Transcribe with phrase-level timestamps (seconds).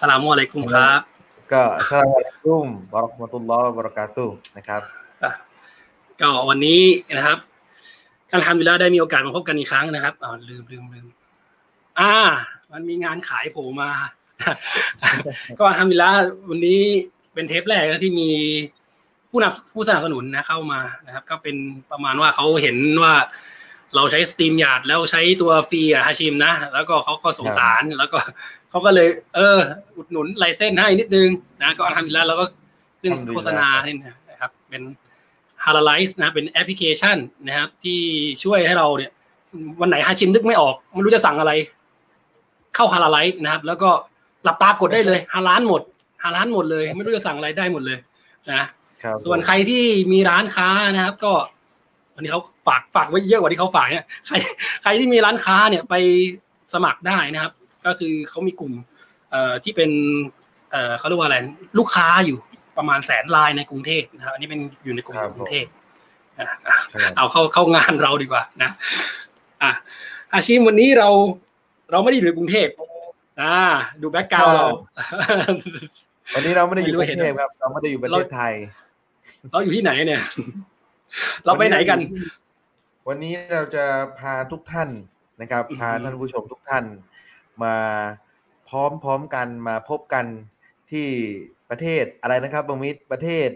[0.00, 1.00] สลามุอะลัยกุมครับ
[1.52, 4.82] ก็สลามุอะลัยกุมวะเราะห์มะตุลลอฮ์วะบารอกาตุฮ์นะครับ
[6.20, 6.82] ก็วันนี้
[7.16, 7.38] นะครับ
[8.32, 11.06] อัลฮัมดุลิลละห์ได้มีโอกาสมาพบกันอีกครั้งนะครับอ๋อลืมลืมลืม
[11.98, 12.12] อ่า
[12.72, 13.90] มันมีงานขายโผล่มา
[15.58, 16.18] ก็อัลฮัมดุลิลละห์
[16.50, 16.80] วันนี้
[17.34, 18.30] เป็นเทปแรกนะที่มี
[19.30, 21.56] ผู้นำผู้สนับสนุนนะเข้ามานะครับ ก็เป็น
[21.90, 23.14] ประมาณว่าเขาเห็นว่า
[23.96, 28.18] เราใช้ StreamYard แล้วใช้ตัวฟรีอะฮาชิมนะ แล้วก็เขาก็สงสารแล้วก็
[28.70, 29.58] เขาก็เลย เออ
[29.96, 31.28] อุดหนุนไลเส้นให้นิดนึง
[31.60, 32.46] นะก็อัลฮัมดุลิลละห์เราก็
[33.00, 33.96] ขึ้นโฆษณาเนี่ย
[34.30, 34.82] นะครับ เป็น
[35.64, 37.16] ฮาราไลซ์นะเป็นแอปพลิเคชัน
[37.46, 38.00] นะครับ ที่
[38.44, 39.10] ช่วยให้เราเนี่ย
[39.80, 41.52] วันไหนฮาชิมนึกไม่ออกไม่รู้จะสั่งอะไร
[42.74, 43.90] เข้าฮาราไลซ์นะครับ แล้วก็
[44.44, 45.82] หลับตากดได้เลยฮาร้านหมด
[46.22, 47.98] ฮาร้านหมดเลย ไม่รู้จะสั่งอะไรได้หมดเลย
[48.50, 48.62] นะ
[49.02, 49.82] ครับส่วนใครที่
[50.12, 51.32] มีร้านค้านะครับ ก็
[52.14, 54.34] วันนี้เขาฝากฝากไว้เยอะกว่าที่เขาฝากเนี่ยใคร
[54.82, 55.94] ใครที่มีร้านค้าเนี่ยไป
[56.72, 57.52] สมัครได้นะครับ
[57.86, 58.72] ก็คือเขามีกลุ่ม
[59.30, 59.90] เอ่อที่เป็น
[60.70, 61.36] เอ่อเขาเรียกว่าอะไร
[61.78, 62.38] ลูกค้าอยู่
[62.78, 65.66] ประมาณแสนรายในกรุงเทพนะครับอันนี้เป็นอยู่ในกลุ่มกรุงเทพ
[66.38, 66.76] นะอะ
[67.16, 68.70] เอาเข้าเข้างานเราดีกว่านะ
[69.62, 69.70] อะ
[70.34, 71.08] อาชีพวันนี้เรา
[71.90, 72.68] เราไม่ได้อยู่ในกรุงเทพ
[73.40, 73.56] อ่า
[74.02, 74.66] ดูแบ็กกราวเรา
[76.34, 78.52] วันนี้เราไม่ได้อยู่กไม่รุรู้เห็นงเทพครับ เราไม่ได้อยู่ประเทศไทย
[79.50, 80.22] เราอยู่ที่ไหนเนี่ย
[81.44, 81.98] เราไปไหนกัน
[83.08, 83.84] วันนี้เราจะ
[84.18, 84.88] พาทุกท่าน
[85.40, 86.84] นะครับอืมพาท่านผู้ชมทุกท่าน
[87.62, 87.76] มา
[88.68, 88.70] พ
[89.06, 90.24] ร้อมๆกันมาพบกัน
[90.90, 91.08] ที่
[91.70, 93.48] ประเทศอะไรนะครับบังมิตรประเทศ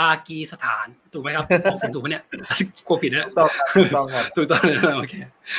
[0.00, 2.22] ปากีสถานถูกไหมครับออกเสียงถูกไหมเนี่ย
[2.86, 3.28] กลัวผิดนะ
[3.76, 5.14] ถูกต้องครับถูกต้องครับถูกต้องนะโอเค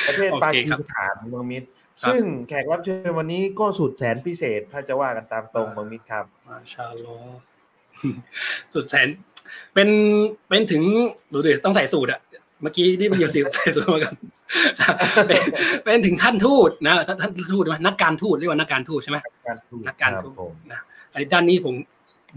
[0.08, 1.66] ประเทศโอเคปากีครับสถานบังมิตร
[2.02, 7.38] ครับซึ่งแขกรับเชิญวันนี้ก็สุดแสนพิเศษ ถ้าจะว่ากันตามตรงบังมิตรครับมาชาอัลลอฮ์
[8.74, 9.08] สุดแสน
[9.74, 9.88] เป็น
[10.48, 10.82] เป็นถึง
[11.32, 12.20] ดูดิต้องใส่สูตรอะ
[12.62, 14.14] เมื่อกี้ที่มันอยู่สิวใส่สูตรมากัน
[15.26, 15.42] เป็น
[15.84, 20.80] เป็นถึงท่านทูตนะท่านท่านทูตใช่ไหมนักการทูตเรียกว่านักการทูตใช่ไหมการทูตนักการคทูบตผมนะ
[21.12, 21.74] อันนี้ด้านนี้ผม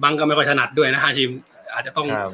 [0.04, 1.32] บังก็ไม่ค่อยถนัดด้วยนะฮาชิม
[1.74, 2.32] อาจจะต้องครับ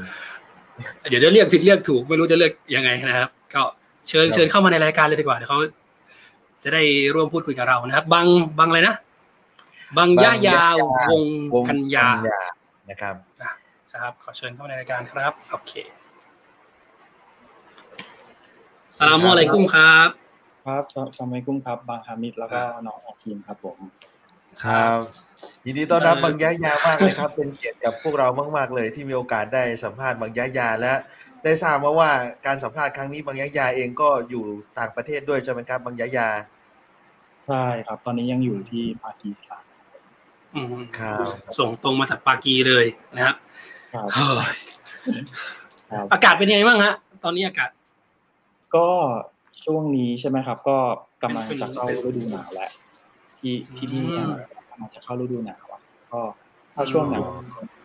[1.09, 3.61] เดี๋ยวจะเรียกผิดเรียกถูกไม่รู้จะเรียกยังไงนะครับ ก็
[4.09, 5.59] เชิญครับเชิญเข้ามาในรายการเลยดีกว่าเดี๋ยวเขา
[6.63, 8.27] จะได้ร่วมพูดคุยกับเรานะครับบัง
[8.59, 8.95] บังอะไรนะ
[9.97, 10.75] บังยะยาว
[11.09, 11.23] วง
[11.53, 12.07] วงกันยา
[12.89, 13.15] นะครับ
[14.01, 15.73] ครับ ขอเชิญเข้ามาในรายการครับ โอเค
[18.97, 20.09] สลามอะลัยกุมครับ
[20.65, 23.77] ครับสสมัยกุ้งครับ บางฮามิดแล้วก็น้องอาคิมครับผม
[24.65, 24.97] ครับ
[25.65, 30.93] ยินดีต้อนรับเอ่อบางยะยามากเลยครับ เป็นเกียรติกับพวกเรามาก ๆ เลยที่มีโอกาสได้สัมภาษณ์บางยะยาและ
[31.43, 32.11] ได้ทราบมาว่า
[32.45, 34.43] การสัมภาษณ์ครั้งนี้บางยะยาเองก็อยู่
[34.79, 36.29] ต่างประเทศด้วยใช่ไหมครับบางยะยา
[37.45, 39.63] ใช่ครับ ตอนนี้ยังอยู่ที่ปากีสถาน
[40.55, 41.27] อืมครับ
[41.59, 42.85] ส่งตรงมาจากปากีเลย
[43.15, 43.35] นะครับ
[43.93, 44.23] ครับเฮ้
[45.19, 45.23] ย
[45.91, 46.93] ครับอากาศเป็นยังไงบ้างฮะ
[47.23, 47.69] ตอนนี้อากาศ
[48.75, 48.87] ก็
[49.65, 50.77] ช่วงนี้ใช่ไหมครับ ก็
[51.23, 52.71] กำลังเป็นจะเข้าฤดูหนาวแล้ว
[53.39, 55.81] ที่ที่นี่เนี่ยอืมกำลังจะเข้าฤดูหนาวอะ
[56.11, 56.21] ก็
[56.73, 57.27] ถ้าช่วงหนาว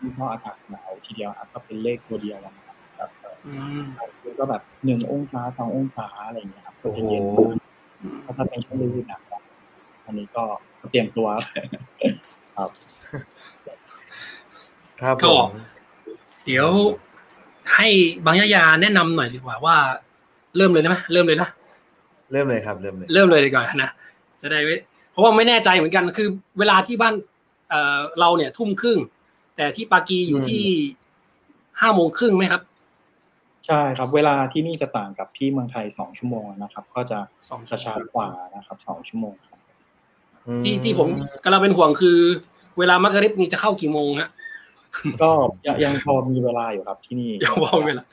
[0.00, 3.08] ที่เพราะอากาศหนาวทีเดียวอะก็เป็นเลขตัวเดียวนะครับ
[3.46, 3.84] อืม
[4.38, 7.22] ก็แบบหนึ่งองศาสององศาอะไรอย่างเงี้ยครับก็โอ้โหจะเย็น
[8.24, 9.42] ถ้าถ้าเป็นช่วงฤดูหนาวอะ
[10.06, 10.44] อันนี้ก็
[10.90, 11.28] เตรียมตัว
[12.56, 12.70] ครับ
[15.02, 15.50] ครับก็ผม
[16.46, 16.68] เดี๋ยว
[17.74, 17.88] ให้
[18.26, 19.76] บางยะยาแนะนำหน่อยดีกว่าว่า
[20.56, 21.48] เริ่มเลยนะไหมเริ่มเลยนะ
[22.32, 23.90] เริ่มเลยครับเริ่มเลยเริ่มเลยดีกว่านะ
[24.42, 24.76] จะได้ไม่
[25.12, 27.14] เพราะว่าไม่แน่ใจเหมือนกันคือ เวลาที่บ้าน
[27.70, 28.98] เอ่อเราเนี่ยทุ่มครึ่ง
[29.56, 30.64] แต่ที่ปากีอยู่ที่
[31.80, 32.62] ห้าโมงครึ่งไหมครับ
[33.66, 37.18] ใช่ครับ เวลาที่นี่จะต่างกับที่เมืองไทยสองชั่วโมงนะครับ ก็จะ
[37.48, 39.58] สองกระชับกว่านะครับสองชั่วโมงครับ
[40.46, 41.08] อืที่ที่ผม
[41.44, 42.18] กำลังเป็นห่วงคือ
[42.78, 44.30] เวลามักริบนี่จะเข้ากี่โมงฮะ
[45.22, 45.30] ก็
[45.66, 48.04] ยังยังพอมีเวลาอยู่ครับที่นี่เดี๋ยวบอกเวลา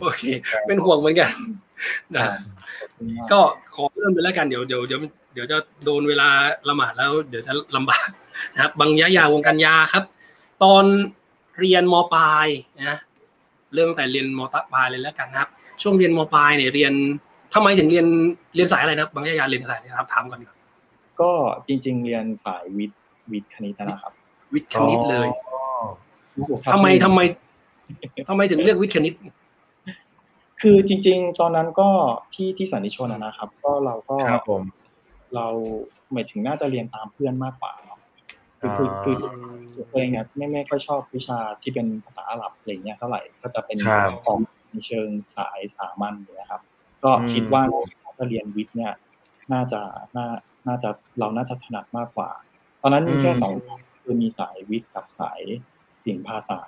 [0.00, 0.22] โอเค
[0.66, 1.30] เป็นห่วงเหมือนกัน
[2.14, 2.22] นะ
[3.32, 3.40] ก็
[3.74, 5.00] ขอเริ่มเลยแล้วกันเดี๋ยวเดี๋ยวเดี๋ยว
[5.34, 6.28] เดี๋ยวจะโดนเวลา
[6.68, 8.08] ละหมาดแล้ว เดี๋ยวจะลำบาก
[8.54, 10.04] นะครับ บางยะยาวงการยาครับ
[10.62, 10.84] ตอน
[11.60, 12.46] เรียนมปลาย
[12.78, 12.98] นะ
[13.74, 14.40] เริ่มตั้งแต่เรียนม
[14.72, 15.50] ปลายเลยแล้วกันนะครับ
[15.82, 16.92] ช่วงเรียนมปลายเนี่ยเรียน
[17.54, 18.06] ทำไมถึงเรียน
[18.54, 20.58] เรียนสายอะไรนะครับบางยะยาเรียนสายอะไรนะครับถามก่อนดีกว่า
[21.20, 21.30] ก็
[21.66, 23.00] จริง ๆ เรียนสายวิทย์
[23.32, 24.12] วิทย์คณิตนะครับ
[24.54, 25.60] วิทย์คณิตเลยอ๋อ
[26.72, 27.20] ทำไมทำไม
[28.28, 29.14] ทำไมถึงเลือกวิทย์คณิต
[30.60, 31.88] คือจริง ๆ ตอนนั้นก็
[32.34, 34.62] ที่ที่สันนิชนอะนะครับ ก็เราก็ครับผม
[35.34, 35.46] เรา
[36.12, 38.00] หมายถึงน่าจะเรียนตามเพื่อนมากกว่าเนาะ
[38.60, 39.16] คือคือคือ
[39.72, 44.38] คือตัวเองเนี่ยไม่ไม่ค่อยชอบวิชาที่เป็นภาษาอาหรับอะไรเงี้ยเท่าไหร่ก็จะเป็นครับออก
[44.70, 46.62] ในเชิงสายสามัญอย่างเงี้ยครับ
[47.04, 47.62] ก็คิดว่า
[48.16, 48.92] ถ้าเรียนวิทย์เนี่ย
[49.52, 49.80] น่าจะ
[50.16, 50.26] น่า
[50.68, 52.30] น่าจะเราน่าจะถนัดมากกว่า
[52.82, 55.40] ตอนนั้นมีแค่อืมสองสาย คือมีสายวิทย์กับสาย
[56.04, 56.60] สิ่งภาษา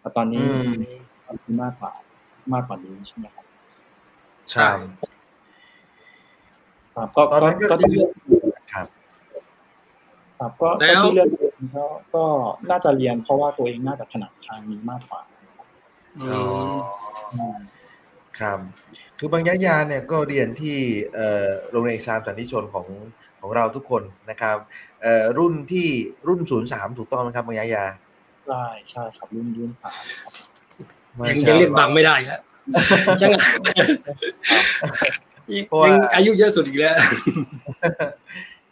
[0.00, 0.72] แต่ตอนนี้อืม
[1.26, 1.92] มันมีมากกว่า
[2.52, 3.46] มากกว่านี้ใช่ไหมครับ
[4.50, 4.68] ใช่
[6.94, 8.10] ครับก็ตอนก็นั้นก็ก็ที่เลือก
[8.72, 8.86] ครับ
[10.38, 11.84] ครับก็แล้วที่เลือกเรียนก็
[12.14, 12.24] ก็
[12.70, 15.20] น่าจะเรียนเพราะว่าตัวเองน่าจะถนัดทางนี้มากกว่า
[16.20, 16.72] อือ๋อม
[17.34, 17.58] อืม
[18.40, 18.58] ครับ
[19.18, 20.76] คือบางยะยาเนี่ยก็เรียนที่
[21.14, 22.86] เอ่อโรงเรียนอิสลามสันติชนของ
[23.40, 24.56] ของเราทุกคนนะครับ
[24.91, 24.91] เอ่อ
[25.38, 25.86] รุ่นที่
[26.28, 27.84] รุ่นศูนย์สามถูกต้องไหมครับบางยะยา
[28.46, 30.32] ใช่ใช่ครับรุ่นรุ่นสามครับ
[31.28, 32.42] ยังยังเรียกบังไม่ได้อีกแล้ว
[33.22, 33.30] ยัง
[35.68, 36.94] เพราะว่ายังอายุเยอะสุดอีกแล้ว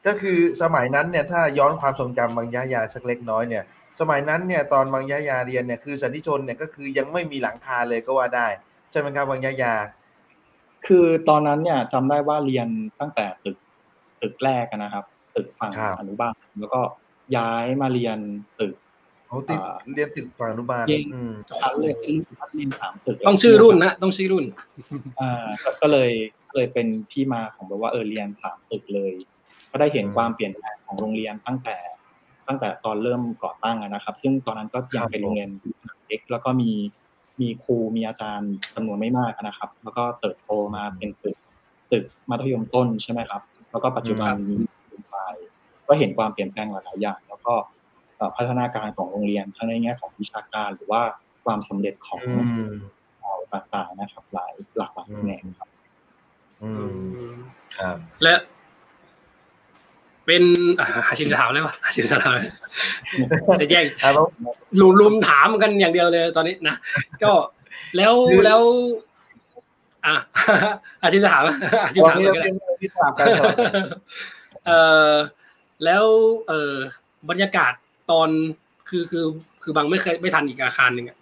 [0.06, 3.64] ก็คือสมัยนั้นเนี่ยถ้าย้อนความทรงจำบางยะยาสักเล็กน้อยเนี่ย
[4.00, 8.46] สมัยนั้นเนี่ยตอนบางยะยาเรียนเนี่ยคือสันติชนเนี่ยก็คือยังไม่มีหลังคาเลยก็ว่าได้
[8.90, 9.74] ใช่ไหมครับบางยะยา
[10.86, 12.68] คือตอนนั้นเนี่ยจำได้ว่าเรียน
[13.00, 13.56] ตั้งแต่ตึก
[14.22, 15.04] ตึกแรกอะนะครับ
[15.34, 16.80] ตึกฝั่งครับอนุบาลแล้วก็
[17.36, 18.18] ย้ายมาเรียน
[18.60, 18.74] ตึก
[19.26, 24.44] เขาติดอ่าเรียนตึกฝั่งอนุบาลเรียนอืมชั้นเลยรู้สึกว่าเรียนสามตึกต้องชื่อรุ่นนะต้องชื่อรุ่น
[25.20, 26.10] อ่าก็ก็เลย
[26.48, 29.12] ก็เลยเป็นที่มาของแบบว่าเออเรียนสามตึกเลย
[29.70, 31.76] ก็ได้เห็นความเปลี่ยนแปลงของโรงเรียนตั้งแต่
[32.48, 35.50] ตั้งแต่ตอนเริ่มก่อตั้งอะนะครับ ซึ่งตอนนั้นก็ยังเป็นโรงเรียน
[36.06, 36.70] เล็กแล้วก็มี
[37.40, 41.36] มีครูมีอาจารย์จำนวนไม่มากนะครับ แล้วก็เติบโตมาเป็นตึก
[41.92, 44.79] ตึกมัธยมต้นใช่ไหมครับ แล้วก็ปัจจุบันมีปลาย
[45.90, 47.54] ก็เห็นความเปลี่ยนแปลงหลายๆอย่าง แล้วก็
[48.16, 51.02] เอ่อพัฒนาการของโรงเรียนทั้งในแง่ของวิชาการหรือว่า
[51.44, 52.34] ความสำเร็จของอื
[52.70, 52.72] ม
[53.20, 55.68] เราต่างๆนะครับ หลายหลากหลายแขนงครับ
[56.62, 56.70] อื
[57.32, 57.34] ม
[57.78, 58.34] ครับ และ
[60.26, 60.42] เป็น
[60.80, 62.50] อะอาชิมจะถามเลยป่ะอาชิมจะถามเลย
[63.60, 64.26] จะแย่งอะแล้ว
[64.80, 66.76] ลุมลุมถามกันอย่างเดียวเลยตอนนี้นะ
[67.22, 67.32] ก็
[67.96, 68.60] แล้วคือแล้ว
[70.06, 70.14] อะ
[71.02, 71.42] อาชิมจะถาม
[71.82, 73.72] อาชิมวันถามนี้ก็เราได้เป็นที่สลับกันสลับกัน
[74.66, 74.70] เอ
[75.12, 75.14] อ
[75.84, 76.04] แล้ว
[76.48, 76.74] เออ
[77.30, 77.72] บรรยากาศ
[78.10, 78.28] ตอน
[78.88, 79.24] คือคือ
[79.62, 81.16] คือบางไม่เคยไม่ทันอีกอาคารหนึ่งอะ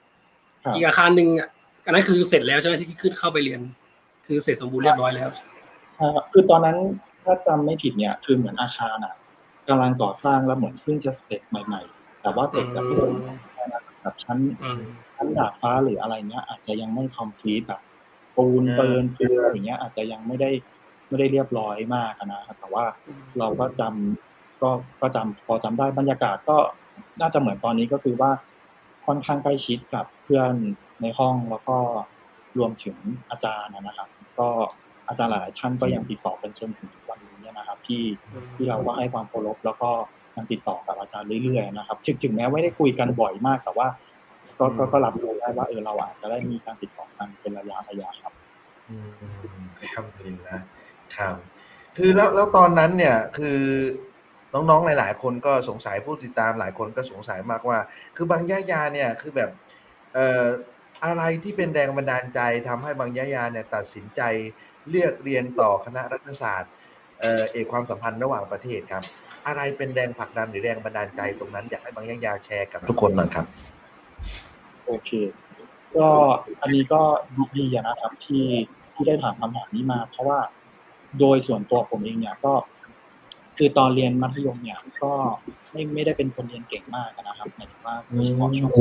[0.65, 1.49] ครับอีกอาคารหนึ่งอะ
[1.85, 3.61] อันนั้นคือเสร็จแล้วใช่ไหมที่ขึ้นเข้าไปเรียน
[4.27, 5.29] คือเสร็จสมบูรณ์เรียบร้อยแล้ว
[5.97, 6.77] ใช่ครับคือตอนนั้น
[7.25, 9.15] ถ้าจำไม่ผิดเนี่ย คือเหมือนอาคารอะ
[9.69, 13.27] กำลังก่อสร้างแล้วเหมือนเพิ่งจะเสร็จใหม่ ๆ แต่ว่าเสร็จแบบไม่สมบูรณ์
[14.03, 14.81] แบบชั้นอืม
[15.17, 17.81] ชั้นดาดฟ้าหรืออะไรเงี้ย อาจจะยังไม่คอมพลีทแบบ
[18.37, 20.51] ปูนเปินเกลืออย่างเงี้ย อาจจะยังไม่ได้
[21.09, 22.85] ไม่ได้เรียบร้อยมากอะนะครับแต่ว่า
[23.39, 24.28] เราก็จำ
[24.63, 24.71] ก็
[25.01, 26.57] ก็จำพอจำได้บรรยากาศก็
[27.21, 28.31] น่าจะเหมือนตอนนี้ก็คือว่า
[29.07, 30.53] ค่อนข้างใกล้ชิดกับเพื่อน
[31.03, 31.77] ในห้องแล้วก็
[32.59, 32.97] รวมถึง
[33.31, 34.09] อาจารย์นะครับ
[34.39, 34.49] ก็
[35.09, 38.03] อาจารย์หลายๆท่านก็ยังติดต่อกันจนถึงทุกวันนี้นะครับ ที่
[38.55, 39.91] ที่เราก็ให้ความเคารพแล้วก็
[40.37, 43.89] ยังติดต่อกับอาจารย์เรื่อยๆนะครับถึงถึงแม้ไม่ได้คุยกันบ่อยมากแต่ว่า
[44.59, 48.33] ก็ก็ก็รับรู้ได้ว่าเออเราอาจจะได้มีการติดต่อกันเป็นระยะระยะครับ
[48.89, 49.09] อืม
[49.95, 50.61] ครับดีนะ
[51.17, 51.35] ครับ
[51.97, 53.61] คือแล้วแล้วตอนนั้นเนี่ยคือ
[54.55, 57.79] น้องๆ หลาย ๆ คนก็สงสัยผู้ติดตามหลายคนก็สงสัยมากว่า
[58.17, 59.51] คือบางยะยาเนี่ยคือแบบ
[60.15, 60.45] เอ่อ
[61.05, 64.23] อะไรที่เป็นแรงบันดาลใจทำให้บางยะยาเนี่ยตัดสินใจ
[64.89, 66.73] เลือกเรียนต่อคณะรัฐศาสตร์
[67.21, 69.05] เอ่อเอกความสัมพันธ์ระหว่างประเทศครับ
[69.47, 73.47] อะไรเป็นแรงผลักดันหรือแรงบันดาลใจตรงนั้นอยากให้บางยะยาแชร์กับทุกคนหน่อยครับ
[74.87, 75.11] โอเค
[75.97, 76.09] ก็
[76.61, 77.01] อันนี้ก็
[77.57, 78.47] ดีอะนะครับที่
[78.95, 80.39] ที่ได้ถามคำถามนี้มา เพราะว่า
[81.19, 82.53] โดยส่วนตัวผมเองเนี่ยก็
[83.59, 85.13] คือตอนเรียนมัธยมเนี่ยก็
[85.73, 88.73] ไม่ไม่ได้เป็นคนเรียนเก่งมากนะครับหมายถึงว่าโดยเฉพาะช่วง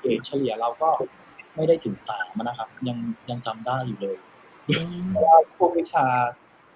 [0.00, 0.88] เกรดเฉลี่ยเราก็
[1.56, 2.98] ไม่ได้ถึงสามนะครับ ยัง
[3.30, 4.16] ยังจำได้อยู่เลย
[5.10, 6.06] เพราะว่าพวกวิชา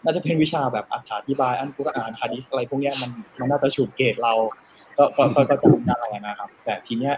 [0.05, 0.97] น่าจะเป็นวิชาแบบอ
[1.29, 4.35] ธิบายอันกุรอานฮะดิษอะไรพวกเนี้ยมันมันน่าจะฉุดเกรดเรา
[4.97, 7.15] ก็ก็ก็จำได้นะครับ แต่ทีเนี้ย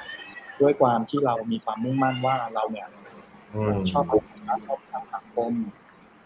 [0.60, 2.86] ด้วยความที่เรามีความมุ่งมั่นว่าเราเนี่ย
[3.54, 5.52] อืมชอบภาษาชอบทางสังคม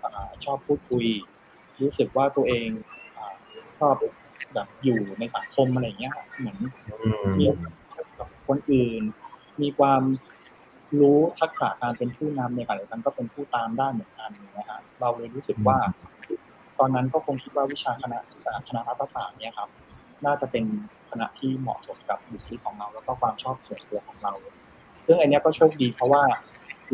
[0.02, 1.06] อ่าชอบพูดคุย
[1.82, 2.68] รู้สึกว่าตัวเอง
[3.80, 3.94] ชอบ
[4.54, 6.58] แบบอยู่ในสังคมอะไรอย่างเงี้ยเหมือน
[7.38, 7.44] มี
[8.18, 9.02] กับคนอื่น
[9.62, 10.02] มีความ
[11.00, 15.78] รู้ทักษะการเป็นผู้นำในขณะเดียวกันก็เป็นผู้ตามได้เหมือนกันนะฮะเราเลยรู้สึกว่า
[16.78, 18.18] ตอนนั้นก็คงคิดว่าวิชาคณะ
[18.68, 19.68] คณะรัฐศาสตร์เนี่ยครับ
[20.26, 20.64] น่าจะเป็น
[21.10, 24.32] คณะที่เหมาะสมกับบุคลิกของเรา แล้วก็ความชอบส่วนตัวของเรา
[25.06, 26.22] ซึ่งอันเนี้ยก็โชคดีเพราะว่า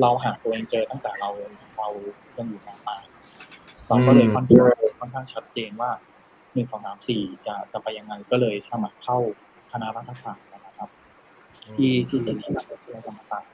[0.00, 1.30] เราหาตัวเองเจอตั้งแต่เรา
[1.76, 1.88] เรา
[2.38, 3.02] ยังอยู่มปลาย
[3.88, 5.90] เราก็เลยค่อนข้างค่อนข้างชัดเจนว่า
[6.56, 9.18] หนึ่งสองสามสี่จะจะไปยังไงก็เลยสมัครเข้า
[9.72, 10.88] คณะรัฐศาสตร์นะครับ
[11.76, 13.50] ที่ที่เป็นที่มหาวิทยาลัยธรรมศาสตร์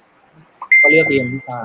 [0.81, 1.59] ก็เลือกเรียนวิชา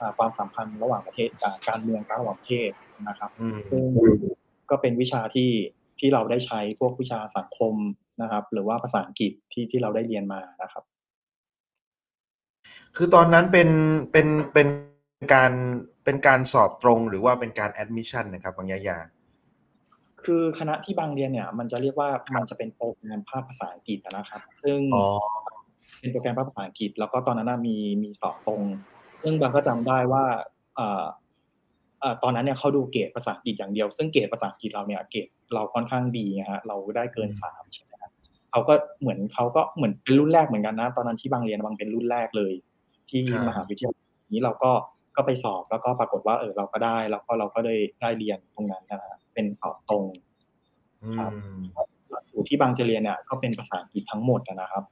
[0.00, 2.70] อ่าความสัมพันธ์ระหว่างประเทศการการเมืองการระหว่างประเทศ
[3.08, 3.84] นะครับอืมซึ่ง
[4.70, 5.50] ก็เป็นวิชาที่
[5.98, 7.74] ที่เราได้ใช้พวกวิชาสังคม
[8.22, 10.84] นะครับ หรือว่าภาษาอังกฤษที่ที่เราได้เรียนมานะครับ
[12.96, 13.68] คือตอนนั้นเป็น
[14.12, 14.68] เป็นเป็น
[15.34, 15.52] การ
[16.04, 18.98] เป็นการสอบตรงหรือว่าเป็นการแอดมิชชั่นนะครับบังยะยา
[20.24, 25.06] คือคณะที่บังเรียนเนี่ย มันจะเรียกว่ามันจะเป็นโปรแกรมภาคภาษาอังกฤษนะครับ ซึ่งอ๋อ
[26.00, 28.62] เป็นโปรแกรมภาคภาษาอังกฤษ แล้วก็ตอนนั้นนะมีมีสอบตรง
[29.22, 30.24] ซึ่งบังก็จำได้ว่า
[30.76, 31.04] เอ่อ
[32.00, 38.12] เอ่อตอนนั้นเนี่ยเขาดูเกรดภาษาอังกฤษอย่างเดียว ซึ่งเกรดภาษาอังกฤษเราเนี่ยเกรดเราค่อนข้างดีนะฮะเราได้เกินสามใช่ไหมครับ
[38.50, 42.52] เขาก็เหมือนเขาก็เหมือนเป็นรุ่นแรกเหมือนกันนะ ตอนนั้นที่บังเรียนบังเป็นรุ่นแรกเลย
[43.10, 44.04] ที่ครับมหาวิทยาลัย
[44.34, 44.70] นี้เราก็
[45.16, 50.04] ก็ไปสอบแล้วก็ปรากฏว่าเออเราก็ได้ แล้วก็เราก็ได้ได้เรียนตรงนั้นนะฮะ เป็นสอบตรง
[51.02, 51.58] อืครับม
[52.10, 54.84] หลักสูตรที่บางจะเรียนเนี่ยก็เป็นภาษาอังกฤษทั้งหมดอะนะครับ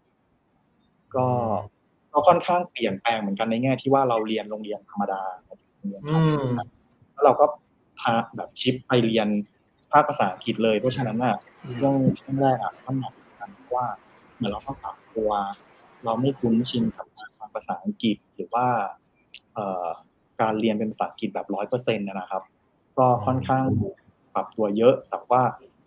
[1.17, 1.27] ก็
[2.13, 5.23] ก็ค่อนข้างเปลี่ยนแปลงเหมือนกันในแง่ที่ว่าเราเรียนโรงเรียนธรรมดา
[5.77, 6.45] โรงเรียนอืม
[7.13, 7.45] แล้วเราก็
[8.01, 9.29] พาแบบชิปไปเรียน
[9.93, 13.87] ภาคภาษาอังกฤษเลย เพราะฉะนั้นอะอืมช่วงช่วงแรกอะก็หนักเหมือนกันเพราะว่า
[14.37, 15.31] เหมือนเราต้องปรับตัว
[16.05, 18.67] เราไม่คุ้นชินกับการฟังภาษาอังกฤษหรือว่า
[19.55, 19.87] เอ่อ
[20.41, 22.43] การเรียนเป็นภาษาอังกฤษแบบร้อยเปอร์เซ็นต์นะครับ
[22.99, 23.65] ก็ค่อนข้าง
[24.35, 25.43] ปรับตัวเยอะ แต่ว่า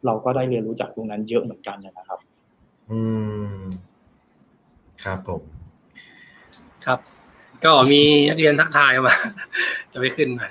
[0.06, 2.20] เราก็ได้เรียนรู้จากตรงนั้นเยอะเหมือนกันนะครับ
[2.92, 3.02] อื
[3.58, 3.62] ม
[5.04, 5.42] ครับผม
[6.86, 7.00] ครับ
[7.64, 9.16] ก็มีนักเรียนทักทายมา
[9.92, 10.50] จะไม่ขึ้นมา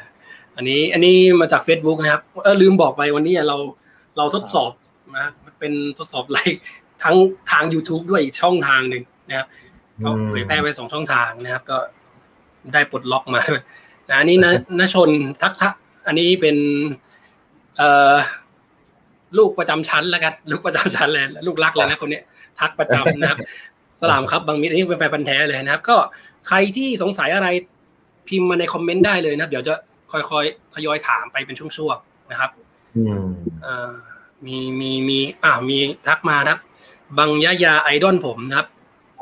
[0.56, 3.56] อันนี้ อันนี้มาจาก Facebook นะครับ เออลืมบอกไปวันนี้เรา
[4.16, 4.70] เราทดสอบ
[5.16, 6.62] นะเป็นทดสอบไลฟ์
[7.02, 7.16] ทั้ง
[7.50, 9.46] ทาง YouTube ด้วยอีกช่องทางหนึ่งนะครับ
[10.04, 11.78] ก็อืมเผยแพร่ไปสองช่องทางนะครับ ก็
[12.72, 13.62] ได้ปลดล็อกมาด้วย
[14.08, 15.10] นะอันนี้นะนชน
[15.42, 15.70] ทักทะ
[16.06, 16.56] อันนี้เป็น
[17.78, 18.14] เอ่อ
[19.38, 22.24] ลูกประจำชั้นแล้วกันลูกประจำชั้นเลยลูกรักเลยนะคนเนี้ย
[22.60, 23.38] ทักประจำนะครับ
[24.00, 25.96] สลามครับบางมิตรอันนี้เป็นแฟนพันธ์แท้เลยนะครับ ก็
[26.48, 27.48] ใครที่สงสัยอะไร
[28.28, 29.74] พิมพ์มาในคอมเมนต์ได้เลยนะครับเดี๋ยวจะ
[30.12, 32.50] ค่อยๆทยอยถามไปเป็นช่วงๆนะครับ
[32.96, 33.26] อืม
[33.62, 33.90] เอ่อ
[34.46, 36.60] มีมีมีอ่ามีทักมานะครับ
[37.18, 38.68] บังยะยาไอดอลผมนะครับ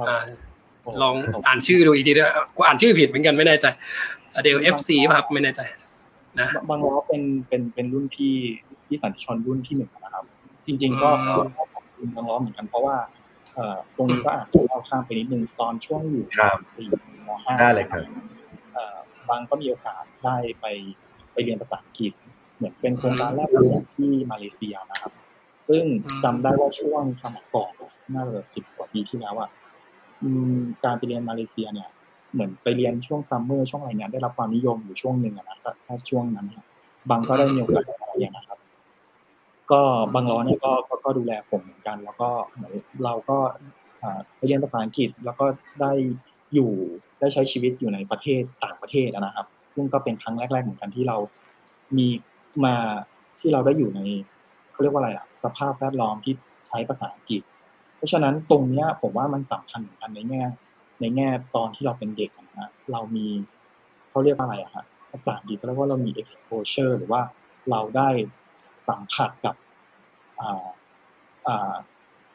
[0.08, 0.22] อ่า
[1.02, 1.14] ลอง
[1.46, 3.66] อ่านชื่อดูอีกทีด้วยกูอ่านชื่อผิดเหมือนกันไม่แน่ใจ
[4.42, 5.60] เดล FC ป่ะครับไม่แน่ใจ
[6.40, 8.34] นะบังล้อเป็นเป็นเป็นรุ่นพี่
[8.86, 10.24] ที่สันติชนรุ่นที่หนึ่งนะครับ
[10.66, 12.96] จริง ๆ ก็อืมขอบคุณบังล้อเหมือนกันเพราะว่า
[13.54, 16.88] เอ่อตรงนี้ก็อาจจะเล่าข้ามไปนิดนึงตอนช่วงอยู่ครับสี่
[17.26, 18.02] มห้าได้เลยครับ
[18.72, 18.96] เอ่อ
[19.28, 20.66] บางก็มีโอกาสได้ไป
[21.32, 22.12] ไปเรียนภาษาอังกฤษ
[22.56, 25.12] เหมือนเป็นโครงการแลกเปลี่ยนที่มาเลเซียนะครับ
[25.68, 27.72] ซึ่งอืมจำได้ว่าช่วงสมัยก่อน
[28.14, 29.50] น่าจะสิบกว่าปีที่แล้วอะ
[30.22, 31.88] อืมการไปเรียนมาเลเซียเนี่ย
[32.32, 36.46] เหมือนไปเรียนช่วง summer ช่วงอะไรเนี่ยได้รับความนิยมอยู่ช่วงหนึ่งอะนะถ้าถ้าช่วงนั้น
[37.10, 38.58] บางก็ได้มีโอกาสไปเรียนนะครับ
[39.72, 39.80] ก็
[40.14, 42.72] บางล้อเนี่ยก็ก็ก็ดูแลผมเหมือนกัน แล้วก็เหมือน
[43.04, 43.38] เราก็
[44.36, 45.46] ไปเรียนภาษาอังกฤษแล้วก็
[45.80, 45.92] ได้
[46.54, 46.70] อยู่
[47.20, 51.16] ได้ใช้ชีวิตอยู่ในประเทศต่างประเทศนะครับ ซึ่งก็เป็นครั้งแรก ๆ เหมือนกันที่เรา
[51.96, 52.08] มี
[52.64, 52.74] มา
[53.40, 54.00] ที่เราได้อยู่ใน
[54.72, 56.34] เขาเรียกว่าอะไรอะสภาพแวดล้อมที่
[56.68, 57.42] ใช้ภาษาอังกฤษ
[57.96, 60.42] เพราะฉะนั้นตรงเนี้ยผมว่ามันสำคัญเหมือนกันในแง่
[61.02, 63.26] ในแง่ตอนที่เราเป็นเด็กอะนะฮะเรามี
[64.10, 67.22] เขาเรียกว่าอะไรอะฮะภาษาอังกฤษก็เรียกว่าเรามี exposure หรือว่า
[67.70, 68.08] เราได้
[68.88, 69.54] สัมผัสกับ
[70.40, 70.66] อ่า
[71.46, 71.74] อ่า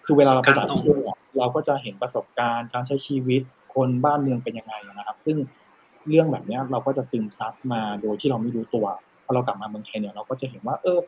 [0.05, 3.41] คือเวลาเราไปต่างประเทศอะเราก็จะเห็นประสบการณ์การใช้ชีวิต
[3.75, 5.37] คนบ้านเมืองเป็นยังไงนะครับ ซึ่ง
[6.09, 8.85] เรื่องแบบเนี้ยเราก็จะซึมซับมาโดยที่เราไม่รู้ตัว
[9.25, 10.99] พอเรากลับมาเมืองไทยเนี่ยเราก็จะเห็นว่า เออ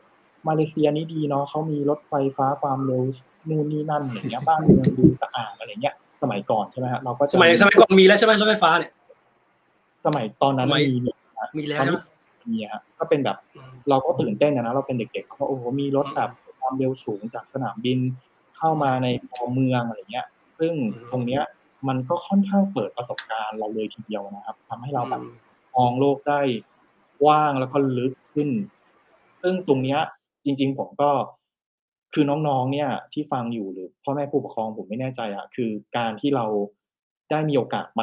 [0.48, 3.02] มาเลเซียนี่ดีเนาะเขามีรถไฟฟ้าความเร็ว
[3.48, 8.92] นู่นนี่นั่นอย่างเงี้ยบ้านเมืองดูสะอาดอะไรเงี้ย สมัยก่อนใช่ไหมฮะเราก็จะสมัยสมัยก่อนมีแล้วใช่ไหมรถไฟฟ้าเนี่ย
[10.06, 11.12] สมัยตอนนั้นสมัยมีมี
[11.58, 12.00] มีแล้ตวอนใช่นี้ไหม
[12.52, 17.98] มีฮะก็เป็นแบบอืมเราก็ตื่นเต้นนะนะเราเป็นเด็กๆเพราะโอ้โหมีรถแบบความเร็วสูงจากสนามบิน
[18.56, 20.26] เข้ามาในตัวเมืองอะไรเงี้ย
[20.58, 20.72] ซึ่ง
[21.10, 21.42] ตรงเนี้ย
[21.88, 25.22] มันก็ค่อนข้างเปิดประสบการณ์เราเลยทีเดียวนะครับทำให้เราแบบ
[25.76, 26.40] มองโลกได้
[27.22, 28.50] กว้างแล้วก็ลึกขึ้น
[29.42, 30.00] ซึ่งตรงเนี้ย
[30.44, 31.10] จริง ๆ ผมก็
[32.14, 36.46] คือน้องๆเนี่ยที่ฟังอยู่หรือพ่อแม่ผู้ปกครองผมไม่แน่ใจอะคือการที่เรา
[37.30, 38.02] ได้มีโอกาสไป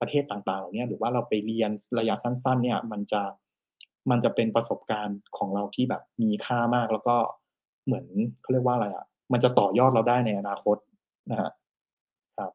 [0.00, 3.22] ประเทศต่างๆเหล่านี้หรือว่าเราไปเรียนระยะสั้น ๆ เนี่ย มันจะ
[4.10, 7.16] มันจะเป็นประสบการณ์ของเราที่แบบมีค่ามากแล้วก็
[7.86, 8.06] เหมือน
[8.42, 10.76] เขาเรียกว่าอะไรอะมันจะต่อยอดเราได้ในอนาคต
[11.30, 11.50] นะฮะ
[12.38, 12.50] ครับ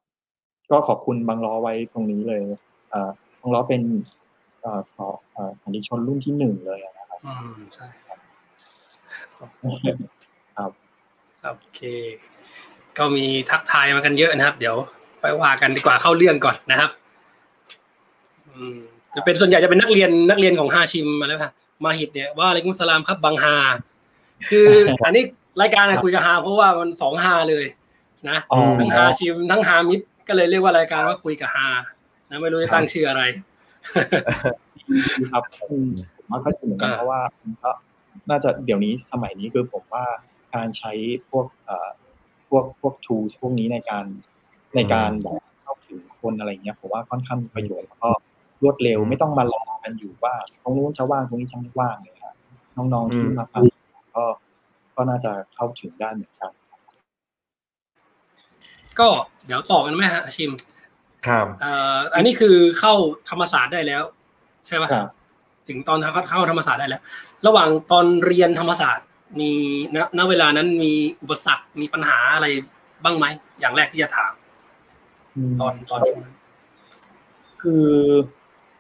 [0.72, 2.42] ก็ขอบคุณบางล้อไว้ตรงนี้เลย
[2.90, 3.10] เอ่อ
[3.42, 3.82] บางล้อเป็น
[4.62, 8.20] เอ่อสอเอ่อสันติชนรุ่นที่หนึ่งเลยนะครับอืมใช่ครับ
[10.58, 10.72] ครับ
[11.44, 11.82] โอเค
[12.98, 14.76] ก็มีทักทายมากันเยอะนะครับ เดี๋ยว
[15.22, 16.90] ไปว่ากันดีกว่าเข้าเรื่องก่อนนะครับ
[18.48, 18.78] อืม
[19.16, 21.52] จะเป็นส่วนใหญ่จะเป็นนักเรียนนักเรียนของฮาชิมมาแล้วค่ะ
[21.84, 23.56] มาฮิตเนี่ยว่าอะไรกุมสลามครับบังฮา
[24.50, 24.70] คือ
[25.06, 25.24] อันนี้
[25.62, 27.66] รายการอะคุยกับฮาเพราะว่ามันสองฮาเลย
[28.30, 31.68] นะอ๋อทั้งฮาชิมทั้งฮามิดก็เลยเรียกว่ารายการว่าคุยกับฮา
[32.30, 33.24] นะไม่รู้จะตั้งชื่ออะไร
[35.32, 37.72] ครับอืมผมว่าก็จริงเหมือนกันอ่าเพราะว่ามันก็
[38.30, 40.06] น่าจะเดี๋ยวนี้สมัยนี้คือผมว่า
[40.56, 40.92] การใช้
[41.30, 41.90] พวกเอ่อ
[42.50, 44.06] พวกพวก tools พวกนี้ในการ
[44.76, 48.10] ในการแบบเข้าถึงคนอะไรเงี้ยผมว่าค่อนข้างมีประโยชน์แล้วก็
[48.64, 52.36] รวดเร็วไม่ต้องมารอกันอยู่ว่าตรงนู้นจะว่างตรงนี้จะไม่ว่างเลยครับ
[52.76, 53.64] น้องๆที่มาฟัง
[54.16, 54.26] ก็
[54.96, 56.52] ก็น่าจะเข้าถึงได้เหมือนกัน
[59.00, 59.08] ก็
[59.46, 60.52] เดี๋ยวต่อกันไหมฮะฮาชิม
[61.28, 62.94] ครับเอ่ออันนี้คือเข้า
[63.30, 64.04] ธรรมศาสตร์ได้แล้ว
[64.68, 65.08] ใช่ปะครับ
[65.68, 67.02] ถึงตอนเข้าเข้าธรรมศาสตร์ได้แล้ว
[67.48, 69.06] ระหว่างตอนเรียนธรรมศาสตร์
[69.40, 69.52] มี
[69.96, 72.48] ณณเวลานั้นมีอุปสรรคมีปัญหาอะไร
[73.04, 73.26] บ้างไหม
[73.60, 74.34] อย่างแรกที่จะถาม
[75.50, 76.36] มตอนตอนช่วงนั้น
[77.62, 77.88] คือ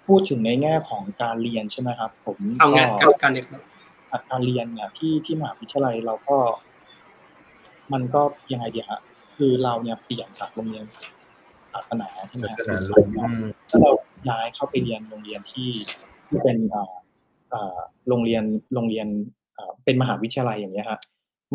[0.07, 3.45] พูดถึงในแง่ของการเรียนใช่ไหมครับ ผมเอาไงก็การการเด็ก
[4.11, 6.37] อัตราเรียนเนี่ยที่ที่มหาวิทยาลัยเราก็
[7.93, 9.01] มันก็ยังไงดีฮะ
[9.37, 10.85] คือเราเนี่ยเปลี่ยนจากโรงเรียน
[11.73, 13.91] ศาสนาใช่ไหมศาฮะสนาลุงอืมแล้วเรา
[14.29, 15.69] ย้ายเข้าไปเรียนโรงเรียนที่
[16.27, 16.93] ที่เป็นอ่า
[17.53, 17.77] อ่า
[18.07, 19.46] โรงเรียนโรงเรียนอ่า
[19.85, 20.99] เป็นมหาวิทยาลัยอย่างเงี้ยฮะ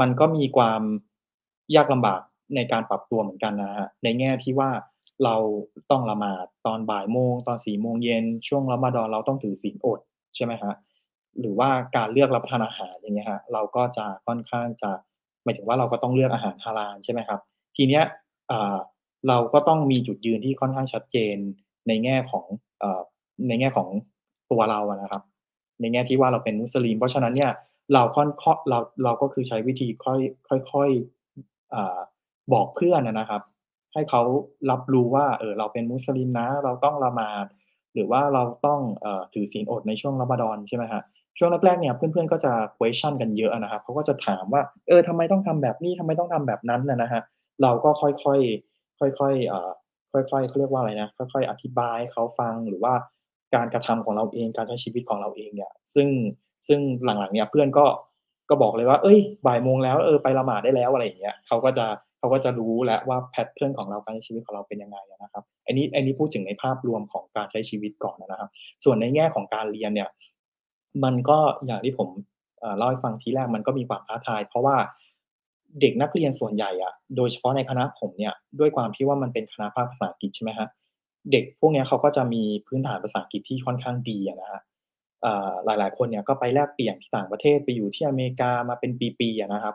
[0.00, 0.82] มันก็มีความ
[1.76, 2.20] ยากลำบาก
[2.56, 4.70] ในการปรับตัวเหมือนกันนะฮะในแง่ที่ว่า
[5.24, 5.36] เรา
[5.90, 10.00] ต้องละหมาดตอนบ่ายโมงตอนสี่โมงเย็นช่วงละมาดอนเราต้องถือศีลอด
[10.36, 10.72] ใช่ไหมฮะ
[11.40, 14.90] หรือว่าการเลือกรับประทานอาหารอย่างเงี้ยฮะเราก็จะค่อนข้างจะ
[15.44, 17.40] หมายถึงว่าเราก็ต้องเลือกอาหารฮาลาลใช่ไหมครับ
[17.76, 18.04] ทีเนี้ย
[19.28, 21.36] เราก็ต้องมีจุดยืนที่ค่อนข้างชัดเจน
[21.88, 22.44] ในแง่ของ
[22.82, 22.84] อ
[23.48, 23.88] ในแง่ของ
[24.50, 25.22] ตัวเราอะนะครับ
[25.80, 27.50] ในแง่ที่ว่าเราเป็นมุสลิม เพราะฉะนั้นเนี่ย
[27.94, 28.28] เราค่อน
[28.68, 30.20] เราเราก็คือใช้วิธีค่อย
[30.72, 31.98] ค่อยๆอ่า
[32.52, 33.42] บอกเพื่อนนะครับ
[33.92, 34.22] ให้เขา
[34.70, 37.46] รับรู้ว่าเออเราเป็นมุสลิมนะ เราต้องละหมาด
[37.94, 41.02] หรือว่าเราต้องอถือศีลอดในช่วงรอมฎอนใช่ไหมฮะ
[41.38, 47.22] ช่วงแรกๆเนี่ยเพื่อนๆก็จะ question กันเยอะนะครับเขาก็จะถามว่าเออทำไมต้องทำแบบนี้ทำไมต้องทำแบบนั้นนะฮะ
[47.62, 49.70] เราก็ค่อยๆค่อยๆเอ่อ
[50.12, 52.94] ค่อยๆเขาเรียกว่าอะไรนะค่อยๆ อธิบายเขาฟังหรือว่า
[53.54, 56.08] การกระทำของเราเองการใช้ชีวิตของเราเองเนี่ย ซึ่ง
[56.68, 57.84] ซึ่งหลังๆเนี่ยเพื่อนก็
[58.50, 61.86] ก็บอกเลยว่า เอ้ย บ่ายโมงแล้วเออไปละหมาดได้แล้วอะไรอย่างเงี้ยเขาก็จะ
[62.18, 68.50] เขาก็จะรู้แล้วว่าแพทเทิร์นของเราการใช้ชีวิตของเราเป็นยังไงนะครับอันนี้อันนี้พูดถึงในภาพรวมของการใช้ชีวิตก่อนนะครับ
[68.84, 70.08] ส่วนในแง่ของการเรียนเนี่ย
[71.04, 72.08] มันก็อย่างที่ผม
[72.60, 74.76] เอ่อเล่าให้ฟังทีแรกมันก็มีความท้าทาย เพราะว่า
[75.80, 80.68] เด็กนักเรียนส่วนใหญ่อะโดยเฉพาะในคณะผมเนี่ยด้วยความที่ว่ามันเป็นคณะภาคภาษาอังกฤษใช่ไหมฮะ
[81.32, 84.60] เด็กพวกเนี้ยเขาก็จะมีพื้นฐานภาษาอังกฤษที่ค่อนข้างดีนะฮะ
[85.64, 89.74] หลายๆ คนเนี่ยก็ไปแลกเปลี่ยนที่ต่างประเทศไปอยู่ที่อเมริกามาเป็นปีๆนะครับ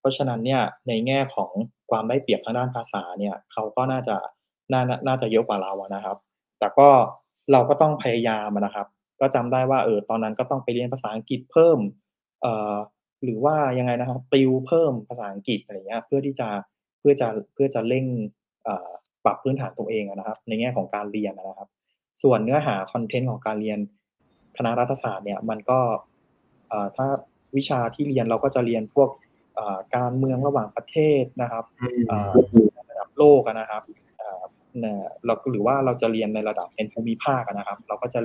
[0.00, 1.50] เพราะฉะนั้นเนี่ยในแง่ของ
[1.90, 4.16] ความได้เปรียบทางด้านภาษาเนี่ยเขาก็น่าจะ
[4.72, 6.16] น่าน่าจะเยอะกว่าเราอะนะครับ
[6.58, 6.88] แต่ก็
[7.52, 8.86] เราก็ต้องพยายามนะครับ
[9.20, 11.78] ก็จำได้ว่าเออตอนนั้นก็ต้องไปเรียนภาษาอังกฤษเพิ่ม
[12.42, 12.74] เอ่อ
[13.24, 16.48] หรือว่ายังไงนะครับติวเพิ่มภาษาอังกฤษอะไรเงี้ยเพื่อที่จะ
[17.00, 18.06] เพื่อจะเพื่อจะเร่ง
[19.24, 21.68] ปรับพื้นฐานตัวเองนะครับ ในแง่ของการเรียนนะครับ
[22.22, 23.78] ส่วนเนื้อหาคอนเทนต์ของการเรียน
[24.58, 25.80] คณะรัฐศาสตร์เนี่ยมันก็
[26.68, 27.06] เอ่อถ้า
[27.56, 29.08] วิชาที่เรียนเราก็จะเรียนพวก
[29.54, 32.30] เอ่อการเมืองระหว่างประเทศนะครับอืมเอ่อ
[32.90, 33.82] ระดับโลกอะนะครับ
[34.18, 34.42] เอ่อ
[34.80, 38.20] เนี่ยเราหรือว่าเราจะเรียนในระดับเป็นภูมิภาคอะนะครับ เราก็จะ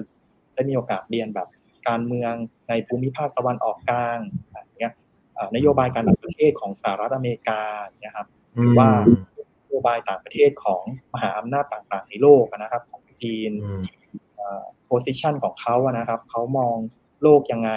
[0.56, 1.48] จะมีโอกาสเรียนแบบ
[1.88, 2.34] การเมือง
[2.70, 4.20] ในภูมิภาคตะวันออกกลาง
[4.52, 4.94] อย่างเงี้ย
[5.36, 7.62] เอ่อนโยบายการต่างประเทศของสหรัฐอเมริกา
[8.00, 8.90] เนี่ยครับอืมว่า
[9.64, 13.84] นโยบายต่างประเทศของมหาอำนาจต่างๆในโลกอะนะครับ ของจีนอืม
[14.90, 16.76] โพสิชันของเขาอะนะครับเขามอง
[17.22, 17.72] โลกยังไง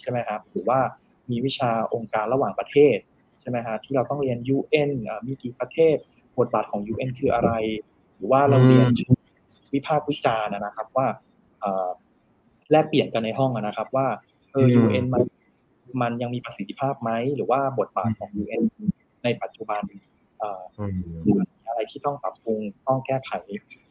[0.00, 0.80] ใช่ไหมครับหรือว่า
[1.30, 2.96] มีวิชาองค์การระหว่างประเทศ
[3.40, 5.96] ใช่ไหมฮะที่เราต้องเรียน UN อ่ามีกี่ประเทศ
[6.38, 7.50] บทบาทของ UN คืออะไร
[8.16, 9.18] หรือว่าเราเรียนอืม
[9.74, 11.06] วิพากษ์วิจารณ์อะนะครับว่า
[11.60, 11.88] เอ่อ
[12.70, 14.06] แลกเปลี่ยนกันในห้องอะนะครับว่า
[14.52, 15.22] เออ UN มัน
[16.02, 18.62] มันยังมีประสิทธิภาพไหมหรือว่าบทบาทของ UN
[19.24, 19.82] ในปัจจุบัน
[20.38, 23.30] เอ่ออืมอะไรที่ต้องปรับปรุงต้องแก้ไข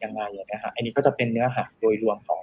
[0.02, 2.40] ยังไงอย่างเงี้ยฮะอันนี้ก็จะเป็นเนื้อหาโดยรวมของ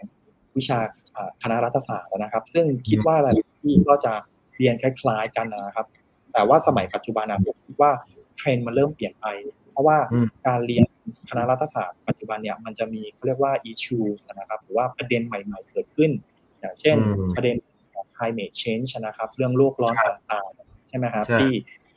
[0.58, 0.80] วิชา
[1.16, 4.14] อ่าคณะรัฐศาสตร์นะครับ ซึ่งคิดว่าหลายที่ก็จะ
[4.58, 5.88] เรียนคล้ายๆกันนะครับ
[6.34, 7.92] แต่ว่าสมัยปัจจุบันนะผมคิดว่า
[8.38, 9.26] เทรนด์มันเริ่มเปลี่ยนไป
[9.72, 10.86] เพราะว่าอืมการเรียน
[11.30, 16.12] คณะรัฐศาสตร์ปัจจุบันเนี่ยมันจะมีเขาเรียกว่า issues นะครับ หรือว่าประเด็นใหม่ ๆ เกิดขึ้น
[16.60, 17.56] อย่างเช่นอืมประเด็น
[17.94, 21.52] ของ climate change นะครับ เรื่องโลกร้อนต่างๆ ใช่ไหมครับใช่ที่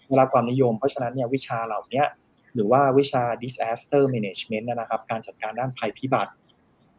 [0.06, 2.06] ได้รับความนิยม เพราะฉะนั้นเนี่ยวิชาเหล่าเนี้ย
[2.54, 6.32] หรือว่าวิชา disaster management นะครับ การจัดการด้านภัยพิบัติ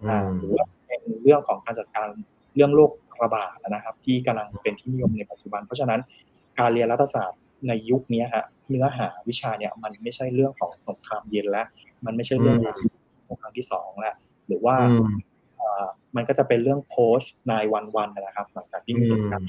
[0.04, 0.66] อือ่ามหรือว่า
[1.02, 2.08] เป็นเรื่องของการจัดการ
[2.56, 2.92] เรื่องโรค
[3.24, 6.00] ระบาดนะครับ ที่กำลังเป็นที่นิยมในปัจจุบัน เพราะฉะนั้น
[6.60, 11.68] การเรียนรัฐศาสตร์ในยุคนี้ฮะเนื้อหาวิชาเนี่ยมันไม่ใช่เรื่องของสงครามเย็นแล้ว
[12.06, 12.78] มันไม่ใช่เรื่องของ
[13.30, 14.16] สงครามที่สองแล้ว
[14.48, 15.08] หรือว่าอืม
[15.58, 15.86] เอ่อ
[16.16, 19.48] มันก็จะเป็นเรื่อง post 9วันวันนะครับ หลังจากที่มีเหตุการณ์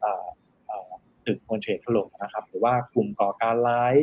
[0.00, 0.26] เอ่อ
[0.66, 0.90] เอ่อ
[1.26, 3.94] ตึกมอนเทรดถล่มนะครับ หรือว่ากลุ่มก่อการร้าย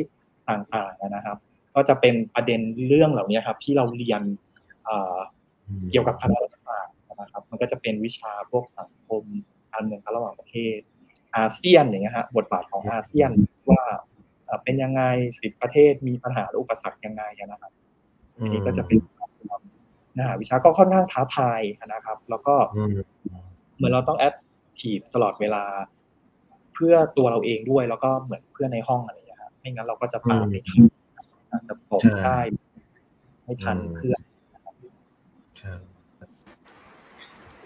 [0.50, 1.38] ต่างๆนะครับ
[1.74, 4.22] ก็จะเป็นประเด็นเรื่องเหล่านี้ครับ ที่เราเรียน
[4.84, 5.16] เอ่อ
[5.90, 6.45] เกี่ยวกับคณะรัฐศาสตร์
[7.20, 9.22] นะครับ มันก็จะเป็นวิชาพวกสังคม
[9.72, 10.78] การเมืองระหว่างประเทศ
[11.36, 13.30] อาเซียนอย่างเงี้ยฮะบทบาทของอาเซียน
[13.70, 13.82] ว่า
[14.44, 15.02] เอ่อเป็นยังไง
[15.40, 17.72] สิบประเทศมีปัญหาและอุปสรรคยังไงนะครับ
[18.36, 18.98] อันนี้ก็จะเป็น
[20.12, 22.90] เนื้อหาวิชาก็ค่อนข้างท้าทายนะครับ แล้วก็อืม
[23.76, 24.34] เหมือนเราต้องแอค
[24.80, 25.64] ทีฟตลอดเวลา
[26.74, 30.82] เพื่อตัวเราเองด้วย แล้วก็เหมือนเพื่อนในห้องอะไรอย่างเงี้ยครับไม่งั้นเราก็จะตามไม่ทัน
[31.50, 32.38] อาจจะตกใช่ใช่
[33.44, 34.20] ไม่ทันเพื่อน
[35.62, 35.80] ครับ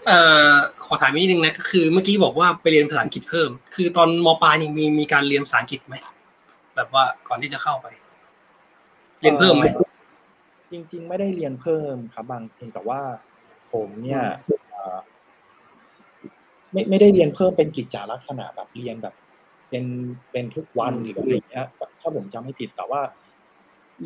[0.11, 0.19] อ่
[0.51, 0.53] อ
[0.85, 5.95] ขอถามนิดนึงนะก็คือเมื่อกี้บอกว่าไปเรียนภาษาอังกฤษเพิ่ม คือตอนมปลายนี่มีมีการเรียนภาษาอังกฤษไหม
[6.75, 7.87] แบบว่าก่อนที่จะเข้าไป
[9.19, 9.65] เรียนเพิ่มไหม
[10.71, 13.01] จริง ๆ ไม่ได้เรียนเพิ่มครับ บางเพียงแต่ว่า
[13.73, 14.23] ผมเนี่ย
[14.69, 14.97] เอ่อ
[16.71, 19.15] ไม่ไม่ได้เรียนเพิ่มเป็นกิจจาลักษณะแบบเรียนแบบ
[19.69, 19.85] เป็น
[20.31, 21.67] เป็นทุกวันหรืออะไรอย่างเงี้ย
[22.01, 23.01] ถ้าผมจำไม่ผิดแต่ว่า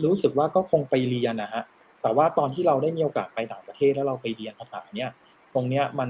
[0.04, 1.63] รู้สึกว่าก็คงไปเรียนนะฮะ
[2.02, 5.10] แต่ว่าตอนที่เราได้มีโอกาสไปต่างประเทศแล้วเราไปเรียนภาษาเนี่ย
[5.56, 6.10] ตรงเนี้ยมัน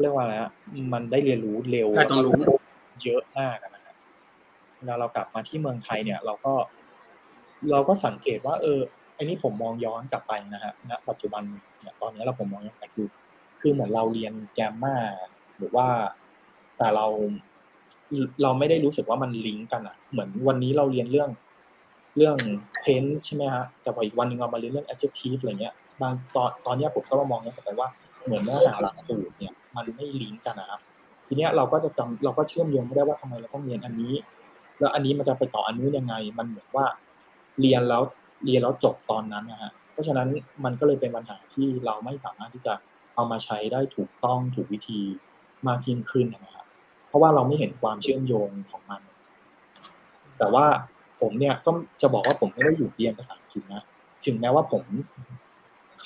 [0.00, 0.52] เรียกว่าอะไรฮะ
[0.92, 2.34] มันได้เรียนรู้เร็วใช่ต้องรู้
[3.04, 3.94] เยอะมากอะนะครับ
[4.76, 6.54] เวลาเรากลับมาที่เมืองไทยเนี่ย เราก็
[7.70, 8.80] เราก็สังเกตว่า เออ
[9.14, 11.42] ไอ้นี่ผมมองย้อนกลับไปนะฮะณปัจจุบัน
[11.80, 13.08] เนี่ยตอนนี้เราผมมองย้อนกลับคือ
[13.60, 14.96] คือเหมือนเราเรียนแกมมา
[15.58, 15.86] หรือว่า
[16.78, 17.06] แต่เรา
[18.42, 21.30] เราไม่ได้รู้สึกว่ามันลิงก์กันอะ เหมือนวันนี้เราเรียนเรื่อง
[22.16, 22.36] เรื่อง
[22.84, 27.88] tense ใช่ไหมฮะแต่พออีกวันหนึ่งเรามาเรียนเรื่อง adjective อะไรเงี้ย บางตอนตอนเนี้ยผมก็มามองเนี่ยแต่ว่า
[28.24, 30.80] เหมือนเนื้อหาหลักสูตรเนี่ยมันไม่ลิงก์กันนะครับ
[31.26, 34.14] ทีเนี้ยเราก็จะจำเราก็เชื่อมโยงไม่ได้ว่าทำไมเราต้องเรียนอันนี้
[34.78, 36.86] แล้วอันนี้มันจะไปต่ออันนู้นยังไง มันเหมือนว่า
[37.60, 38.02] เรียนแล้ว
[38.44, 40.28] เรียนแล้วจบตอนนั้นนะฮะเพราะฉะนั้น
[40.64, 42.74] มันก็เลยเป็นปัญหาที่เราไม่สามารถที่จะ
[43.14, 45.00] เอามาใช้ได้ถูกต้องถูกวิธี
[45.66, 46.66] มากยิ่งขึ้นนะครับ
[47.08, 49.00] เพราะว่าเราไม่เห็นความเชื่อมโยงของมัน
[50.38, 50.66] แต่ว่า
[51.20, 51.70] ผมเนี่ยก็
[52.02, 53.82] จะบอกว่าผมไม่ได้อยู่เรียนภาษาอังกฤษนะ
[54.26, 54.82] ถึงแม้ว่าผม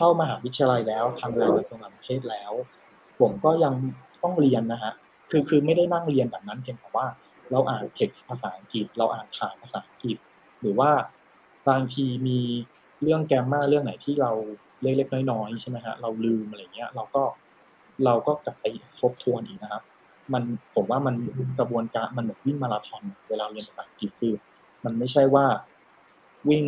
[0.05, 2.53] เข้ามหาวิทยาลัยแล้วทำงานกระทรวงต่างประเทศแล้ว
[3.21, 3.75] ผมก็ยัง
[4.23, 4.93] ต้องเรียนนะฮะ
[5.31, 7.07] คือคือไม่ได้นั่งเรียนแบบนั้นเพียงแต่ว่า
[7.51, 10.17] เราอ่านเท็กซ์ภาษาอังกฤษ เราอ่านข่าวภาษาอังกฤษ
[10.61, 10.91] หรือว่า
[11.69, 12.41] บางทีมี
[13.03, 14.33] เรื่องแกรมมาเรื่องไหนที่เรา
[14.83, 17.23] เล็กๆน้อยๆใช่ไหมฮะเราลืมอะไรเงี้ย เราก็
[18.05, 18.67] เราก็กลับไป
[19.01, 19.83] ทบทวนอีกนะครับ
[20.33, 20.43] มัน
[20.75, 21.15] ผมว่ามัน
[21.59, 24.35] กระบวนการมันเหมือนวิ่งมาราธอนเวลาเรียนภาษาอังกฤษคือ
[24.85, 25.47] มันไม่ใช่ว่า
[26.51, 26.65] วิ่ง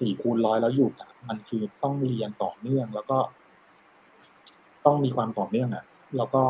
[0.00, 3.18] สี่คูณร้อยแล้วหยุดอะมันคือต้องเรียนต่อเนื่องแล้วก็
[4.86, 5.84] ต้องมีความต่อเนื่องอะ
[6.16, 6.42] แล้วก็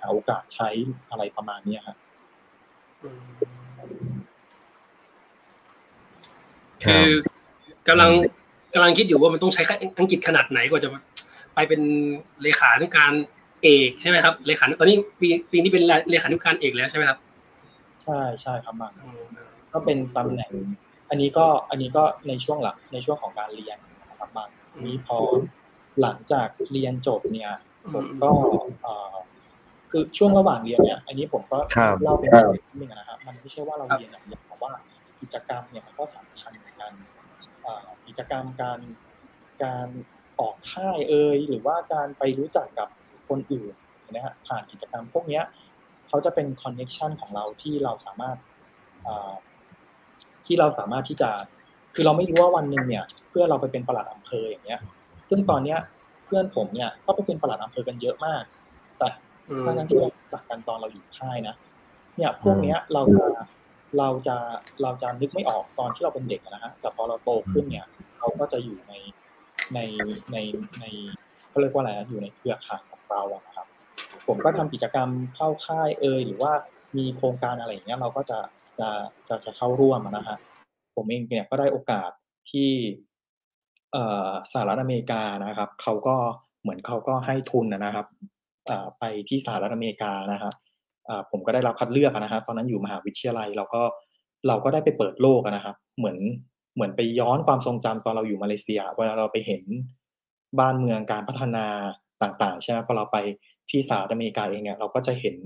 [0.00, 0.68] หาโอกาสใช้
[1.10, 1.96] อะไรประมาณเนี้ยครับ
[6.84, 7.08] คือ
[7.88, 8.10] กำลัง
[8.74, 9.62] กำลังคิดอยู่ว่ามันต้องใช้
[9.98, 10.90] อังกฤษขนาดไหนกว่าจะ
[11.54, 11.80] ไปเป็น
[12.42, 13.12] เลขานุการ
[13.62, 17.18] เอกใช่ไหมครับเลขาตอนนี้ปีปีนี้เป็นเลขานุการเอกแล้วใช่ไหมครับ
[18.04, 18.92] ใช่ใช่ครับมัน
[19.72, 20.52] ก็เป็นตำแหน่ง
[21.10, 23.78] อันนี้ก็อันนี้ก็ในช่วงหลังในช่วงของการเรียน
[24.10, 24.48] นะครับมัน
[24.86, 25.18] นี้พอ
[26.00, 27.50] หลังจากเรียนจบเนี่ย
[27.94, 28.30] ผมก็
[28.82, 29.14] เอ่อ
[29.90, 34.72] คือช่วงระหว่างเรียนเนี่ย อันนี้ผมก็ครับเล่าเป็นนิดนึงนะครับมันไม่ใช่ว่าเราเรียนอย่างเดียวแต่ว่า
[35.20, 36.92] กิจกรรมเนี่ยมันก็สำคัญเหมือนกัน
[37.62, 38.80] เอ่อกิจกรรมการ
[39.64, 39.88] การ
[40.40, 42.88] ออกค่ายเอ่ยหรือว่าการไปรู้จักกับ
[43.28, 43.72] คนอื่น
[44.12, 45.44] นะฮะผ่านกิจกรรมพวกเนี้ย
[46.08, 48.36] เขาจะเป็นคอนเน็ชันของเราที่เราสามารถ
[49.02, 49.32] เอ่อ
[50.50, 51.30] ที่เราสามารถที่จะ
[51.94, 54.80] คือเราไม่รู้ว่าวันหนึ่งเนี่ย เพื่อเราไปเป็นปลัดอำเภออย่างเงี้ย
[55.30, 55.78] ซึ่งตอนเนี้ย
[56.26, 58.42] เพื่อนผมเนี่ยก็ไปเป็นปลัดอำเภอกันเยอะมาก
[58.98, 59.08] แต่
[59.64, 61.54] ทั้งนั้นที่เรารู้จักกันตอนเราอยู่ค่ายนะ
[62.16, 63.24] เนี่ยพวกเนี้ยเราจะ
[63.98, 64.36] เราจะ
[64.82, 67.86] เราจะนึกไม่ออกตอนที่เราเป็นเด็กนะฮะ แต่พอเราโตขึ้นเนี่ย
[68.18, 68.94] เราก็จะอยู่ใน
[69.74, 69.78] ใน
[70.32, 70.36] ใน
[70.80, 70.84] ใน
[71.48, 73.66] เขาเรียกว่าอะไรนะอยู่ในเครือข่ายของเราอะนะครับ
[74.26, 76.52] ผมก็ทำกิจกรรมเข้าค่ายเอยหรือว่า
[76.98, 78.38] มีโครงการอะไรอย่างเงี้ยเราก็จะ
[78.80, 78.90] จะ
[79.28, 80.36] จะจะเข้าร่วมอะนะฮะ
[80.94, 82.10] ผมเองเนี่ยก็ได้โอกาส
[82.50, 82.70] ที่
[83.92, 86.16] เอ่อสหรัฐอเมริกานะครับเขาก็
[86.62, 88.06] เหมือนเขาก็ให้ทุนนะครับ
[88.70, 90.54] อ่าไปที่สหรัฐอเมริกานะครับ
[91.08, 93.82] อ่าผมก็ได้รับคัดเลือกอะนะครับตอนนั้นอยู่มหาวิทยาลัยเราก็
[94.48, 96.18] เราก็ได้ไปเปิดโลกนะครับ เหมือน
[96.74, 99.62] เหมือนไปย้อนความทรงจำตอนเราอยู่มาเลเซียเวลาเราไปเห็น
[100.58, 101.66] บ้านเมืองการพัฒนา
[102.22, 103.18] ต่างๆใช่ไหมพอเราไป
[103.70, 105.36] ที่สหรัฐอเมริกาเองเนี่ยเราก็จะเห็น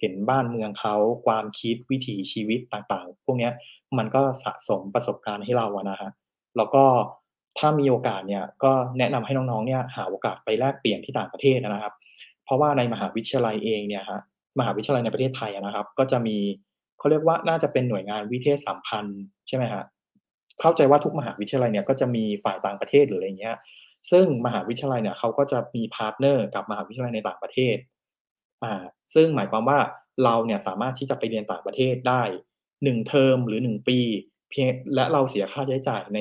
[0.00, 0.94] เห็นบ้านเมืองเขา
[1.26, 3.50] ความคิดวิถีชีวิตต่างๆ พวกนี้
[3.98, 6.10] มันก็สะสมประสบการณ์ให้เราอะนะฮะ
[6.56, 6.84] แล้วก็
[7.58, 11.94] ถ้ามีโอกาสเนี่ยก็แนะนำให้น้องๆเนี่ยหาโอกาสไปแลกเปลี่ยนที่ต่างประเทศนะครับ
[12.44, 14.20] เพราะว่าในมหาวิทยาลัยเองเนี่ยฮะ
[14.58, 16.36] มหาวิทยาลัยในประเทศไทยนะครับ ก็จะมี
[16.98, 19.82] เขาเรียกว่าน่าจะเป็นหน่วยงานวิเทศสัมพันธ์ใช่ไหมฮะ
[20.60, 23.56] เข้าใจว่าทุกมหาวิทยาลัยเนี่ยก็จะมีฝ่ายต่างประเทศหรืออะไรเงี้ย
[24.10, 27.76] ซึ่งมหาวิทยาลัยเนี่ยเขาก็จะมี partner กับมหาวิทยาลัยในต่างประเทศ
[28.62, 28.74] อ่า
[29.14, 29.78] ซึ่งหมายความว่า
[30.24, 32.22] เราเนี่ยสามารถที่จะไปเรียนต่างประเทศได้
[32.84, 33.98] หนึ่งเทอมหรือหนึ่งปี
[34.50, 36.20] เพียงและเราเสียค่าใช้จ่ายใน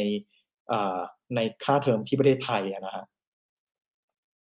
[0.71, 0.99] อ่า
[1.35, 3.05] ในค่าเทอมที่ประเทศไทยนะฮะ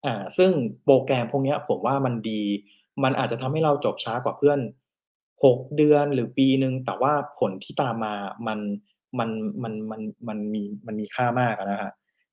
[0.04, 0.50] อ่าซึ่ง
[0.84, 2.42] โปรแกรมพวกนี้ผมว่ามันดี
[3.02, 4.58] มันอาจจะทำให้เราจบช้ากว่าเพื่อน
[5.44, 8.14] หกเดือนหรือปีหนึ่งแต่ว่าผลที่ตามมา
[8.46, 8.58] มัน
[9.18, 9.30] มัน
[9.62, 11.92] มันมันมันมีมันมีค่ามากนะฮะ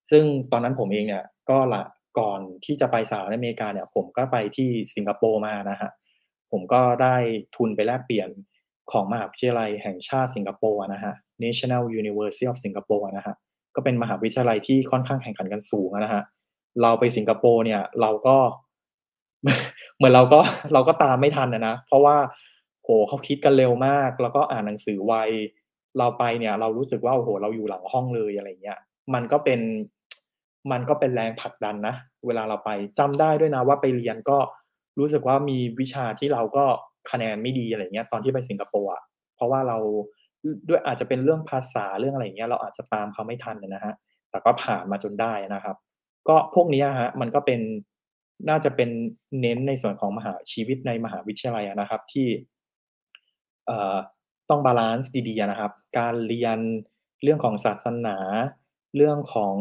[0.10, 1.84] ซึ่งตอนนั้นผมเองเนี่ยก็ละ
[2.20, 5.92] ก่อนที่จะไปสหรัฐอเมริกาเนี่ย ผมก็ไปที่สิงคโปร์มานะฮะ
[6.52, 7.16] ผมก็ได้
[7.56, 8.30] ทุนไปแลกเปลี่ยน
[8.92, 13.36] ของมหาวิทยาลัยแห่งชาติสิงคโปร์นะฮะ National University of Singapore นะฮะ
[13.76, 16.22] ก็เป็นมหาวิทยาลัยที่ค่อนข้างแข่งขันกันสูงนะฮะ
[16.82, 18.38] เราไปสิงคโปร์เนี่ยเราก็
[19.98, 20.40] เหมือนเราก็
[20.74, 22.18] เราก็ตามไม่ทันนะนะเพราะว่า
[22.84, 25.14] โหเขาคิดกันเร็วมาก แล้วก็อ่านหนังสือไว
[26.00, 28.80] เราไปเนี่ย เรารู้สึกว่าโอ้โห เราอยู่หลังห้องเลยอะไรเงี้ย
[29.14, 29.60] มันก็เป็น
[30.72, 31.96] มันก็เป็นแรงผลักดันนะ
[32.28, 34.38] เวลาเราไปจำได้ด้วยนะว่าไปเรียนก็
[35.00, 36.66] รู้สึกว่ามีวิชาที่เราก็
[37.12, 39.04] คะแนนไม่ดีอะไรเงี้ยตอนที่ไปสิงคโปร์อะ
[39.36, 39.78] เพราะว่าเรา
[40.70, 43.94] ด้วยอาจจะเป็นเรื่องภาษาเรื่องอะไรเงี้ยเราอาจจะตามเขาไม่ทันนะฮะ
[44.30, 45.76] แต่ก็ผ่านมาจนได้นะครับ
[46.28, 47.62] ก็พวกนี้ฮะมันก็เป็น
[48.50, 48.90] น่าจะเป็น
[49.42, 52.28] เน้นในส่วนของมหาชีวิตในมหาวิทยาลัยนะครับที่
[54.50, 56.60] ต้อง balance ดีๆนะครับ การเรียน
[57.24, 58.18] เรื่องของศาสนา
[58.96, 59.56] เรื่องของ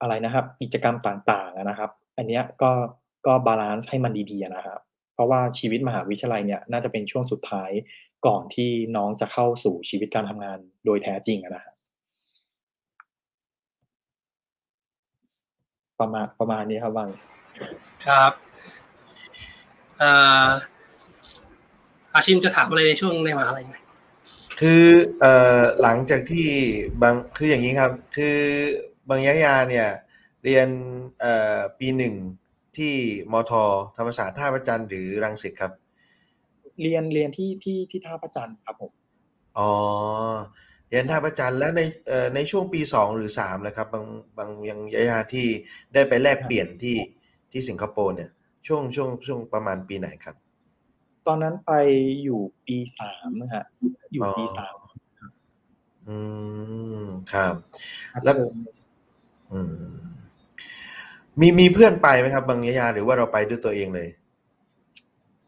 [0.00, 2.70] อ่ออะไรนะครับ กิจกรรมต่างๆนะครับ อันเนี้ยก็
[3.26, 4.80] ก็ balance ให้มันดีๆนะครับ
[5.14, 7.70] เพราะว่าชีวิตมหาวิทยาลัยเนี่ยน่าจะเป็นช่วงสุดท้าย
[8.26, 11.74] ก่อนที่น้องจะเข้าสู่ชีวิตการทำงานโดยแท้จริงนะครับ
[16.00, 17.08] ประมาณประมาณนี้ครับบาง
[18.06, 18.32] ครับ
[20.02, 20.48] อ่า
[22.14, 23.74] อาชิมจะถามอะไรในช่วงในมหาลัยไหม
[24.60, 24.84] คือ
[25.20, 26.46] เอ่อหลังจากที่
[27.02, 28.38] บางคืออย่างนี้ครับ คือ
[29.10, 29.88] บางยะยาเนี่ย
[30.44, 30.68] เรียน
[31.20, 32.14] เอ่อปีหนึ่ง
[32.76, 32.94] ที่
[33.32, 33.52] มท
[33.96, 35.72] ธรรมศาสตร์ท่าพระจันทร์หรือรังสิตครับ
[36.82, 38.92] เรียนเรียนที่ที่ที่ท่าพระจันทร์ครับผม
[39.58, 39.70] อ๋อ
[40.88, 44.06] เรียนท่าพระจันทร์แล้วในเอ่อในช่วงปีสองหรือสามนะครับ บาง
[44.38, 45.46] บางยังยะยาที่
[45.94, 46.96] ได้ไปแลกเปลี่ยนที่
[47.52, 48.30] ที่สิงคโปร์เนี่ย
[48.66, 50.36] ช่วงช่วงช่วงประมาณปีไหนครับ
[51.26, 51.72] ตอนนั้นไป
[52.22, 53.64] อยู่ปีสามนะฮะ
[54.12, 54.76] อยู่ปีสาม
[56.08, 56.16] อื
[57.02, 57.54] มครับ
[58.12, 58.89] ครับแล้วเชิญอื
[59.68, 59.70] ม
[61.40, 64.08] มีมีเพื่อนไปไหมครับ บางยะยาหรือว่าเราไปด้วยตัวเองเลย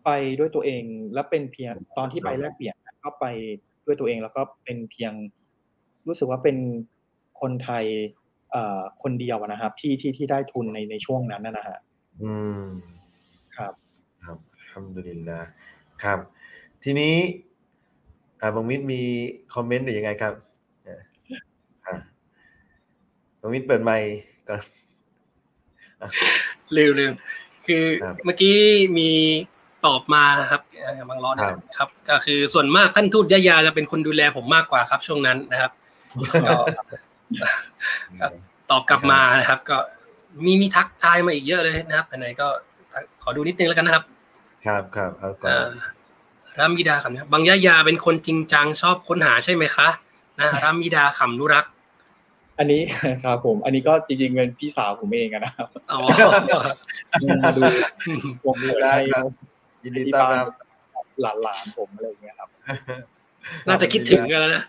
[0.05, 0.83] ไปด้วยตัวเอง
[1.15, 3.27] แล้วเป็นเพียงตอนที่ไปแลกเปลี่ยนก็ไป
[3.87, 5.13] ด้วยตัวเองแล้วก็เป็นเพียง
[6.09, 6.57] รู้สึกว่าเป็น
[7.41, 7.85] คนไทย
[8.51, 11.79] เอ่อคนเดียวอะนะครับ ที่ที่ที่ได้ทุนในในช่วงนั้นนะนะฮะ
[12.23, 12.65] อืม
[13.57, 13.73] ครับ
[14.25, 15.41] ครับอัลฮัมดุลิลละ
[16.05, 16.19] ครับ
[16.85, 17.15] ทีนี้
[18.41, 19.01] อ่าบางมิตรมี
[19.55, 20.51] คอมเมนต์หรือยังไงครับอ่าอ่า
[23.43, 24.09] บางมิตรเปิดไมค์
[24.49, 24.61] ก่อน
[26.77, 27.13] ลืมลืม
[27.67, 28.57] คือครับเมื่อกี้
[28.99, 29.11] มี
[29.87, 35.73] ตอบมาครับเอ่อบางร้อนครับครับ ก็คือส่วนมากท่านทูตยะยาจะเป็นคนดูแลผมมากกว่าครับ ช่วงนั้นนะครับ
[36.45, 36.53] ก็
[38.71, 39.77] ตอบกลับมานะครับ ก็
[40.45, 42.47] มีมีทักทายมาอีกเยอะเลยนะครับไหนๆก็
[43.23, 44.05] ขอดูนิดนึงแล้วกันนะครับ
[44.67, 45.69] ครับครับเอาก่อนอ่า
[46.59, 49.89] รามิดาคำนี้บางยะยาเป็นคนจริงจังชอบค้นหาใช่ไหมคะ
[50.39, 51.72] นะรามิดาขำนุรักษ์
[52.59, 52.81] อันนี้
[53.25, 55.99] ครับผม อันนี้ก็จริงๆเป็นพี่สาวผมเองอะนะครับอ๋อ
[57.43, 57.63] มาดู
[58.45, 59.25] วงหัวใจครับ
[59.83, 60.49] ยินดีต้อนรับ
[61.21, 62.49] หลานๆผมอะไรอย่างเงี้ยครับ
[63.69, 64.65] น่าจะคิดถึงกันแล้วนะ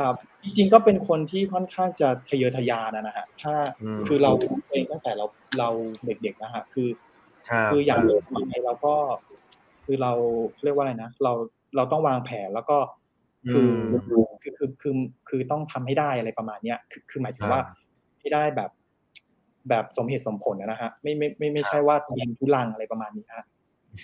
[0.00, 4.32] ครับ จริงๆก็เป็นคนที่ค่อนข้างจะทะเยอทะยานนะนะฮะถ้าอืมคือเรา
[4.70, 5.26] เองตั้งแต่เรา
[5.58, 5.68] เรา
[6.06, 6.88] เด็กๆนะฮะคือ
[7.50, 8.94] ครับคืออย่างเดิมไปเราก็
[9.84, 10.12] คือเรา
[10.64, 11.32] เรียกว่าอะไรนะเรา
[11.76, 12.76] เราต้องวางแผนแล้วก็
[13.50, 13.94] คืออ
[14.42, 14.94] คือคือคือ
[15.28, 17.60] คือต้องทำให้ได้อะไรประมาณเนี้ยคือคือหมายถึงว่า
[18.20, 18.70] ให้ได้แบบ
[19.68, 23.46] แบบสมเหตุสมผลนะฮะไม่ไม่ไม่ไม่ใช่ว่าเรียนทุลังอะไรประมาณนี้ฮะ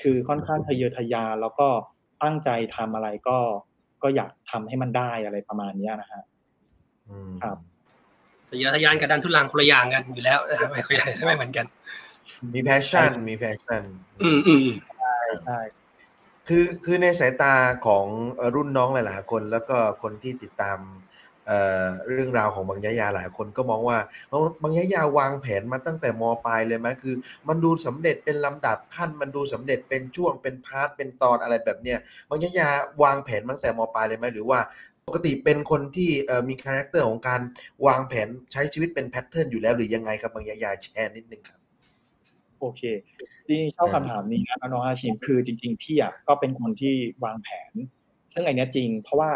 [0.03, 1.69] คือค่อนข้างทะเยอทะยานแล้วก็
[2.23, 3.39] ตั้งใจทำอะไรก็
[4.03, 6.23] ก็อยากทำให้มันได้อะไรประมาณเนี้ยนะฮะ
[7.09, 7.57] อืมครับ
[8.51, 11.67] ทะเยอทะยานกับดันทุรังคนละอย่างกันอยู่แล้วนะครับไม่ค่อยไม่เหมือนกัน
[12.55, 13.83] มี passion มี passion
[14.23, 15.15] อืมอืมอืมใช่
[15.45, 15.59] ใช่
[16.49, 17.55] คือคือในสายตา
[17.87, 18.07] ของ
[18.55, 21.51] รุ่นน้องหลายๆคน แล้วก็คนที่ติดตาม
[22.13, 23.99] เรื่องราวของบางยะยาหลายคนก็มองว่า
[24.33, 27.15] บางบายะยาวางแผนมาตั้งแต่มปลายเลยไหมคือ
[27.49, 32.69] มันดูสำเร็จเป็นลำดับขั้น มันดูสำเร็จเป็นช่วงเป็น part เป็นตอนอะไรแบบเนี้ยบางยะยา
[33.03, 34.61] วางแผนมาตั้งแต่มปลายเลยไหมหรือว่า
[35.07, 36.11] ปกติเป็นคนที่
[36.49, 37.41] มี character ของการ
[37.87, 41.62] วางแผนใช้ชีวิตเป็น pattern อยู่แล้วหรือยังไงครับบางยะยาแชร์นิดนึงครับ
[42.63, 42.83] โอเค
[43.47, 46.95] จริงๆชอบคำถามนี้นะน้องฮาชิมคือจริง ๆ พี่อะก็เป็นคนที่
[47.25, 47.73] วางแผน
[48.33, 49.31] ซึ่งไอเนี้ยจริง เพราะว่า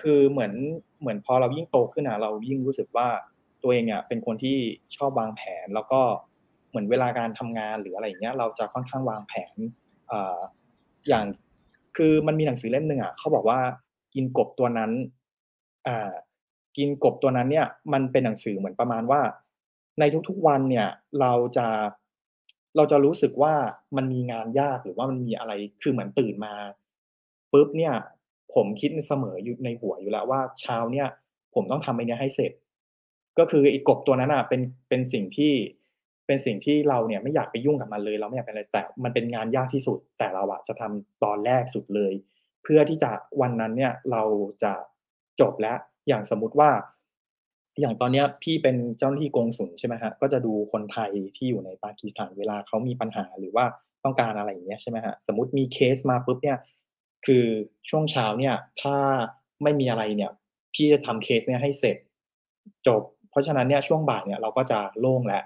[0.00, 0.52] คือเหมือน
[1.00, 3.08] เหมือนพอเรายิ่งโตขึ้นอะเรายิ่งรู้สึกว่า
[3.62, 4.56] ตัวเองอะเป็นคนที่
[4.96, 6.00] ชอบวางแผน แล้วก็
[6.70, 9.56] เหมือนเวลาการทำงานหรืออะไรอย่างเงี้ย เราจะค่อนข้างวางแผน
[10.10, 10.38] อ่อ
[11.08, 11.26] อย่าง
[11.96, 13.60] คือมันมีหนังสือเล่มหนึ่งอะเขาบอกว่า
[14.14, 14.90] กินกบตัวนั้น
[15.86, 16.12] อ่า
[16.76, 19.20] กินกบตัวนั้นเนี่ย มันเป็นหนังสือเหมือนประมาณว่า
[19.98, 20.88] ในทุกๆวันเนี่ย
[21.20, 21.66] เราจะ
[22.76, 23.54] เราจะรู้สึกว่า
[23.96, 26.54] มันมีงานยากหรือว่ามันมีอะไรคือเหมือนตื่นมา
[27.52, 27.94] ปุ๊บเนี่ย
[28.54, 31.08] ผมคิดเสมออยู่ในหัวอยู่แล้วว่าเช้าเนี่ย
[31.54, 32.52] ผมต้องทำไอเนี้ยให้เสร็จ
[33.38, 35.52] ก็คือไอ้กบตัวนั้นอะเป็นเป็นสิ่งที่
[36.26, 42.12] เป็นสิ่งที่เราเนี่ยไม่อยากไปยุ่งกับมันเลย เราไม่อยากเป็นอะไรแต่มันเป็นงานยากที่สุด แต่เราอะจะทำตอนแรกสุดเลย
[42.62, 43.10] เพื่อที่จะ
[43.40, 44.22] วันนั้นเนี่ยเรา
[44.62, 44.72] จะ
[45.40, 46.70] จบแล้วอย่างสมมุติว่า
[47.80, 53.64] อย่างตอนนี้พี่เป็นเจ้าหน้าที่กงสุลใช่ไหมฮะก็จะดูคนไทยที่อยู่ในปากีสถานเวลาเขามีปัญหาหรือว่า
[54.04, 56.58] ต้องการอะไรอย่างเงี้ยใช่ไหมฮะสมมติมีเคสมาปุ๊บเนี่ย
[57.26, 57.44] คือ
[57.90, 58.96] ช่วงเช้าเนี่ยถ้า
[59.62, 60.30] ไม่มีอะไรเนี่ย
[60.74, 61.96] พี่จะทำเคสเนี่ยให้เสร็จ
[62.86, 65.44] จบ เพราะฉะนั้นเนี่ยช่วงบ่ายเนี่ยเราก็จะโล่งแล้ว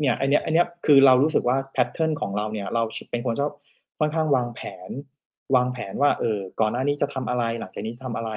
[0.00, 3.52] เนี่ยอันเนี้ยอันเนี้ยคือเรารู้สึกว่าแพทเทิร์นของเราเนี่ยเราเป็นคนชอบ
[3.98, 4.90] ค่อนข้างวางแผน
[5.54, 8.30] วางแผนว่าเออก่อนหน้านี้จะทำอะไรหลังจากนี้จะทำอะไร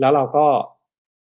[0.00, 0.46] แล้วเราก็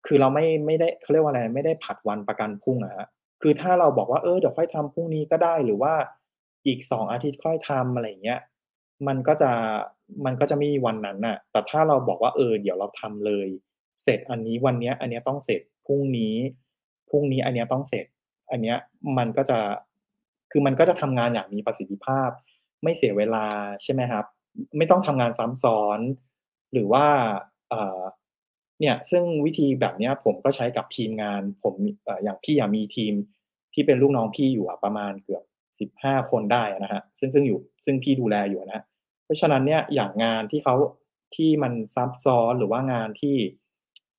[0.06, 3.08] คือเราไม่ไม่ได้เขาเรียกว่าอะไรไม่ได้ผัดวันประกันพรุ่งอะฮะ
[3.42, 5.94] คือถ้าเราบอกว่าเออเดี๋ยวค่อยทำพรุ่งนี้ก็ได้หรือว่า
[6.68, 8.40] อีกสองอาทิตย์ค่อยทำอะไรเงี้ย
[9.08, 9.52] มันก็จะ
[10.26, 13.48] มันก็จะไม่มีวันนั้นน่ะ แต่ถ้าเราบอกว่าเออเดี๋ยวเราทำเลย
[14.04, 16.36] เสร็จอันนี้วันเนี้ย อันเนี้ยต้องเสร็จพรุ่งนี้
[17.10, 18.06] พรุ่งนี้อันเนี้ยต้องเสร็จ
[18.52, 18.78] อันเนี้ย
[19.18, 19.60] มันก็จะ
[20.52, 22.30] คือมันก็จะทำงานอย่างมีประสิทธิภาพ
[22.84, 23.46] ไม่เสียเวลา
[23.84, 24.26] ใช่ไหมครับ
[24.78, 26.00] ไม่ต้องทำงานซ้ำซ้อน
[26.74, 27.06] หรือว่า
[27.70, 28.02] เอ่อ
[28.84, 31.74] เนี่ยซึ่งวิธีแบบเนี้ยผมก็ใช้กับทีมงาน ผม
[32.24, 33.14] อย่างพี่อยมีทีม
[33.74, 35.44] ที่เป็นลูกน้องพี่อยู่ประมาณเกือบ
[35.80, 38.84] สิบห้าคนได้นะฮะซึ่งซึ่งอยู่ซึ่งพี่ดูแลอยู่นะ
[39.26, 40.76] เพราะฉะนั้นเนี่ยอย่างงานที่เขา
[41.36, 43.36] ที่มันซับซ้อนหรือว่างานที่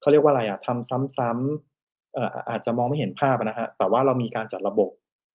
[0.01, 4.91] เขาเรียกว่าอะไรอะทำซ้ำๆเอ่ออาจจะมองไม่เห็นภาพนะฮะแต่ว่าเรามีการจัดระบบ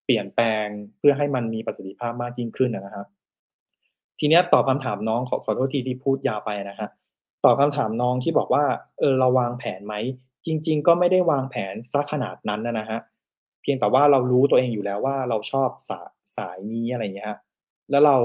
[0.05, 3.07] เปลี่ยนแปลงเพื่อให้มันมีประสิทธิภาพมากยิ่งขึ้นนะครับ
[4.19, 6.89] ทีเนี้ยตอบคำถามน้องขอขอโทษทีที่พูดยาวไปนะฮะ
[7.43, 8.63] ตอบคำถามน้องที่บอกว่า
[8.99, 9.95] เออเราวางแผนไหม
[10.45, 12.99] จริง ๆ ก็ไม่ได้วางแผนซักขนาดนั้นนะฮะ
[13.61, 15.99] เพียงแต่ว่าเรารู้ตัวเองอยู่แล้วว่าเราชอบสา
[16.37, 17.39] สายนี้อะไรเงี้ยฮะ
[17.89, 18.17] แล้วเรา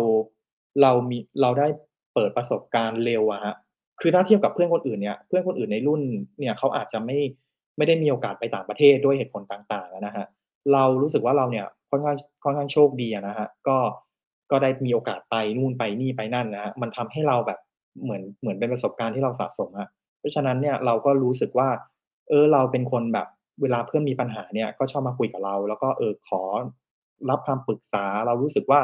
[0.82, 1.68] เรามีเราได้
[2.14, 3.54] เปิดประสบการณ์เร็วอะฮะ
[4.00, 6.00] คือถ้าเทียบกับเพื่อนคนอื่นเนี่ยเพื่อนคนอื่นในรุ่น
[6.38, 7.18] เนี่ยเขาอาจจะไม่
[7.76, 10.26] ไม่ได้มีโอกาสไปต่างประเทศด้วยเหตุผลต่างๆนะฮะ
[10.72, 13.78] เรารู้สึกว่าเราเนี่ยค่อนข้างค่อนข้างโชคดีนะฮะก็
[14.50, 17.58] ก็ได้มีโอกาสไปนู่นไปนี่ไปนั่นนะฮะมันทำให้เราแบบ
[18.02, 21.68] เหมือนเหมือนเป็นประสบการณ์ที่เราสะสมอะเพราะฉะนั้นเนี่ยเราก็รู้สึกว่า
[22.28, 23.26] เออเราเป็นคนแบบ
[23.62, 26.42] เวลาเพื่อนมีปัญหาเนี่ยก็ชอบมาคุยกับเรา แล้วก็เออขอ
[27.30, 28.80] รับคำปรึกษา เรารู้สึกว่า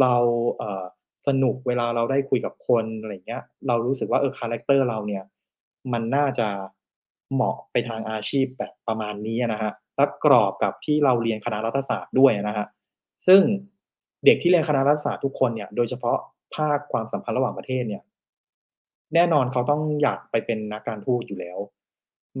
[0.00, 0.14] เรา
[0.58, 0.84] เออ
[1.26, 5.24] สนุกเวลาเราได้คุยกับคนอะไรเงี้ย เรารู้สึกว่าเออ character เราเนี่ย
[5.92, 6.48] มันน่าจะ
[7.32, 12.66] เหมาะไปทางอาชีพแบบประมาณนี้นะฮะและกอปรกับที่เราเรียนคณะรัฐศาสตร์ด้วยนะฮะ
[13.26, 13.40] ซึ่ง
[14.24, 16.18] เด็กที่เรียนคณะรัฐศาสตร์ทุกคนเนี่ย โดยเฉพาะ
[16.54, 18.02] ภาคความสัมพันธ์ระหว่างประเทศเนี่ย
[19.14, 21.58] แน่นอนเขาต้องอยากไปเป็นนักการทูตอยู่แล้ว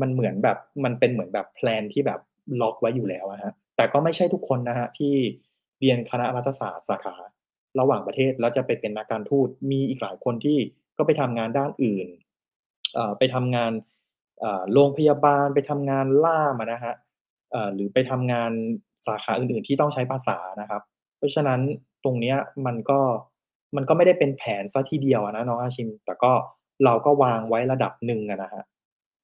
[0.00, 2.20] มันเหมือนแบบมันเป็นเหมือนแบบแพลนที่แบบ
[2.60, 5.14] ล็อกไว้อยู่แล้วนะฮะแต่ก็ไม่ใช่ทุกคนนะฮะที่
[5.80, 7.14] เรียนคณะรัฐศาสตร์สาขา
[7.80, 10.58] ระหว่างประเทศแล้วจะไปเป็นนักการทูตมีอีกหลายคนที่
[10.98, 12.08] ก็ไปทำงานด้านอื่น
[12.94, 13.72] เอ่อไปทำงาน
[14.42, 16.94] อ่อโรงพยาบาลไปทำงานล่ามนะฮะ
[17.52, 18.50] เอ่อหรือไปทำงาน
[19.06, 20.82] สาขาอื่นๆ ที่ต้องใช้ภาษานะครับ
[21.18, 21.60] เพราะฉะนั้น
[22.04, 23.00] ตรงเนี้ยมันก็
[23.76, 26.32] มันก็ไม่ได้เป็นแผนซะทีเดียวนะน้องอาชิม แต่ก็
[26.84, 28.64] เราก็วางไว้ระดับหนึ่งนะฮะ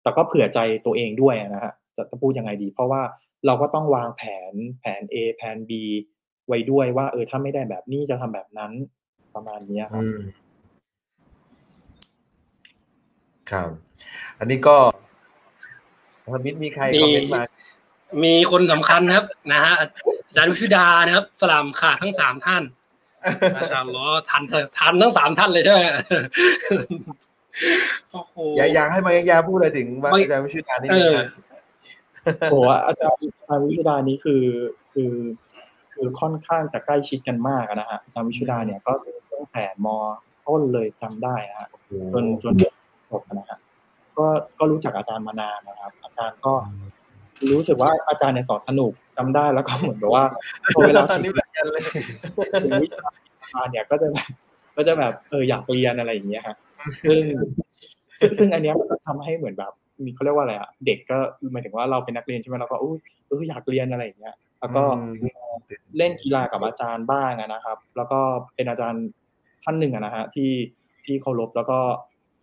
[0.03, 3.03] แต่ก็เผื่อใจตัวเองด้วยนะฮะจะจะพูดยังไงดี เพราะว่า
[3.47, 5.73] เราก็ต้องวางแผนแผน A แผน B
[6.49, 8.73] ไว้ด้วยว่า เออถ้าไม่ได้แบบนี้จะทำแบบนั้น
[9.35, 10.21] ประมาณนี้ครับอืม
[13.51, 13.69] ครับ
[14.39, 14.77] อันนี้ก็
[16.35, 17.43] ทมิตมีใครคอมเมนต์มา
[18.25, 19.75] มีคนสำคัญครับ นะฮะ
[20.29, 22.63] อาจารย์วิชุดานะครับ สลามขาดทั้งสามท่าน
[23.57, 24.43] อาจารย์ล้อทัน
[24.79, 31.27] ทันทั้งสามท่านเลยใช่ไหมโอ้โหอย่าอยากให้มายาพูดอะไรถึงว่าไม่อาจารย์วิชุดานี่เอนะอครับ
[32.51, 34.45] โอ้โหอาจารย์อาจารย์วิชุดานี้คือ
[34.93, 35.15] คือ
[35.95, 39.87] คือค่อนข้างจะใกล้ชิดกันมากอะนะฮะอาจารย์วิชุดาเนี่ยก็คือตั้งแต่ม
[40.47, 41.69] ต้นเลยจำได้นะฮะ
[42.13, 42.55] จนจน
[43.11, 43.59] จบนะฮะ
[44.19, 44.27] ก็
[44.59, 46.55] ก็รู้จักอาจารย์มานานนะครับ อาจารย์ก็
[47.53, 50.25] รู้สึกว่าอาจารย์เนี่ยสอนสนุกจำได้แล้วก็เหมือนกับว่า
[50.75, 51.83] พอเวลาอันนี้เหมือนกันเลย
[52.63, 52.99] ถึงวิชา
[53.43, 54.31] อาจารย์เนี่ยก็จะแบบ
[54.77, 56.57] ก็จะแบบเอออยากเรียนอะไรอย่างเงี้ยฮะ
[57.09, 57.23] ซึ่ง
[58.21, 59.73] ซึ่งซึ่งอันเนี้ยมันจะทำให้เหมือนแบบ
[60.05, 61.19] มีเขาเรียกว่าอะไรอะเด็กก็
[61.53, 65.15] หมายถึงว่าเราเป็นนักเรียนใช่ไหมเราก็อุ้ยเอออยากเรียนอะไรอย่างเงี้ยแล้วก็อืม
[65.99, 68.21] เล่นกีฬากับอาจารย์บ้างอะนะครับ แล้วก็
[68.55, 69.05] เป็นอาจารย์
[69.65, 70.51] ท่านหนึ่งอะนะฮะที่
[71.05, 71.79] ที่เคารพแล้วก็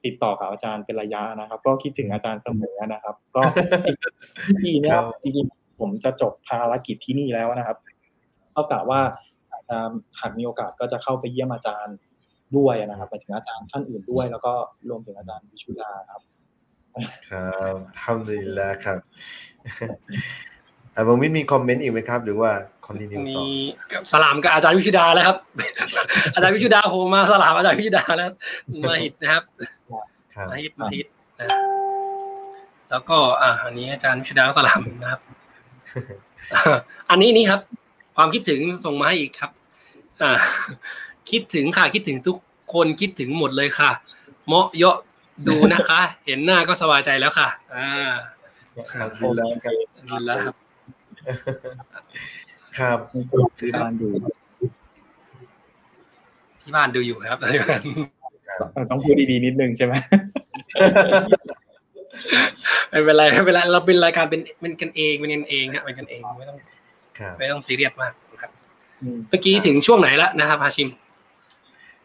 [0.06, 3.42] ติดต่อกับอาจารย์เป็นระยะนะครับ ก็คิดถึงอาจารย์เสมอนะครับ ก็
[4.64, 7.78] ทีเนี้ยครับจริงๆผมจะจบภารกิจที่นี่แล้วนะครับ
[8.52, 9.02] เท่ากับว่า
[9.52, 9.78] อาจจะ
[10.20, 11.96] หากมีโอกาสก็จะเข้าไปเยี่ยมอาจารย์
[12.58, 14.54] ด้วยนะครับไปถึงอาจารย์ท่านอื่นด้วย แล้วก็
[14.90, 16.22] รวมถึงอาจารย์วิชุดาครับ
[17.30, 18.98] ครับทำดีแล้วครับ
[20.96, 22.52] อะบางมิตรมีคอมเมนต์อีกไหมครับ หรือว่า
[22.86, 23.46] คอนติเนียมีต่อ
[23.94, 25.38] กับสลามกับอาจารย์วิชุดาแล้วครับ
[26.34, 28.32] อาจารย์วิชุดาโผล่มาสลามอาจารย์วิชุดาแล้ว
[28.90, 29.44] มาฮิตนะครับ
[30.36, 31.08] ครับมาฮิตมาฮิต
[31.40, 31.50] นะ
[32.92, 35.22] แล้วก็ อ่าอันนี้อาจารย์วิชุดาสลามนะครับ
[37.10, 37.62] อันนี้นี่ครับ
[38.16, 39.52] ความคิดถึงส่งมาให้อีกครับ
[40.22, 40.32] อ่า
[41.32, 42.38] คิดถึงค่ะ คิดถึงทุก
[42.74, 43.92] คนคิดถึงหมดเลยค่ะ
[44.48, 44.98] เหมาะเยาะ
[45.48, 47.90] ดูนะคะ เห็นหน้าก็สบายใจแล้วค่ะ อ่า
[48.76, 49.74] อัลฮัมดุลิลลาห์ครับ
[50.10, 50.56] ดูแล้วครับ
[52.80, 53.00] ครับ
[53.60, 54.08] คือการดู
[56.62, 59.94] ที่บ้านดูอยู่นะครับเออต้องพูดดีๆนิดนึงใช่ไหม
[62.90, 66.58] ไม่เป็นไรไม่เป็นไรเราเป็นรายการเป็นเป็นกันเองเป็นกันเองครับเป็นกันเองไม่ต้อง
[67.20, 68.52] ครับไม่ต้องซีเรียสมากนะครับ
[69.02, 70.90] อืมเมื่อกี้ถึงช่วงไหนแล้วนะครับฮาชิม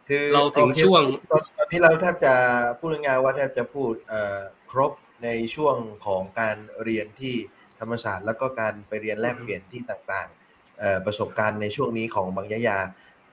[0.09, 2.34] คือเราถึงโอคช่วงตอนตอนนี้เราแทบจะ
[2.78, 4.40] พูดง่ายๆว่าแทบจะพูดเอ่อ
[4.70, 4.92] ครบ
[5.24, 5.76] ในช่วง
[6.07, 7.34] ของการเรียนที่
[7.80, 12.78] ธรรมศาสตร์ แล้วก็การไปเรียนแลกเปลี่ยนที่ต่างๆเอ่อประสบการณ์ในช่วงนี้ของบางยะยา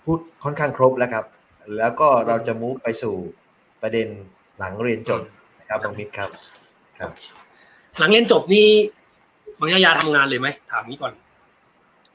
[0.04, 1.26] พูดค่อนข้างครบแล้วครับ
[1.78, 3.16] แล้วก็เราจะมูฟไปสู่
[3.82, 4.08] ประเด็น
[4.58, 5.22] หลังเรียนจบ
[5.60, 6.30] นะครับบางมิตรครับ
[7.00, 7.12] ครับ
[8.00, 8.68] หลังเรียนจบนี่
[9.60, 11.14] บางยายาทำงานเลยไหมถามนี้ก่อน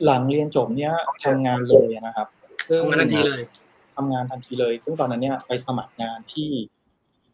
[0.04, 0.92] หลังเรียนจบเนี่ย
[1.24, 2.28] ทำงานเลยนะครับ
[2.68, 3.42] ซึ่งทำงานทันทีเลย
[3.97, 6.51] ทำงานทันทีเลย ซึ่งตอนนั้นเนี่ยไปสมัครงานที่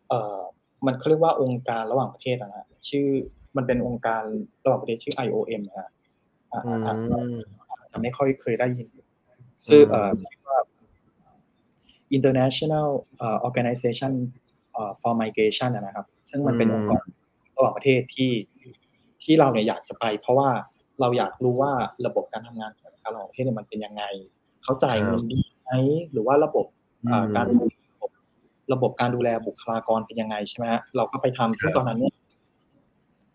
[0.08, 0.40] เอ่อ
[0.86, 3.06] มันเขาเรียกว่าองค์การระหว่างประเทศนะฮะชื่อ
[3.56, 4.22] มันเป็นองค์การ
[4.64, 5.90] ระหว่างประเทศชื่อ IOM นะฮะ
[6.52, 8.88] อ่าอือ่าอ่ามจะไม่ค่อยเคยได้ยิน
[9.68, 10.58] ซึ่งเอ่อชื่อว่า
[12.16, 12.88] International
[13.18, 14.12] เอ่อ Organization
[14.72, 17.04] เอ่อ for Migration อะนะครับ ซึ่งมันเป็นอืมองค์กร
[17.56, 18.32] ระหว่างประเทศที่
[19.22, 20.50] ที่เราเนี่ยอยากจะไป เพราะว่า
[21.00, 21.72] เราอยากรู้ว่า
[22.06, 24.02] ระบบการทำงานของการระหว่างประเทศเนี่ยมันเป็นยังไง
[24.62, 25.70] เขาจ่ายเงินดี ไหม
[26.12, 26.66] หรือว่าระบบ
[27.06, 28.10] เอ่อการดูระบบ
[28.72, 32.14] ระบบการดูแลบุคลากรเป็นยังไงใช่ไหมฮะเราก็ไปทำซึ่งตอนนั้นเนี่ย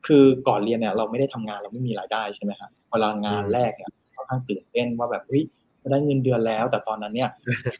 [0.08, 5.44] คือก่อนเรียนเนี่ย เราไม่ได้ทำงานเราไม่มีรายได้ใช่ไหมฮะเวลางานแรกเนี่ยค่อนข้างตื่นเต้นว่าแบบเฮ้ย
[5.82, 7.30] จะได้เงินเดือนแล้ว แต่ตอนนั้นเนี่ย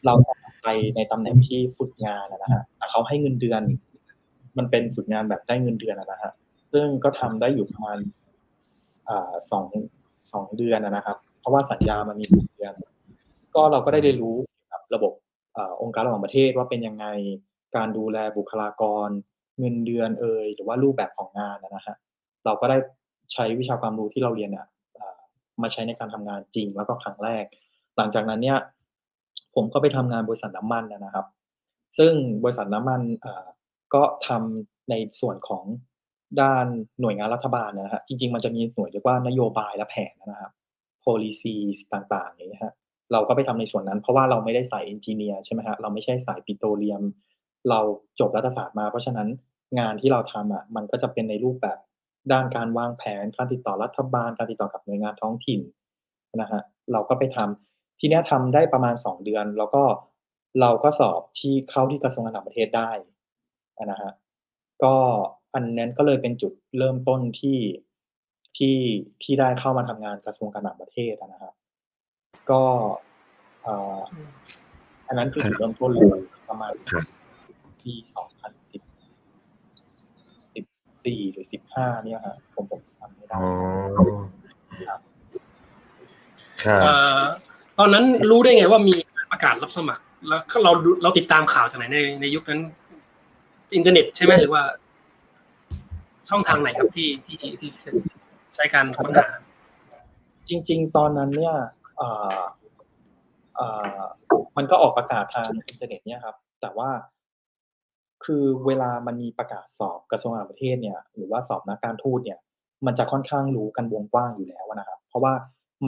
[0.06, 3.62] เราสมัครไปในตำแหน่งที่ฝึกงานอะนะฮะแต่เขาให้เงินเดือน
[4.58, 6.32] มันเป็นฝึกงานแบบได้เงินเดือนอะนะฮะ
[6.72, 7.98] ซึ่งก็ทำได้อยู่ประมาณ
[9.08, 9.64] อ่าสอง
[10.32, 12.72] สองเดือนอะนะครับ เพราะว่าสัญญามันมีสองเดือน
[13.58, 14.36] ก็เราก็ได้เรียนรู้
[14.72, 15.12] กับระบบ
[15.56, 17.06] อองค์การระหว่างประเทศว่าเป็นยังไง
[17.76, 19.08] การดูแลบุคลากร
[19.58, 21.96] เงินเดือนเอ่ยหรือว่ารูปแบบของงานนะฮะ
[22.44, 22.78] เราก็ได้
[23.32, 24.66] ใช้วิชาความรู้ที่เราเรียนอ่า
[25.62, 27.44] มาใช้ในการทำงานจริงแล้วก็ครั้งแรก
[27.96, 28.58] หลังจากนั้นเนี่ย
[29.54, 31.26] ผมก็ไปทำงานบริษัทน้ำมันนะครับ
[31.98, 32.12] ซึ่ง
[32.44, 33.46] บริษัทน้ำมันอ่า
[33.94, 35.64] ก็ทำในส่วนของ
[36.40, 36.66] ด้าน
[37.00, 40.52] หน่วยงานรัฐบาลนะฮะจริง ๆ มันจะมีหน่วยเรียกว่านโยบายและแผนนะครับ
[41.04, 42.74] policies ต่างๆอย่างนี้ฮะ
[43.12, 47.02] เราก็ไปทำในส่วนนั้น เพราะว่าเราไม่ได้สายเอนจิเนียร์ใช่ไหมฮะเราไม่ใช่สายปิโตรเลียม
[47.70, 47.80] เรา
[48.20, 49.28] จบรัฐศาสตร์มา เพราะฉะนั้น
[49.78, 51.78] งานที่เราทำอะมันก็จะเป็นในรูปแบบ
[52.32, 55.60] ด้านการวางแผนการติดต่อรัฐบาล การติดต่อกับหน่วยงานท้องถิ่น
[56.36, 56.60] นะฮะ
[56.92, 59.82] เราก็ไปทำทีเนี้ยทำได้ประมาณสองเดือน แล้วก็
[60.60, 62.90] เราก็สอบที่เข้าที่กระทรวงการต่างประเทศได้
[63.86, 64.10] นะฮะ
[64.82, 64.94] ก็
[65.54, 67.58] อันนั้นก็เลยเป็นจุดเริ่มต้นที่
[68.56, 68.76] ที่
[69.22, 71.54] ที่ได้เข้ามาทำงานกระทรวงการต่างประเทศนะครับ
[72.50, 72.62] ก็
[73.62, 73.98] เอ่อ
[75.08, 77.04] อันนั้นคือจุดเริ่มต้นเลยประมาณครับ
[77.80, 78.82] ปีสองพันสิบ
[80.54, 80.64] สิบ
[81.04, 83.44] สี่หรือสิบห้าเนี่ยฮะผมผมทำไม่ได้อ๋อ
[84.88, 85.00] ครับ
[86.82, 87.20] เอ่อ
[87.78, 88.94] ตอนนั้นรู้ได้ไงว่ามี
[89.30, 92.60] ประกาศรับสมัคร แล้วก็เราดูเราติดตามข่าวจากไหนในในยุคนั้น
[93.74, 94.62] อินเทอร์เน็ตใช่ไหมหรือว่า
[96.28, 97.70] ช่องทางไหนครับที่ที่ที่
[98.54, 99.28] ใช้การค้นหา
[100.48, 101.77] จริง ๆ ตอนนั้นเนี่ยเอ่อเอ่อ
[104.56, 106.90] มันก็ออกประกาศทางอินเทอร์เน็ตเนี่ยครับ แต่ว่า
[108.24, 112.38] คือเวลามันมีประกาศสอบกระทรวงต่างประเทศเนี่ยหรือว่าสอบนักการทูตเนี่ย
[112.86, 115.34] มันจะค่อนข้างรู้กันวงกว้างอยู่แล้วนะครับ เพราะว่า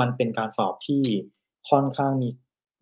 [0.00, 1.02] มันเป็นการสอบที่
[1.70, 2.28] ค่อนข้างมี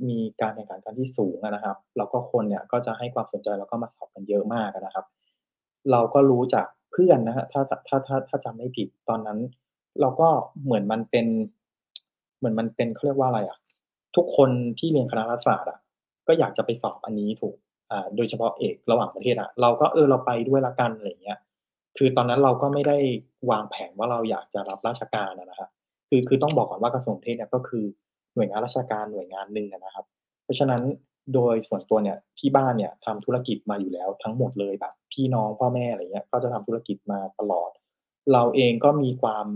[0.09, 5.07] มีการแข่งขันกันที่สูงนะครับ แล้วก็คนเนี่ยก็จะให้ความสนใจแล้วก็มาสอบกันเยอะมากนะครับ
[5.91, 9.39] เราก็รู้จากเพื่อนนะฮะถ้าถ้าถ้าถ้าจำไม่ผิดตอนนั้น
[10.01, 10.29] เราก็
[10.65, 11.27] เหมือนมันเป็น
[12.39, 13.59] เหมือนมันเป็นเขาเรียกว่าอะไรอะ
[14.17, 15.79] ทุกคนที่เรียนคณะรัฐศาสตร์อะ
[16.27, 17.57] ก็อยากจะไปสอบอันนี้ถูก
[17.91, 21.39] อ่าโดยเฉพาะเอกระหว่างประเทศอะ เราก็เออเราไปด้วยละกันอะไรเงี้ย
[21.97, 22.99] คือตอนนั้นเราก็ไม่ได้
[23.51, 25.71] วางแผนว่าเราอยากจะรับราชการนะครับ
[26.09, 27.85] คือคือต้องบอกก่อนว่ากระทรวงเทศเนี่ยก็คือ
[28.35, 30.05] หน่วยงานราชการหน่วยงานหนึ่งนะครับ
[30.45, 30.83] เพราะฉะนั้น
[31.35, 37.71] โดยส่วนตัวเนี่ยที่บ้านเนี่ยทำธุรกิจมาอยู่แล้วทั้งหมดเลยแบบพี่น้องพ่อแม่อะไรเงี้ยก็จะทำธุรกิจมาตลอด
[38.33, 39.47] เราเองก็มีความ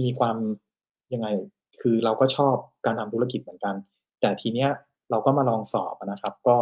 [0.00, 0.36] มีความ
[1.14, 1.28] ยังไง
[1.80, 2.54] คือเราก็ชอบ
[2.84, 3.74] การทำธุรกิจเหมือนกัน
[4.20, 4.70] แต่ทีเนี้ย
[5.10, 6.56] เราก็มาลองสอบอะนะครับ ก็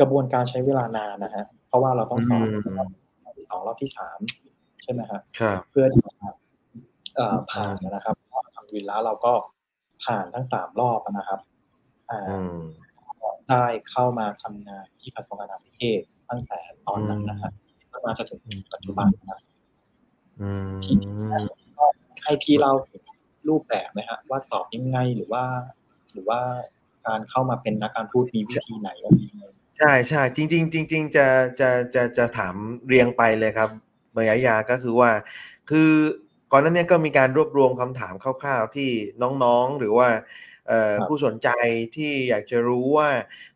[0.00, 4.18] กระบวนการใช้เวลานานนะฮะเพราะว่าเราต้องสอบอืมรอบที่สองรอบที่สาม
[4.82, 6.14] ใช่ไหมฮะครับเพื่อที่จะ
[7.14, 8.16] เอ่อผ่านนะครับ
[8.54, 9.32] ทำวินแล้วเราก็
[10.04, 11.40] ผ่านทั้งสามรอบนะครับ
[12.10, 12.60] อ่าอืม
[13.48, 16.00] ได้เข้ามาทำงานที่กระทรวงการต่างประเทศ
[16.30, 17.52] ตั้งแต่ตอนนั้นนะครับ
[18.04, 18.40] มาจนถึง
[18.72, 19.40] ปัจจุบันนะครับ
[20.40, 20.70] อืม
[22.24, 23.02] ให้พี่เล่าถึง
[23.48, 25.44] รูปแบบไหมฮะว่าสอบยังไงหรือว่า
[26.12, 26.40] หรือว่า
[27.06, 29.44] การเข้ามาเป็นนักการทูตมีวิธีไหนอะไรยังไง
[29.78, 31.26] ใช่ใช่จริงๆจริงๆจะ
[31.60, 32.54] จะจะจะถาม
[32.86, 33.70] เรียงไปเลยครับ
[34.16, 35.10] บรรยายาก็คือว่า
[35.70, 35.90] คือ
[36.52, 38.90] ก่อนหนั้นเนี่ยก็มีการรวบรวมคำถามคร่าวๆที่
[39.22, 40.08] น้องๆหรือว่า
[40.68, 41.48] เอ่อผู้สนใจ
[41.96, 43.08] ที่อยากจะรู้ว่า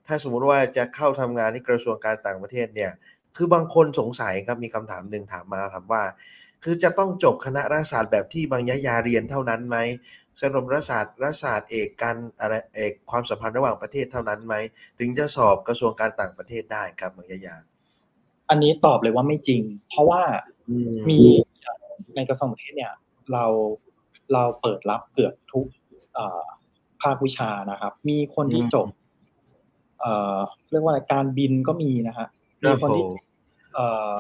[0.07, 2.93] ถ้าสมมุติว่าจะเข้าทำงานที่กระทรวงการต่างประเทศเนี่ย
[3.37, 6.03] คือบางคนสงสัยครับมีคำถามหนึ่งถามมาถามว่า
[6.65, 9.77] คือจะต้องจบคณะรัฐศาสตร์แบบที่บางยะยาเรียนเท่านั้นไหม
[10.43, 14.55] สนมรัฐศาสตร์รัฐศาสตร์เอกการอะไรเอกความสัมพันธ์ระหว่างประเทศเท่านั้นไหม
[14.99, 17.57] ถึงจะสอบกระทรวงการต่างประเทศได้ครับบางยะยา
[18.51, 20.23] อันนี้ตอบเลยว่าไม่จริง เพราะว่า
[20.69, 20.77] อื
[21.11, 21.19] มี
[22.17, 22.93] ในกระทรวงต่างประเทศเนี่ย
[23.33, 23.45] เรา
[24.33, 25.67] เราเปิดรับเกือบทุก
[26.15, 26.45] เอ่อ
[27.03, 28.87] ภาควิชานะครับ มีคนที่จบ
[30.01, 30.39] เอ่อ
[30.71, 32.27] เรียกว่าอะไรการบินก็มีนะฮะ
[32.65, 33.09] ครัมีบคนผที่ม
[33.75, 34.13] เอ่อ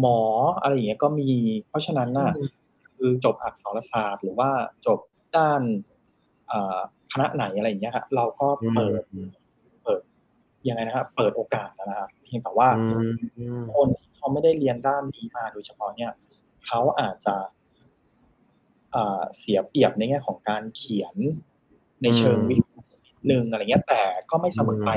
[0.00, 0.20] หมอ
[0.60, 1.30] อะไรอย่างเงี้ยก็มี
[1.68, 2.48] เพราะฉะนั้นน่ะอืม
[2.96, 4.50] คือจบอักษรศาสตร์ หรือว่า
[4.86, 4.98] จบ
[5.36, 5.62] ด้าน
[6.48, 6.78] เอ่อ
[7.12, 9.28] คณะไหนอะไรอย่างเงี้ยครับเราก็เปิดอืม
[9.84, 10.00] เปิด
[10.68, 16.12] ยังไงนะครับเปิดโอกาสนะครับเพียงแต่ว่าอืมอืมคนที่เขาไม่ได้เรียนด้านนี้มาโดยเฉพาะเนี่ย
[16.66, 17.36] เขาอาจจะ
[18.92, 21.16] เอ่อเสียเปรียบในแง่ของการเขียน
[22.02, 22.70] ในเชิงวิทย์
[23.06, 24.90] นิดนึงอะไรเงี้ย แต่ก็ไม่เสมอไป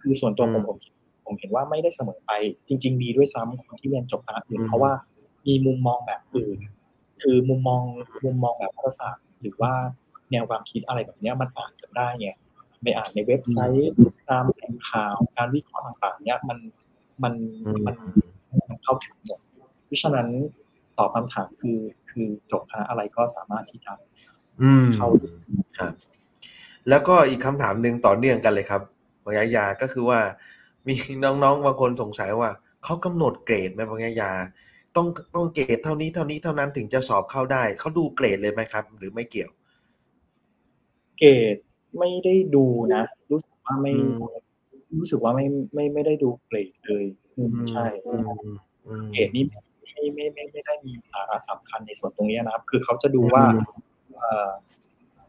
[0.00, 0.78] คือส่วนตัวผมผม
[1.26, 2.32] ผมเห็นว่าไม่ได้เสมอไป
[2.68, 4.92] จริง ๆ ดีด้วยซ้ำคนที่เรียนจบคณะอื่นเพราะว่า
[5.46, 6.58] มีมุมมองแบบอื่น
[7.22, 7.82] คือมุมมอง
[8.24, 9.72] มุมมองแบบรัฐศาสตร์หรือว่า
[10.30, 12.28] แนวความคิดอะไรแบบเนี้ยมันอ่านกันได้ไง
[12.82, 13.92] ไปอ่านในเว็บไซต์
[14.28, 16.58] ตามแหล่งข่าวการวิเคราะห์ต่างๆ เนี้ยมัน
[17.22, 17.34] มัน
[17.66, 17.96] อืมมัน
[18.68, 19.40] มันเข้าถึงหมด
[19.86, 20.28] เพราะฉะนั้น
[20.98, 21.78] ตอบคำถามคือ
[22.10, 23.92] คือจบคณะอะไรก็สามารถที่จะ
[24.62, 25.08] อืมเข้า
[25.78, 25.92] ครับ
[26.88, 28.82] แล้วก็อีกคำถามหนึ่งต่อเนื่องกันเลยครับ
[29.24, 30.20] บางยะยาก็คือว่า
[30.88, 32.50] มีน้องๆบางคนสงสัยว่า
[32.84, 34.32] เขากำหนดเกรดไหมบางยะยา
[34.96, 39.50] ต้องต้องเกรดเท่านี้เท่านี้เท่านั้นถึงจะสอบเข้าได้เขาดูเกรดเลยไหมครับ หรือไม่เกี่ยว
[41.18, 41.56] เกรด
[41.98, 42.64] ไม่ได้ดู
[42.94, 44.18] นะ รู้สึกว่าไม่อืม
[44.98, 47.04] รู้สึกว่าไม่ไม่ไม่ได้ดูเกรดเลย
[47.36, 48.28] อืมใช่อืม
[48.86, 53.62] อืมเกรดนี้ไม่ไม่ไม่ไม่ได้มีสาระสำคัญในส่วนตรงนี้นะครับ คือเขาจะดูว่าอืม
[54.20, 54.50] เอ่อ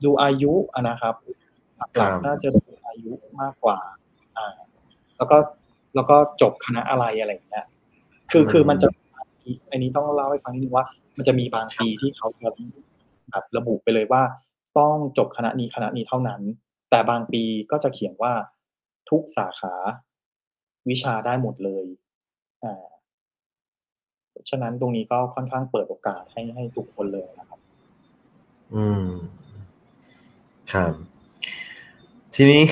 [0.04, 1.16] ดูอายุอะนะครับ
[1.78, 4.07] หครัลักบๆน่าจะดูอายุมากกว่าอ่า
[5.18, 5.38] แล้วก็
[5.96, 7.66] แล้วก็จบคณะอะไรอะไรอย่างเงี้ย
[8.32, 8.88] คือคือมันจะ
[9.72, 10.86] อันนี้ต้องเล่าให้ฟังนิดนึงว่า
[11.18, 12.48] มันจะมีบางปีที่เขาจะ
[13.32, 14.24] แบบระบุไปเลยว่า
[14.78, 16.42] ต้องจบคณะนี้คณะนี้เท่านั้น
[16.90, 18.34] แต่บางปีก็จะเขียนว่า
[19.10, 19.74] ทุกสาขา
[20.90, 21.86] วิชาได้หมดเลย
[22.64, 22.86] อ่า
[24.30, 27.60] เพราะฉะนั้นตรงนี้ก็ค่อนข้างเปิดโอกาสให้ให้ทุกคนเลยนะครับ
[28.76, 29.08] อืม
[30.74, 30.94] ครับ
[32.36, 32.64] ทีนี้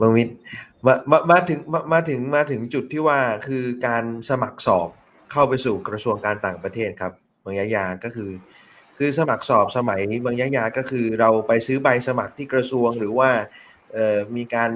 [0.00, 0.32] บางมิตร
[0.86, 4.88] มามามาถึงมามาถึงมาถึงจุดที่ว่าคือการสมัครสอบ
[5.32, 7.12] เข้าไปสู่กระทรวงการต่างประเทศครับ
[7.44, 8.30] บางยะยาก็คือ
[8.96, 13.30] คือสมัครสอบสมัยบางยะยาก็คือเราไปซื้อใบสมัครที่กระทรวงหรือว่า
[13.92, 14.72] เอ่อมีการ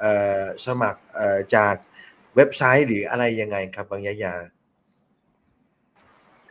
[0.00, 1.74] เอ่อสมัครเอ่อจาก
[2.36, 4.34] เว็บไซต์หรืออะไรยังไงครับบางยะยา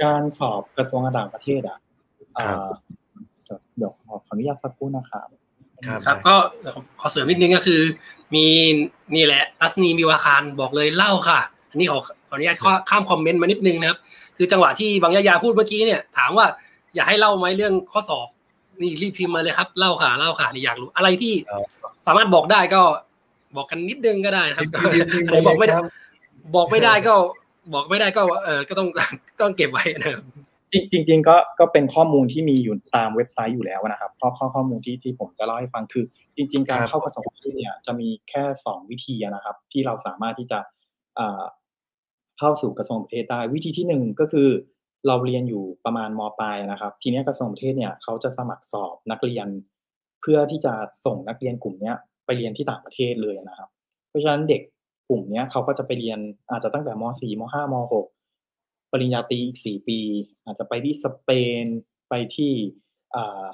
[0.02, 1.80] การสอบกระทรวงการต่างประเทศอะ
[2.43, 2.72] ครับอ่า
[3.45, 5.28] เดี๋ยวเดี๋ยวขอขออนุญาตสักครู่นะครับ
[5.88, 6.36] ครับครับได้ก็
[6.99, 7.82] ขอเสริมนิดนึงก็คือ
[8.34, 8.46] มี
[9.16, 14.00] นี่แหละตัสนีมีวาคารบอกเลยเล่าค่ะ อันนี้ขอขออนุญาตข้อข้ามคอมเมนต์มานิดนึงนะครับ
[14.38, 16.46] คือจังหวะที่บางยะยาพูดเมื่อกี้เนี่ย ถามว่า
[16.96, 18.28] อยากให้เล่าไหมเรื่องข้อสอบ
[18.82, 21.64] นี่รีบพิมพ์มาเลยครับ เล่าค่ะเล่าค่ะนี่อยากรู้อะไรที่ครับ
[22.08, 22.82] สามารถบอกได้ก็
[23.56, 25.86] บอกกันนิดนึงก็ได้นะครับพิมพ์พิมพ์อะไรบอกไม่ได้ครับ
[26.56, 27.14] บอกไม่ได้ก็
[27.74, 28.88] บอกไม่ได้ก็เออก็ต้อง
[29.42, 30.24] ต้องเก็บไว้นะครับ
[30.74, 36.05] จริงจริงๆก็ก็เป็นข้อมูลที่มีอยู่ตามเว็บไซต์อยู่แล้วนะครับข้อข้อข้อมูลที่ที่ผมจะเล่าให้ฟังคือ
[36.36, 40.59] จริง ๆ การครับเข้ากระทรวงการต่างประเทศเนี่ยจะมีแค่สองวิธีนะครับ ที่เราสามารถที่จะ
[41.19, 41.43] อ่า
[42.39, 44.49] เข้าสู่กระทรวงต่างประเทศได้วิธีที่หนึ่งก็คือ
[45.07, 49.47] เราเรียนอยู่ประมาณมปลายนะครับ ทีเนี้ยกระทรวงต่างประเทศเนี่ยเขาจะสมัครสอบนักเรียน
[50.22, 50.74] เพื่อที่จะ
[51.05, 51.95] ส่งนักเรียนกลุ่มเนี้ย
[52.26, 53.69] ไปเรียนที่ต่างประเทศเลยนะครับ
[54.09, 54.61] เพราะฉะนั้นเด็ก
[55.09, 56.19] กลุ่มเนี้ยเขาก็จะไปเรียน
[56.49, 58.20] อาจจะตั้งแต่ม .4 ม .5 ม .6
[58.92, 60.00] ปริญญาตรีอีกสี่ปี
[60.46, 61.30] อาจจะไปที่สเป
[61.64, 61.66] น
[62.10, 62.52] ไปที่
[63.16, 63.46] อ่า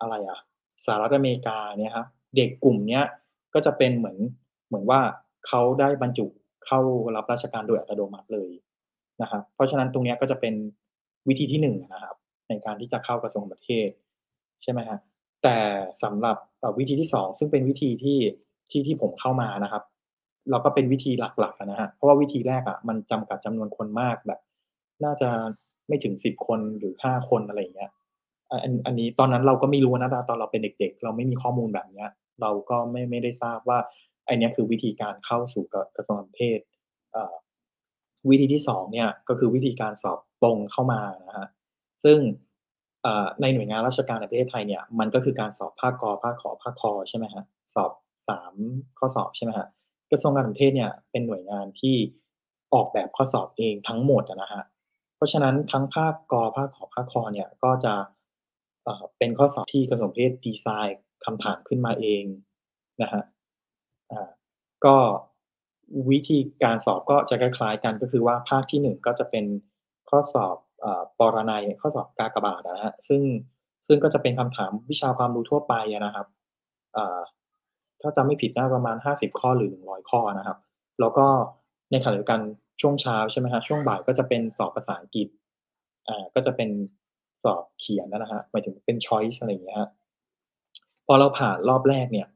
[0.00, 0.40] อะไรอะ
[0.84, 3.04] สหรัฐอเมริกาเนี่ยครับเด็กกลุ่มเนี้ย
[3.54, 4.18] ก็จะเป็นเหมือน
[4.68, 5.00] เหมือนว่า
[5.46, 6.26] เขาได้บรรจุ
[6.66, 6.80] เข้า
[7.16, 8.50] รับราชการโดยอัตโนมัติเลย
[9.22, 10.54] นะครับเพราะฉะนั้นตรงนี้ก็จะเป็น
[11.28, 12.16] วิธีที่หนึ่งนะครับ
[12.48, 13.88] ในการที่จะเข้ากระทรวงประเทศ
[14.62, 14.98] ใช่ไหมฮะ
[15.42, 15.56] แต่
[16.02, 16.36] สำหรับ
[16.78, 18.18] วิธีที่สองซึ่งเป็นวิธีที่
[18.70, 19.82] ที่ที่ผมเข้ามานะครับ
[20.50, 24.40] เราก็เป็นวิธีหลักๆนะฮะเพราะว่าวิธีแรกอะมันจำกัดจำนวนคนมากแบบ
[25.04, 25.30] น่าจะ
[25.88, 27.90] ไม่ถึงสิบคนหรือห้าคนอะไรอย่างเงี้ย
[28.50, 32.08] อันอันนี้ตอนนั้นเราก็ไม่รู้นะตอนเราเป็นเด็ก ๆ เราไม่มีข้อมูลแบบเนี้ย
[32.40, 33.78] เราก็ไม่ไม่ได้ทราบว่า
[34.26, 35.64] ไอเนี้ยคือวิธีการเข้าสู่
[35.96, 36.60] กระทรวงต่ารเทศ
[38.30, 41.48] วิธีที่สองเนี่ยก็คือวิธีการสอบตรงเข้ามานะฮะ
[42.04, 42.18] ซึ่ง
[43.40, 47.44] ในหน่วยงานราชการในประเทศไทยเนี่ยมันก็คือการสอบภาคกอภาคขอภาคคอใช่ไหมฮะ
[47.74, 47.92] สอบ
[48.28, 48.52] สาม
[48.98, 49.66] ข้อสอบใช่ไหมฮะ
[50.10, 51.96] กระทรวงการต่างประเทศเนี่ยเป็นหน่วยงานที่
[52.74, 54.62] ออกแบบข้อสอบเองทั้งหมดนะฮะ
[55.16, 57.94] เพราะฉะนั้นทั้งภาคกอภาคขอภาคคอเนี่ยก็จะ
[59.18, 62.24] เป็นข้อสอบที่กระทรวงเพศดีไซน์คำถามขึ้นมาเอง
[63.02, 63.22] นะฮะ
[64.84, 64.96] ก็
[66.10, 69.44] วิธีการสอบก็จะคล้ายๆกันก็คือว่าภาคที่หนึ่งก็จะเป็น
[70.10, 70.86] ข้อสอบอ
[71.18, 73.22] ปรนัยข้อสอบกากบาทนะฮะซึ่ง
[73.86, 76.26] ซึ่งก็จะเป็นคำถามวิชาความรู้ทั่วไปนะครับ
[78.00, 80.58] ถ้าจำไม่ผิดน่าประมาณ 50 ข้อหรือ 100 ข้อนะครับ
[81.00, 81.26] แล้วก็
[81.90, 82.40] ในขณะเดียวกัน
[82.80, 85.28] ช่วงเช้าใช่ไหมฮะช่วงบ่ายก็จะเป็นสอบภาษาอังกฤษ
[86.08, 86.70] อ่าก็จะเป็น
[87.44, 89.90] สอบเขียนนะฮะหมายถึงเป็น choice อะไรอย่างเงี้ยฮะ
[91.06, 92.28] พอเราผ่านรอบแรกเนี่ย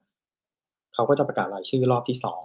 [0.94, 2.44] เขาก็จะประกาศรายชื่อรอบที่สอง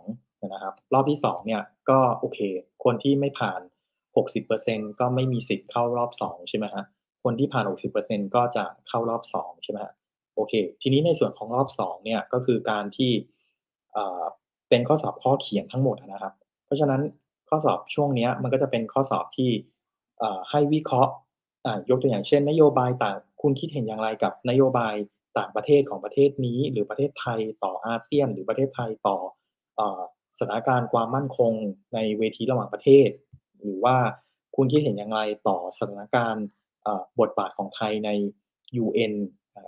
[0.53, 2.39] นะครับ รอบที่สองเนี่ยก็โอเค
[2.83, 3.61] คนที่ไม่ผ่าน
[4.25, 6.83] 60%ก็ไม่มีสิทธิ์เข้ารอบสองใช่ไหมฮะ
[7.23, 7.65] คนที่ผ่าน
[7.99, 9.93] 60%ก็จะเข้ารอบสองใช่ไหมฮะ
[10.35, 13.11] โอเค ทีนี้ในส่วนของรอบสองเนี่ยก็คือการที่
[13.95, 14.23] อ่อ
[14.69, 16.33] เป็นข้อสอบข้อเขียนทั้งหมดนะครับ
[16.65, 17.01] เพราะฉะนั้น
[17.49, 19.49] ข้อสอบช่วงนี้มันก็จะเป็นข้อสอบที่
[20.49, 21.13] ให้วิเคราะห์
[21.89, 24.95] ยกตัวอย่างเช่น นโยบายต่างคุณคิดเห็นอย่างไรกับนโยบาย
[25.37, 29.17] ต่างประเทศของประเทศนี้ หรือประเทศไทยต่ออาเซียน หรือประเทศไทยต่อ
[29.79, 29.81] อ
[30.37, 31.53] สถานการณ์ความมั่นคง
[31.93, 33.09] ในเวทีระหว่างประเทศ
[33.61, 33.95] หรือว่า
[34.55, 36.45] คุณคิดเห็นอย่างไรต่อสถานการณ์
[37.19, 38.09] บทบาทของไทยใน
[38.83, 39.13] UN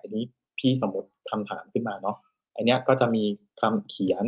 [0.02, 0.24] อันนี้
[0.60, 2.18] พี่สมมติคำถามขึ้นมาเนาะ
[2.56, 3.24] อันเนี้ยก็จะมี
[3.62, 4.26] คำเขียน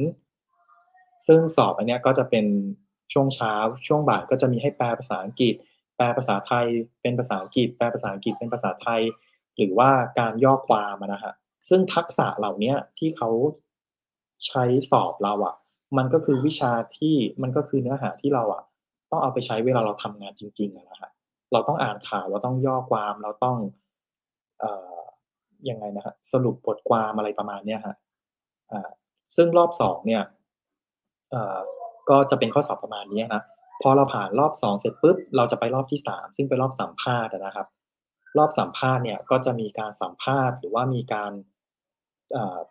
[1.27, 2.45] ซึ่งสอบอันเนี้ยก็จะเป็น
[3.13, 3.53] ช่วงเช้า
[3.87, 5.55] ช่วงบ่ายก็จะมีให้แปลภาษาอังกฤษ
[5.97, 6.65] แปลภาษาไทย
[7.01, 9.01] เป็นภาษาอังกฤษ แปลภาษาอังกฤษเป็นภาษาไทย
[9.57, 9.89] หรือว่า
[10.19, 11.33] การย่อความนะฮะ
[11.69, 13.29] ซึ่งทักษะเหล่านี้ที่เขา
[14.47, 15.55] ใช้สอบเราอะ
[15.97, 18.63] มันก็คือวิชาที่มันก็คือเนื้อหาที่เราอะ
[19.11, 21.11] ต้องเอาไปใช้เวลาเราทำงานจริงๆนะฮะ
[21.51, 23.57] เราต้องอ่านข่าวเราต้องย่อความเราต้อง
[24.59, 24.97] เอ่อ
[25.69, 27.95] ยังไงนะฮะสรุปบทความอะไรประมาณเนี้ยฮะ
[28.71, 28.89] อ่า
[29.35, 30.23] ซึ่งรอบสองเนี่ย
[31.31, 31.59] เอ่อ
[32.09, 33.41] ก็จะเป็นข้อสอบประมาณนี้นะ
[33.81, 37.67] พอเราผ่านรอบสองเสร็จปุ๊บเราจะไปรอบที่สามซึ่งเป็นรอบสัมภาษณ์นะครับ
[38.37, 41.31] รอบสัมภาษณ์เนี่ยก็จะมีการสัมภาษณ์ หรือว่ามีการ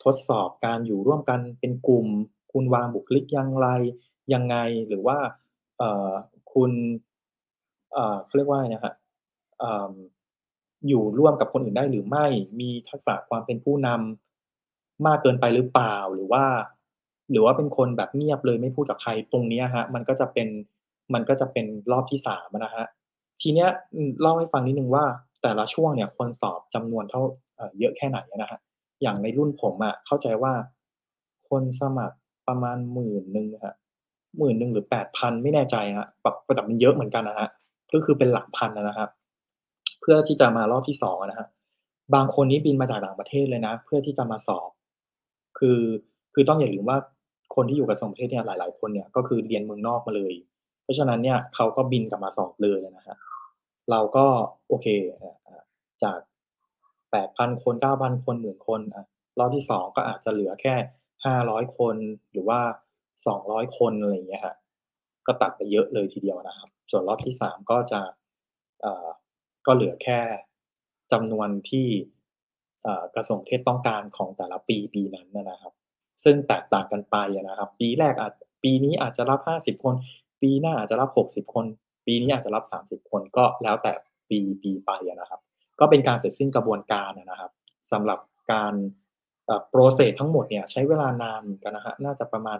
[0.04, 2.06] ทดสอบการอยู่ร่วมกันเป็นกลุ่ม
[2.52, 3.68] คุณวางบุคลิกอย่างไร
[4.34, 4.56] ยังไง
[4.88, 5.18] หรือว่า
[6.52, 6.72] คุณ
[8.26, 8.94] เขาเรียกว่านะฮะ
[9.58, 9.94] เอ่อ
[10.88, 12.26] อยู่ร่วมกับคนอื่นได้หรือไม่
[12.60, 16.44] มีทักษะความเป็นผู้นำมากเกินไปหรือเปล่า หรือว่า
[17.30, 20.48] หรือว่าเป็นคนแบบเงียบเลยไม่พูดกับใครตรงนี้ฮะมันก็จะเป็น
[21.14, 22.86] มันก็จะเป็นรอบที่สามนะฮะ
[23.40, 23.68] ทีเนี้ย
[24.20, 25.04] เล่าให้ฟังนิดนึงว่า
[25.42, 27.22] แต่ละช่วงเนี่ยคนสอบจำนวนเท่า
[27.56, 28.58] เออเยอะแค่ไหนนะฮะ
[29.02, 30.52] อย่างในรุ่นผมอะเข้าใจว่า
[31.48, 32.16] คนสมัคร
[32.48, 33.74] ประมาณหมื่นหนึ่งฮะ
[34.38, 37.48] หมื่นหนึ่งหรือแปดพันไม่แน่ใจฮะแบบแต่มันเยอะเหมือนกันนะฮะ
[37.92, 39.10] ก็คือเป็นหลักพันนะครับ
[40.00, 41.48] เพื่อที่จะมารอบที่สองนะฮะ
[42.14, 44.70] บางคนนี้บินมาจากต่างประเทศเลยนะ เพื่อที่จะมาสอบ
[45.58, 45.80] คือ
[46.34, 46.98] คือต้องอย่าลืมว่า
[47.54, 50.34] คนที่อยู่กับสองประเทศเนี่ยหลาย ๆ คนเนี่ยก็คือเรียนเมืองนอกมาเลย
[50.82, 53.16] เพราะฉะนั้นเนี่ยเขาก็บินกลับมาสอบเลยนะฮะ
[53.90, 54.26] เราก็
[54.68, 54.86] โอเค
[56.02, 56.18] จาก
[57.10, 59.06] แปดพันคนเก้าพันคนหมื่นคนอะ
[59.38, 60.74] รอบที่สองก็อาจจะเหลือแค่
[61.24, 61.96] ห้าร้อยคน
[62.32, 62.60] หรือว่า
[63.26, 64.56] สองร้อยคนอะไรอย่างเงี้ยฮะ
[65.26, 68.00] ก็ตัดไปเยอะเลยทีเดียวนะครับ ส่วนรอบที่สามก็จะ
[69.66, 70.20] ก็เหลือแค่
[71.12, 71.86] จำนวนที่
[73.14, 75.72] กระทรวงเทศต้องการของแต่ละปีปีนั้นนะครับ
[76.24, 77.16] ซึ่งแตกต่างกันไป
[77.48, 79.94] นะครับ ปีแรกอาจปีนี้อาจจะรับห้าสิบคน
[80.42, 81.66] ปีหน้าอาจจะรับหกสิบคน
[82.06, 83.92] ปีนี้อาจจะรับสามสิบคนก็แล้วแต่
[84.30, 85.40] ปีปีไปนะครับ
[85.80, 87.50] ก็เป็นการเสร็จสิ้นกระบวนการนะครับ
[87.92, 88.18] สำหรับ
[88.52, 88.74] การ
[89.68, 92.58] โปรเซสทั้งหมดเนี่ยใช้เวลานานกันนะฮะน่าจะประมาณ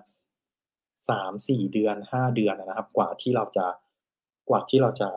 [1.08, 3.66] สามสี่เดือนห้าเดือนนะครับ กว่าที่เราจะ
[4.48, 5.08] กว่าที่เราจะ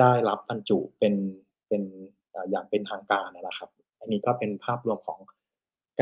[0.00, 1.14] ได้รับบรรจุเป็น
[1.68, 1.82] เป็น
[2.50, 3.70] อย่างเป็นทางการนะครับ
[4.00, 5.20] อันนี้ก็เป็นภาพรวมของ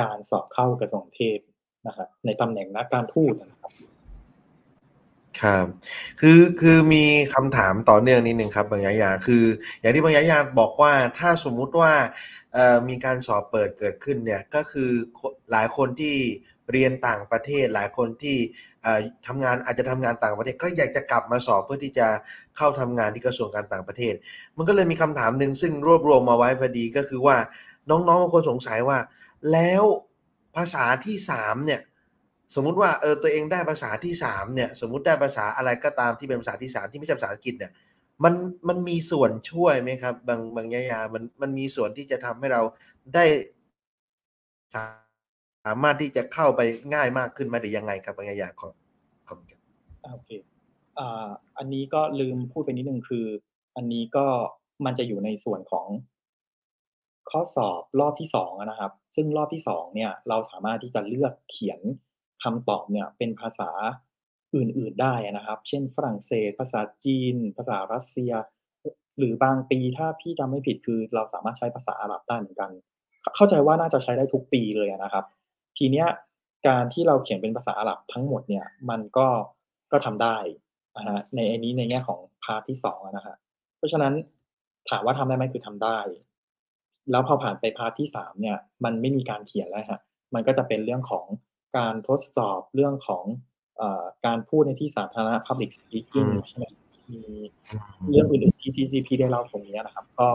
[0.01, 1.39] การสอบเข้ากระทรวงเทศ
[1.87, 3.73] นะครับในตำแหน่งนักการทูตนะครับ
[5.41, 5.67] ครับ
[6.21, 7.05] คือคือมี
[7.35, 9.45] คำถามต่อเนื่องนิดนึงครับบางยายาคือ
[9.81, 11.93] อย่างที่บางยายาบอกว่าถ้าสมมุติว่า
[12.89, 14.91] มีการสอบเปิดเกิดขึ้นเนี่ยก็คือ
[15.53, 16.17] หลายคนที่
[16.73, 18.37] เรียนต่างประเทศ หลายคนที่
[19.27, 22.07] ทำงานอาจจะทำงานต่างประเทศ ก็อยากจะกลับมาสอบเพื่อที่จะ
[22.57, 24.15] เข้าทำงานที่กระทรวงการต่างประเทศ
[24.57, 27.37] มันก็เลยมีคำถามหนึ่งซึ่งรวบรวมมาไว้พอดีก็คือว่า
[27.91, 28.99] น้องๆบางคนสงสัยว่า
[29.53, 29.83] แล้ว
[30.57, 31.81] ภาษาที่สามเนี่ย
[32.55, 37.73] สมมุติว่าเออตัวเองได้ภาษาที่สามเนี่ยสมมุติได้ภาษาอะไรก็ตามที่เป็นภาษาที่สามที่ไม่ใช่ภาษาอังกฤษเนี่ย
[38.25, 38.35] มัน
[38.69, 42.63] มันมีส่วนช่วยไหมครับบางบางยายามันมันมีส่วนที่จะทำให้เรา
[43.15, 43.25] ได้
[44.75, 46.61] สามารถที่จะเข้าไป
[46.95, 48.69] ง่ายมากขึ้นไหมหรือยังไงครับบางยายาขอ
[49.29, 49.61] ขอบคุณ
[50.13, 50.31] โอเค
[50.99, 51.29] อ่า
[51.59, 53.27] อันนี้ก็ลืมพูดไปนิดนึงคือ
[53.77, 54.27] อันนี้ก็
[54.85, 55.87] มันจะอยู่ในส่วนของ
[57.31, 61.81] ข้อสอบรอบที่สองนะครับ ซึ่งรอบที่สองเนี่ยเราสามารถที่จะเลือกเขียน
[62.43, 63.71] คำตอบเนี่ยเป็นภาษา
[64.55, 68.33] อื่นๆได้นะครับ เช่น ฝรั่งเศส ภาษาจีน ภาษารัสเซีย
[69.19, 72.71] หรือบางปีถ้าพี่จำไม่ผิดคือ เราสามารถใช้ภาษาอาหรับได้เหมือนกัน
[73.37, 75.25] เข้าใจว่าน่าจะใช้ได้ทุกปีเลยนะครับ
[75.79, 76.07] ทีเนี้ย
[76.67, 79.29] การที่เราเขียนเป็นภาษาอาหรับทั้งหมดเนี่ยมันก็
[79.93, 80.37] ก็ทำได้
[80.97, 83.37] นะฮะในอันนี้ในแง่ของ part ที่สองนะฮะ
[83.77, 84.15] เพราะฉะนั้น
[84.91, 85.99] ถามว่าทำได้ไหมคือทำได้
[87.11, 90.01] แล้วพอผ่านไป part ที่สามเนี่ยมันไม่มีการเขียนแล้วฮะ
[90.35, 91.27] มันก็จะเป็นเรื่องของ
[91.79, 93.25] การทดสอบเรื่องของ
[93.81, 93.83] อ
[94.27, 96.65] การพูดในที่สาธารณะ public speaking ใช่ไหม
[97.13, 97.21] มี
[98.11, 100.29] เรื่องอื่นๆที่ที่ที่พี่ได้เล่าตรงนี้นะครับ ก็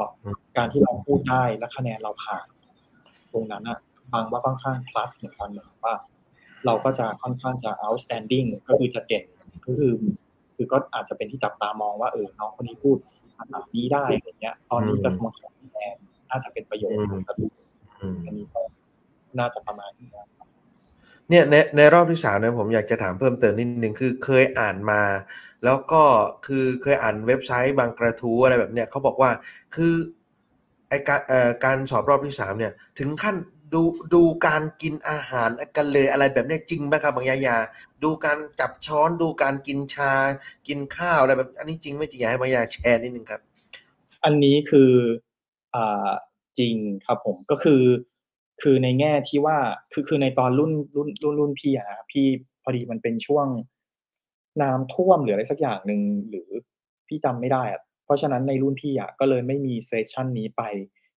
[0.58, 2.46] การที่เราพูดได้และคะแนนเราผ่าน
[3.32, 3.80] ตรงนั้นอะ
[4.14, 5.96] บางว่าค่อนข้าง plus เหมือนกันเหมือนว่า
[6.66, 9.24] เราก็จะค่อนข้างจะ outstanding ก็คือจะเด่น
[9.66, 9.94] ก็คือ
[10.56, 12.98] คือก็อาจจะเป็นที่จับตามองว่าเออน้องคนนี้พูด
[13.38, 15.96] ภาษานี้ได้อะไรเงี้ย ตอนนี้กระทรวงการแสดง
[16.30, 17.52] น่าจะเป็นประโยชน์กับกระทรวง
[18.28, 18.62] อันนี้ก็
[19.40, 20.28] น่าจะประมาณนี้ครับ
[21.30, 25.02] เนี่ยในในรอบที่สามเนี่ยผมอยากจะถามเพิ่มเติมนิดนึงคือเคยอ่านมา
[25.66, 26.04] แล้วก็
[26.48, 29.32] คือเคยอ่านเว็บไซต์บางกระทู้อะไรแบบเนี้ยเขาบอกว่า
[29.76, 29.94] คือ
[30.90, 33.36] ไอการเอ่อการสอบรอบที่สามเนี่ย ถึงขั้น
[33.74, 33.82] ดู
[34.14, 37.58] ดูการกินอาหารกันเลยอะไรแบบนี้จริงไหมครับบางยายา
[38.04, 40.14] ดูการจับช้อนดูการกินชา
[40.68, 43.42] กินข้าวอะไรแบบ อันนี้จริงไม่จริงอยากให้บางยาแชร์นิดนึงครับ
[44.24, 45.27] อันนี้คืออ่า
[46.60, 46.76] จริง
[47.06, 47.84] ครับผมก็คือ
[48.62, 49.58] คือในแง่ที่ว่า
[49.94, 52.26] คือคือในตอนรุ่นรุ่นรุ่นรุ่นพี่อะนะพี่
[52.64, 53.48] พอดีมันเป็นช่วง
[54.62, 56.50] น้ำท่วมหรืออะไรสักอย่างหนึ่งหรือ
[57.08, 60.62] พี่จำไม่ได้อะเพราะฉะนั้นในรุ่นพี่อะก็เลยไม่มีเซสชันนี้ไป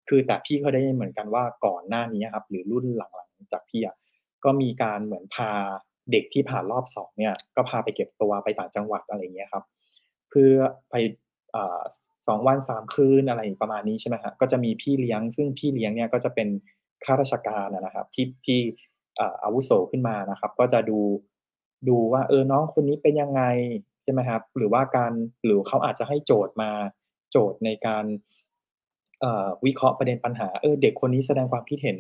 [0.09, 3.97] คือแต่พี่เขาได้เหมือนกันว่าก่อนหน้านี้ครับ หรือรุ่นหลังๆจากพี่อะ
[4.45, 5.51] ก็มีการเหมือนพา
[6.13, 9.65] เด็กที่ผ่านรอบสองเนี่ย ก็พาไปเก็บตัวไปต่างจังหวัดอะไรเงี้ยครับ
[10.31, 10.53] เพื่อ
[10.91, 10.95] ไป
[12.31, 16.49] สองวันสามคืนอะไรประมาณนี้ใช่ไหมฮะก็จะมีพี่เลี้ยง ซึ่งพี่เลี้ยงเนี่ยก็จะเป็น
[17.05, 18.61] ข้าราชการนะครับ ที่ที่
[19.43, 21.01] อาวุโสขึ้นมานะครับ ก็จะดู
[21.89, 23.43] ดูว่าเออน้องคนนี้เป็นยังไง
[24.03, 25.13] ใช่ไหมครับ หรือว่าการ
[25.45, 26.71] หรือเขาอาจจะให้โจทย์มา
[27.31, 28.05] โจทย์ในการ
[29.65, 31.99] วิเคราะห์ประเด็นปัญหาเออเด็กคนนี้แสดงความคิดเห็น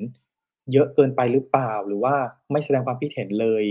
[0.73, 2.15] เยอะเกินไปหรือเปล่า หรือว่า
[2.53, 3.65] ไม่แสดงความคิดเห็นเลย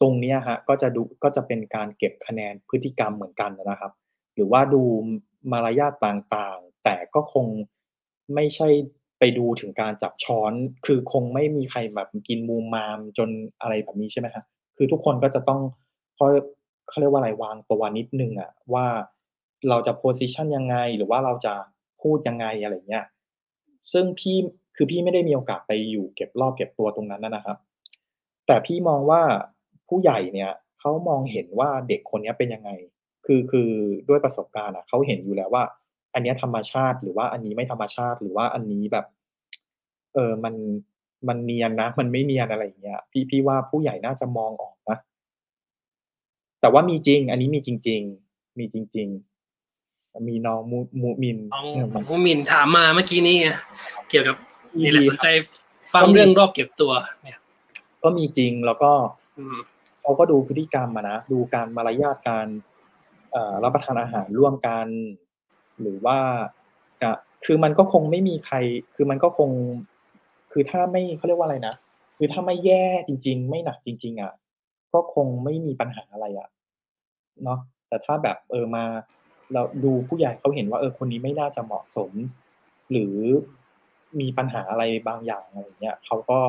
[0.00, 3.92] ตรงนี้ฮะก็จะดูก็จะเป็นการเก็บคะแนนพฤติกรรมเหมือนกันนะครับ
[4.34, 4.82] หรือว่าดู
[5.52, 7.46] มารยาทต่างๆ แต่ก็คง
[8.34, 8.68] ไม่ใช่
[9.18, 10.52] ไปดูถึงการจับช้อน
[10.86, 13.28] คือคงไม่มีใครแบบกินมูมามจน
[13.60, 14.44] อะไรแบบนี้ใช่ไหมครับ
[14.76, 15.60] คือทุกคนก็จะต้อง
[16.16, 16.26] เขา
[16.88, 18.86] เขาเรียกว่าอะไรวางตัวนิดนึงอะว่า
[19.68, 21.54] เราจะโพสิชันยังไง หรือว่าเราจะ
[22.02, 23.06] พูดยังไงอะไรเงี้ย
[23.92, 24.36] ซึ่งพี่
[24.76, 27.58] คือพี่ไม่ได้มีโอกาสไปอยู่เก็บรอบเก็บตัวตรงนั้นนะครับ
[28.46, 29.22] แต่พี่มองว่า
[29.88, 32.70] ผู้ใหญ่เนี่ยเขามองเห็นว่าเด็กคนนี้เป็นยังไง
[33.26, 33.70] คือคือ
[34.08, 35.64] ด้วยประสบการณ์อะเขาเห็นอยู่แล้วว่า
[36.14, 39.06] อันนี้ธรรมชาติหรือว่าอันนี้ไม่ธรรมชาติหรือว่าอันนี้แบบ
[40.14, 40.54] เออมัน
[41.28, 44.98] มันเนียนนะ มันไม่เนียนอะไรอย่างเงี้ย พี่พี่ว่าผู้ใหญ่น่าจะมองออกนะ
[46.60, 48.00] แต่ว่ามีจริง อันนี้มีจริง
[48.30, 49.08] ๆ มีจริง
[49.66, 53.36] ๆ มีน้องมูมูมินน้องมูมินถามมาเมื่อกี้นี้
[54.08, 54.36] เกี่ยวกับ
[54.82, 55.26] นี่แหละสนใจ
[55.94, 56.92] ฟังเรื่องรอบเก็บตัว
[57.22, 57.38] เนี่ย
[58.02, 58.92] ก็มีจริงแล้วก็
[60.00, 62.46] เขาก็ดูพฤติกรรมอะนะดูการมารยาทการ
[63.64, 64.86] รับประทานอาหารร่วมกัน
[65.80, 66.18] หรือว่า
[67.44, 68.56] คือมันก็คงไม่มีใคร
[68.94, 69.50] คือมันก็คง
[70.52, 71.74] คือถ้าไม่เขาเรียกว่าอะไรนะ
[72.16, 74.32] คือถ้าไม่แย่จริง ๆ ไม่หนักจริง ๆ อะ
[74.92, 76.48] ก็คงไม่มีปัญหาอะไรอะ
[77.44, 77.58] เนาะ
[77.88, 78.84] แต่ถ้าแบบเออมา
[79.52, 82.12] เราดูผู้ใหญ่เขาเห็นว่าเออคนนี้ไม่น่าจะเหมาะสม
[82.90, 83.16] หรือ
[84.20, 86.40] มีปัญหาอะไรบางอย่างอะไรเงี้ยเขาก็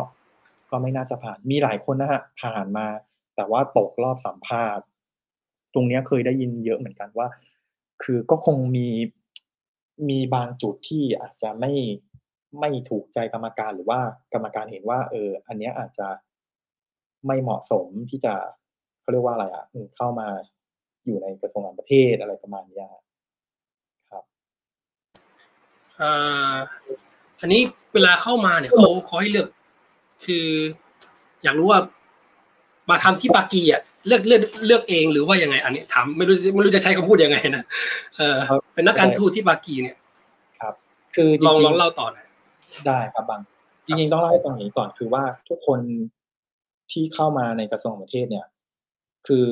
[0.71, 2.87] ก็ไม่น่าจะผ่าน มีหลายคนนะฮะผ่านมา
[3.35, 4.85] แต่ว่าตกรอบสัมภาษณ์
[5.73, 7.27] ตรงนี้เคยได้ยินเยอะเหมือนกันว่า
[8.03, 8.87] คือก็คงมี
[10.09, 11.73] มีบางจุดที่อาจจะไม่
[12.59, 13.99] ไม่ถูกใจกรรมการหรือว่า
[14.33, 16.07] กรรมการเห็นว่า เออ อันนี้อาจจะ
[17.27, 18.33] ไม่เหมาะสมที่จะ
[19.01, 19.65] เขาเรียกว่าอะไรอะ
[19.97, 20.27] เข้ามา
[21.05, 22.83] อยู่ในกระทรวงการประเทศอะไรประมาณนี้
[24.11, 24.23] ครับ
[26.01, 26.55] อ่า
[27.39, 27.61] อันนี้
[27.93, 29.49] เวลาเข้ามาเนี่ยเขาเขาให้เลือก
[30.25, 30.47] คือ
[31.43, 31.81] อยากรู้ว่า
[32.89, 37.63] มาทำที่ปากีอะ เลือกเลือกเลือกเองหรือว่ายังไง อันนี้ถามไม่รู้ไม่รู้จะใช้คำพูดยังไงนะ
[38.17, 38.37] เออ
[38.73, 39.97] เป็นนักการทูตที่ปากีเนี่ย
[40.59, 40.73] ครับ
[41.15, 42.27] คือลองลองเล่าต่อหน่อย
[42.87, 43.41] ได้ครับบาง
[43.85, 45.79] จริงๆต้องเล่าให้ฟังอย่างนี้ก่อนคือว่าทุกคน
[46.91, 48.45] ที่เข้ามาในกระทรวงประเทศเนี่ย
[49.27, 49.47] คือ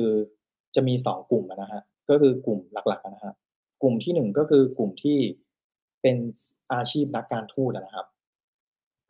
[0.75, 3.33] จะมีสองกลุ่มนะฮะก็คือกลุ่มหลักๆนะฮะ
[3.81, 5.17] กลุ่มที่หนึ่งก็คือกลุ่มที่
[6.01, 6.17] เป็น
[6.73, 8.07] อาชีพนักการทูตนะครับ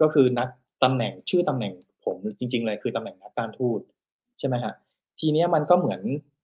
[0.02, 0.50] ก็คือนัก
[0.84, 1.74] ตำแหน่งชื่อตำแหน่ง
[2.06, 3.80] ผมจริง ๆ เลยคือตำแหน่งนักการทูต
[4.40, 4.74] ใช่ไหมฮะ
[5.20, 6.02] ทีเนี้ยมันก็เหมือน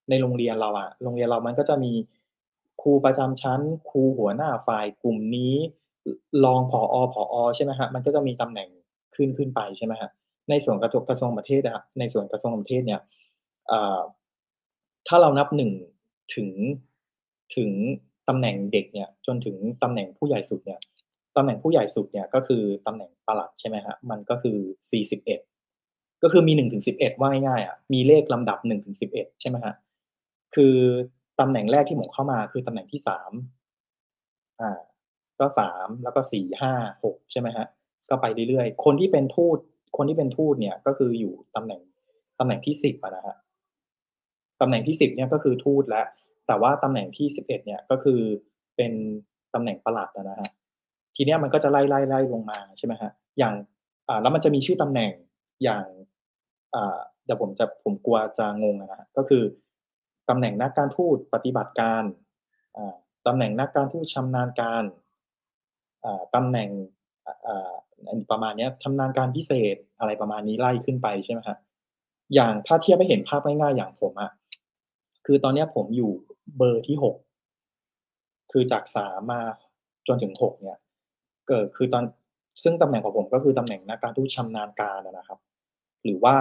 [0.10, 1.92] ในโรงเรียนเราอะโรงเรียนเรามันก็จะมี
[2.82, 3.60] ครูประจำชั้น
[3.90, 5.54] ครูหัวหน้าฝ่ายกลุ่มนี้
[6.46, 8.70] รองผอผอใช่ไหมฮะมันก็จะมีตำแหน่ง
[9.16, 10.10] ขึ้นขึ้นไปใช่ไหมฮะ
[10.50, 13.02] ในส่วนกระทรวงกระทรวงประเทศอะในส่วนกระทรวงประเทศเนี่ย
[15.08, 15.72] ถ้าเรานับหนึ่ง
[16.36, 16.50] ถึง
[17.56, 17.72] ถึง
[18.30, 20.80] ตำแหน่งเด็กเนี่ยจนถึงตำแหน่งผู้ใหญ่สุดเนี่ย
[21.38, 24.58] ตำแหน่งผู้ใหญ่สุดเนี่ยก็คือตำแหน่งประหลัดใช่ไหมฮะมันก็คือ
[24.92, 25.40] สี่สิบเอ็ด
[26.26, 29.74] ก็คือมีหนึ่งถึงสิบเอ็ดว่าง่ายๆอะมีเลขลำดับหนึ่งถึงสิบเอ็ดใช่ไหมฮะ
[30.56, 30.76] คือ
[31.40, 33.32] ตำแหน่งแรกที่ผมเข้ามาคือตำแหน่งที่สาม
[34.62, 34.80] อ่า
[35.40, 36.74] ก็สามแล้วก็สี่ห้า
[37.04, 37.66] หกใช่ไหมฮะ
[38.10, 39.58] ก็ไปเรื่อยๆคนที่เป็นทูต
[39.98, 41.82] คนที่เป็นทูตเนี่ยก็คืออยู่ตำแหน่ง
[42.40, 43.36] ตำแหน่งที่สิบนะฮะ
[44.62, 46.08] ตำแหน่งที่สิบเนี่ยก็คือทูตแล้ว
[46.48, 48.20] แต่ว่าตำแหน่งที่สิบเอ็ดเนี่ยก็คือ
[48.76, 48.92] เป็น
[49.54, 50.50] ตำแหน่งประหลัดนะฮะ
[51.16, 53.54] ทีเนี้ยมันก็จะไล่ไล่ไล่ลงมาใช่ไหมฮะอย่าง
[54.08, 55.12] อ่าแล้วมันจะมีชื่อตำแหน่ง
[55.64, 55.86] อย่าง
[57.26, 59.44] เดี๋ยวผมจะผมกลัวจะงงนะก็คือ
[60.30, 62.04] ตำแหน่งนักการทูตปฏิบัติการ
[63.28, 64.84] ตำแหน่งนักการทูตชำนาญการ
[66.36, 66.70] ตำแหน่ง
[68.32, 71.58] ประมาณนี้ชำนาญการพิเศษอะไรประมาณนี้ไล่ขึ้นไปใช่ไหมฮะ
[72.34, 74.32] อย่างถ้าเทียบไปเห็นภาพง่ายๆอย่างผมอะ
[75.26, 76.12] คือตอนนี้ผมอยู่
[76.58, 77.16] เบอร์ที่หก
[78.52, 79.42] คือจากสามมา
[80.08, 80.80] จนถึงหกเนี่ย
[81.48, 82.04] เกิดคือตอน
[82.64, 85.40] ซึ่งตำแหน่งของผมก็คือตำแหน่งนักการทูตชำนาญการนะครับ
[86.06, 86.36] หรือว่า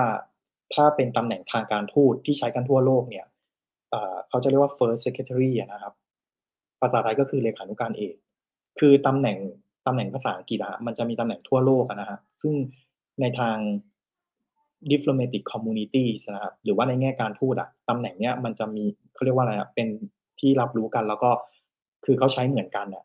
[0.74, 3.26] ถ้าเป็นตำแหน่งทางการทูตที่ใช้กันทั่วโลกเนี่ย
[4.28, 5.94] เขาจะเรียกว่า first secretary นะครับ
[6.80, 8.14] ภาษาไทยก็คือเลขานุการเอก
[8.78, 9.38] คือตำแหน่ง
[9.86, 12.54] ตำแหน่งภาษาอังกฤษะมันจะมีตำแหน่งทั่วโลกนะฮะซึ่ง
[13.20, 13.56] ในทาง
[14.90, 16.04] diplomatic community
[16.34, 18.84] นะครับหรือว่าในแง่การทูตอะตำแหน่งเนี้ยมันจะมี
[19.14, 19.88] เขาเรียกว่าอะไรอะเป็น
[20.40, 21.30] ที่รับรู้กันแล้วก็
[22.04, 23.04] คือเขาใช้เหมือนกันอะ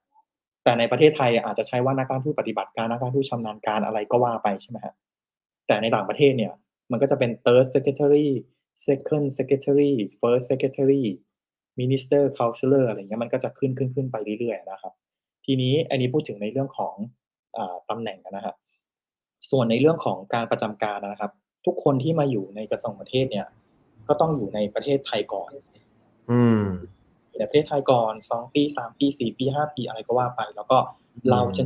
[0.64, 4.96] แต่ในประเทศไทยอาจจะใช้ว่านักการทูตปฏิบัติการนักการทูตชำนาญการอะไรก็ว่าไปใช่ไหมฮะ
[5.70, 6.54] แต่ในต่างประเทศเนี่ย
[6.92, 8.28] มันก็จะเป็น third secretary
[8.86, 11.04] second secretary first secretary
[11.80, 14.94] minister counselor อะไรเงี้ยมันก็จะขึ้นขึ้นขึ้นไปเรื่อยๆนะครับ
[15.46, 16.96] ทีนี้อันนี้พูดถึงในเรื่องของ
[17.58, 17.60] อ
[17.90, 18.56] ตำแหน่งนะครับ
[19.50, 21.32] ส่วนในเรื่องของการประจำการนะครับ
[21.66, 23.48] ทุกคนที่มาอยู่ในกระทรวงประเทศเนี่ย
[24.08, 25.52] ก็ต้องอยู่ในประเทศไทยก่อน
[26.32, 26.64] อืม
[27.38, 30.78] ในประเทศไทยก่อนสองปีสามปีสี่ปีห้าปีอะไรก็ว่าไป แล้วก็
[31.32, 31.64] เราจะ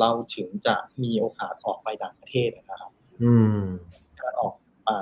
[0.00, 3.62] เราถึงจะมีโอกาสออกไปต่างประเทศนะครับอืม
[4.20, 4.54] การออก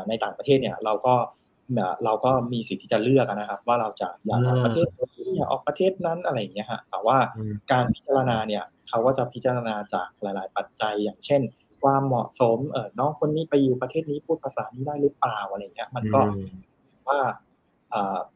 [0.08, 1.14] ในต่างประเทศเนี่ย เราก็
[2.04, 7.18] เราก็มีสิทธิ์ที่จะเลือกนะครับ ว่าเราจะอยากออกประเทศนี้อยากออกประเทศนั้นอะไรอย่างเงี้ยฮะแต่ว่า
[7.72, 11.42] การพิจารณาเนี่ยเขาก็จะพิจารณาจากหลาย ๆ ปัจจัย อย่างเช่น
[11.82, 16.20] ความเหมาะสมเออน้องคนนี้ไปอยู่ประเทศนี้พูดภาษานี้ได้หรือเปล่าอะไรเงี้ย มันก็
[17.08, 17.20] ว่า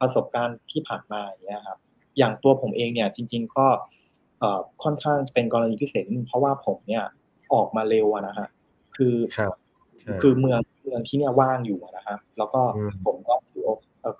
[0.00, 1.78] ประสบการณ์ที่ผ่านมาอย่างเงี้ยครับ
[2.18, 3.66] อย่างตัวผมเองเนี่ย จริง ๆ ก็
[4.82, 7.04] ค่อนข้างเป็นกรณีพิเศษเพราะว่าผมเนี่ย
[7.54, 8.48] ออกมาเร็วนะฮะ
[8.96, 9.14] คือ
[10.22, 12.60] คือเมืองเมืองที่เนี่ยว่างอยู่นะครับแล้วก็
[13.06, 13.64] ผมก็ถือ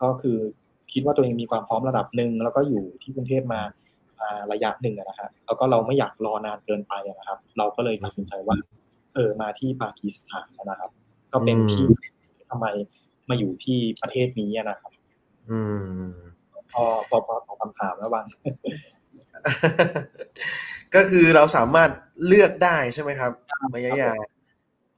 [0.02, 0.38] ก็คือ
[0.92, 3.60] คิดว่าตัวเองมีความพร้อมระดับหนึ่งแล้วก็อยู่ที่กรุงเทพมา
[4.52, 8.56] ระยะหนึ่งนะฮะแล้วก็เราไม่อยากรอนานเกินไปนะครับ เราก็เลยตัดสินใจว่า
[9.14, 10.90] เออมาที่ปากีสถานนะครับ
[11.32, 11.86] ก็เป็นที่
[12.50, 12.66] ทำไม
[13.28, 14.92] มาอยู่ที่ประเทศนี้นะครับ
[15.50, 15.60] อื
[16.06, 16.12] ม
[16.72, 18.24] พอพอพอตอบคำถามแล้วบาง
[20.94, 21.90] ก็คือเราสามารถ
[22.26, 23.32] เลือกได้ใช่ไหมครับ
[23.72, 24.12] บางยะยา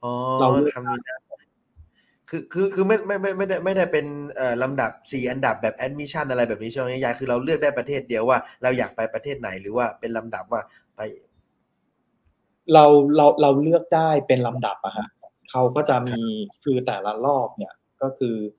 [0.03, 0.99] อ๋อเราทำนี้
[2.29, 10.61] คือคือคือไม่ไม่ไม่ไม่ได้ไม่ได้เป็นเอ่อลำดับสี่อันดับแบบ admission อะไรแบบนี้ใช่ไหมยายคือเราเลือกได้ประเทศเดียวว่า เราอยากไปประเทศไหนหรือว่าเป็นลำดับว่า
[10.95, 10.99] ไป
[12.73, 12.85] เรา
[13.15, 15.07] เราเราเลือกได้เป็นลำดับอะฮะ
[15.51, 16.21] เขาก็จะมี
[16.63, 18.58] คือแต่ละรอบเนี่ย ก็คือเอ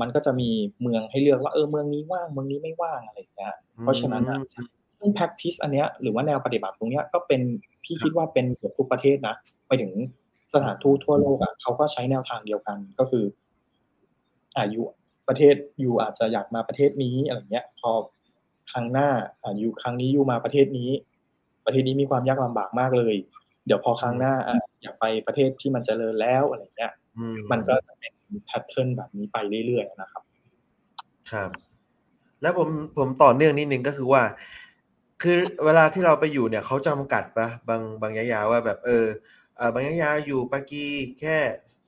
[0.00, 0.50] มันก็จะมี
[0.82, 4.24] เมืองให้เลือกว่าเออเมืองนี้ว่างเมืองนี้ไม่ว่างอะไรอย่างเงี้ยเพราะฉะนั้น
[4.96, 7.42] ซึ่ง practice อันเนี้ยหรือว่าแนวปฏิบัติตรงเนี้ยก็เป็น
[7.84, 9.34] พี่คิดว่าเป็นเกือบทุกประเทศนะ
[9.68, 9.92] ไปถึง
[10.52, 13.24] สถานทูตทั่วโลกอะเขาก็ใช้แนวทางเดียวกันก็คือ
[14.58, 14.82] อายุ
[15.28, 17.90] ประเทศอยู่อาจจะอยากมาประเทศนี้อะไรเงี้ย พอ
[18.72, 19.08] ครั้งหน้า
[19.44, 20.90] อายุครั้งนี้อยู่มาประเทศนี้
[21.66, 23.14] ประเทศนี้มีความยากลำบากมากเลย
[23.66, 26.92] เดี๋ยวพอครั้งหน้าอะอยากไปประเทศที่มันจเจริญแล้วอะไรเงี้ย
[27.50, 28.12] มันก็จะเป็น
[28.46, 30.22] แพทเทิร์นแบบนี้ไปเรื่อยๆนะครับ
[31.32, 31.50] ครับ
[32.42, 32.68] แล้วผม
[32.98, 34.22] ผมต่อเนื่องนิดนึงก็คือว่า
[35.22, 39.06] คือเวลาที่เราไปอยู่เนี่ยเขาจำกัดปะบางบางยาๆว่าแบบเออ
[39.74, 40.84] บางยาอยู่ปากี
[41.20, 41.36] แค่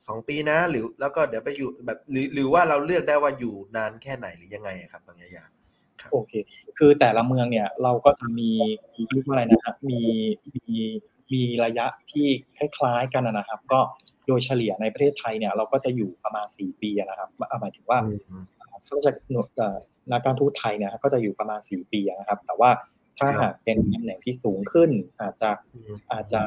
[0.07, 5.45] สองปีนะ หรือแล้วก็เดี๋ยวไปอยู่แบบหรือหรือว่าเราเลือกได้ว่าอยู่นานแค่ไหนหรือยังไงครับ บางยา
[6.11, 6.33] โอเค
[6.77, 8.49] คือแต่ละเมืองเนี่ยเราก็จะมี
[9.11, 10.01] เรียกว่าอะไรนะครับ มี
[10.55, 10.67] มี
[11.33, 12.27] มีระยะที่
[12.57, 13.79] คล้ายๆกันนะครับ ก็
[14.29, 17.29] โดยเฉลี่ยในประเทศไทยเนี่ยเราก็จะอยู่ประมาณสี่ปีนะครับ
[17.61, 17.99] หมายถึงว่า
[18.85, 19.47] เขาจะหน่วย
[20.11, 22.71] นักการทูตไทยเนี่ยก็จะอยู่ประมาณสี่ปีนะครับ แต่ว่า
[23.19, 24.89] ถ้าหากเป็นตำแหน่งที่สูงขึ้น
[25.21, 25.49] อาจจะ
[26.11, 26.41] อาจจะ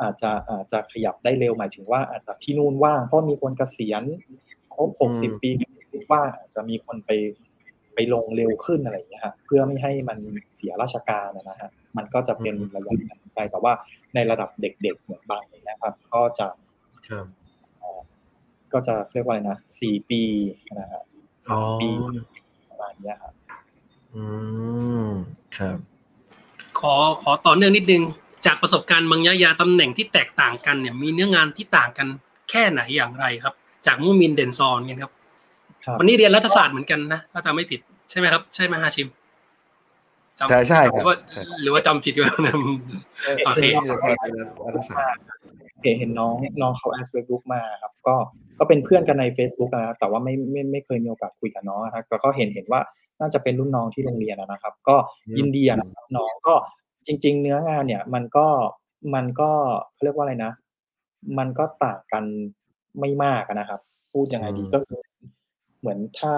[0.00, 4.02] อาจจะอาจจะขยับได้เร็วหมายถึงว่า อาจจะที่นู่นว่างเพราะมีคนเกษียณ
[4.74, 5.50] ครบหกสิบปี
[6.12, 7.10] ว่างอาจจะมีคนไป
[7.94, 10.18] ไปลงเร็วขึ้นอะไรอย่างเงี้ยฮะเพื่อไม่ให้มัน
[10.56, 13.72] เสียราชการนะฮะมันก็จะเป็นระยะไปแต่ว่า
[14.14, 16.46] ในระดับเด็กๆเหมือนบางนะครับ ก็จะ
[18.72, 20.22] ก็จะเรียกว่านะสี่ปี
[20.78, 21.02] นะฮะ
[21.46, 21.88] สามปี
[22.68, 23.32] ประมาณนี้ครับ
[24.14, 24.22] อื
[25.06, 25.08] ม
[25.56, 25.78] ครับ
[26.80, 28.02] ขอขอต่อเนื่องนิดนึง
[28.46, 32.08] จากประสบการณ์บางยายาตำแหน่งที่แตกต่างกันเนี่ย มีเนื้องานที่ต่างกัน
[32.50, 33.54] แค่ไหนอย่างไรครับ
[33.86, 35.12] จากมุมินเดนซอนเนี่ยครับ
[35.84, 37.80] ครับวันนี้เรียนรัฐศาสตร์เหมือนกันนะถ้าจำไม่ผิด
[38.10, 39.08] ใช่ไหมครับ ใช่ไหมฮาชิม
[40.38, 42.54] จำใช่ใช่หครัรืบอว่าใช่หรือว่าจำผิดอยู่นะ
[43.46, 44.32] โอเคที่จะสอนเป็น
[44.66, 45.22] รัฐศาสตร์
[45.86, 48.14] เห็นเห็นน้องน้องเขาแอดเฟซบุ๊กมาครับ ก็
[48.58, 52.80] ก็เป็นเพื่อนกันใน Facebook นะครับแต่ว่าไม่ไม่ไม่เคยมีโอกาสคุยกับน้องนะครับแต่ก็เห็นเห็นว่า
[53.20, 54.96] น่าจะเป็นรุ่นน้องที่โรงเรียนนะครับ ก็
[55.38, 56.54] ยินดีอะนะครับน้องก็
[57.06, 58.46] จริง ๆ เนื้องานเนี่ยมันก็
[59.14, 59.50] มันก็
[59.92, 60.52] เขาเรียกว่าอะไรนะ
[61.38, 62.24] มันก็ต่างกัน
[63.00, 63.80] ไม่มากอะนะครับ
[64.12, 65.00] พูดยังไงดีอืมก็คือ
[65.80, 66.34] เหมือนถ้า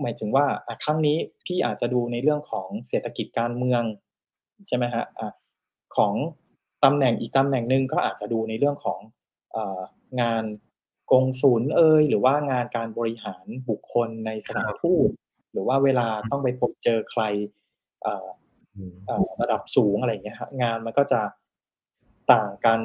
[0.00, 1.16] หมายถึงว่าอะครั้งนี้
[1.46, 3.82] พี่อาจจะดูในเรื่องของเศรษฐกิจการเมือง
[4.68, 5.28] ใช่ไหมฮะอะ
[5.96, 6.14] ของ
[6.84, 9.00] ตำแหน่งอีกตำแหน่งหนึ่งก็อาจจะดูในเรื่องของ
[9.52, 9.80] เออ
[10.20, 10.44] งาน
[11.10, 15.10] กงศูนย์เอยหรือว่างานการบริหารบุคคลในสถานทูต
[15.52, 17.22] หรือว่าเวลาต้องไปพบเจอใคร
[18.02, 18.28] เอ่อ
[18.76, 21.20] อืมเอ่อระดับสูงอะไรอย่างเงี้ยฮะงานมันก็จะ
[22.32, 22.80] ต่างกัน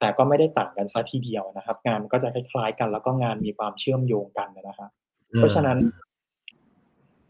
[0.00, 4.90] แต่ก็ไม่ได้ต่างกันซะทีเดียวนะครับ งานมันก็จะคล้ายๆกัน แล้วก็งานมีความเชื่อมโยงกันนะครับ
[5.36, 5.78] เพราะฉะนั้น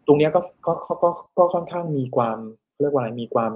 [0.07, 2.39] ตรงเนี้ยก็ก็ก็ก็ก็ค่อนข้างมีความ
[2.81, 3.53] เรียกว่าอะไรมีความ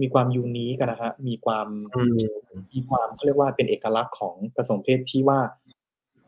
[0.00, 1.66] มีความยูนิคอะนะฮะมีความ
[1.96, 2.18] อืม
[2.72, 5.40] มีความเขาเรียกว่าเป็นเอกลักษณ์ของกระทรวงเพศที่ว่า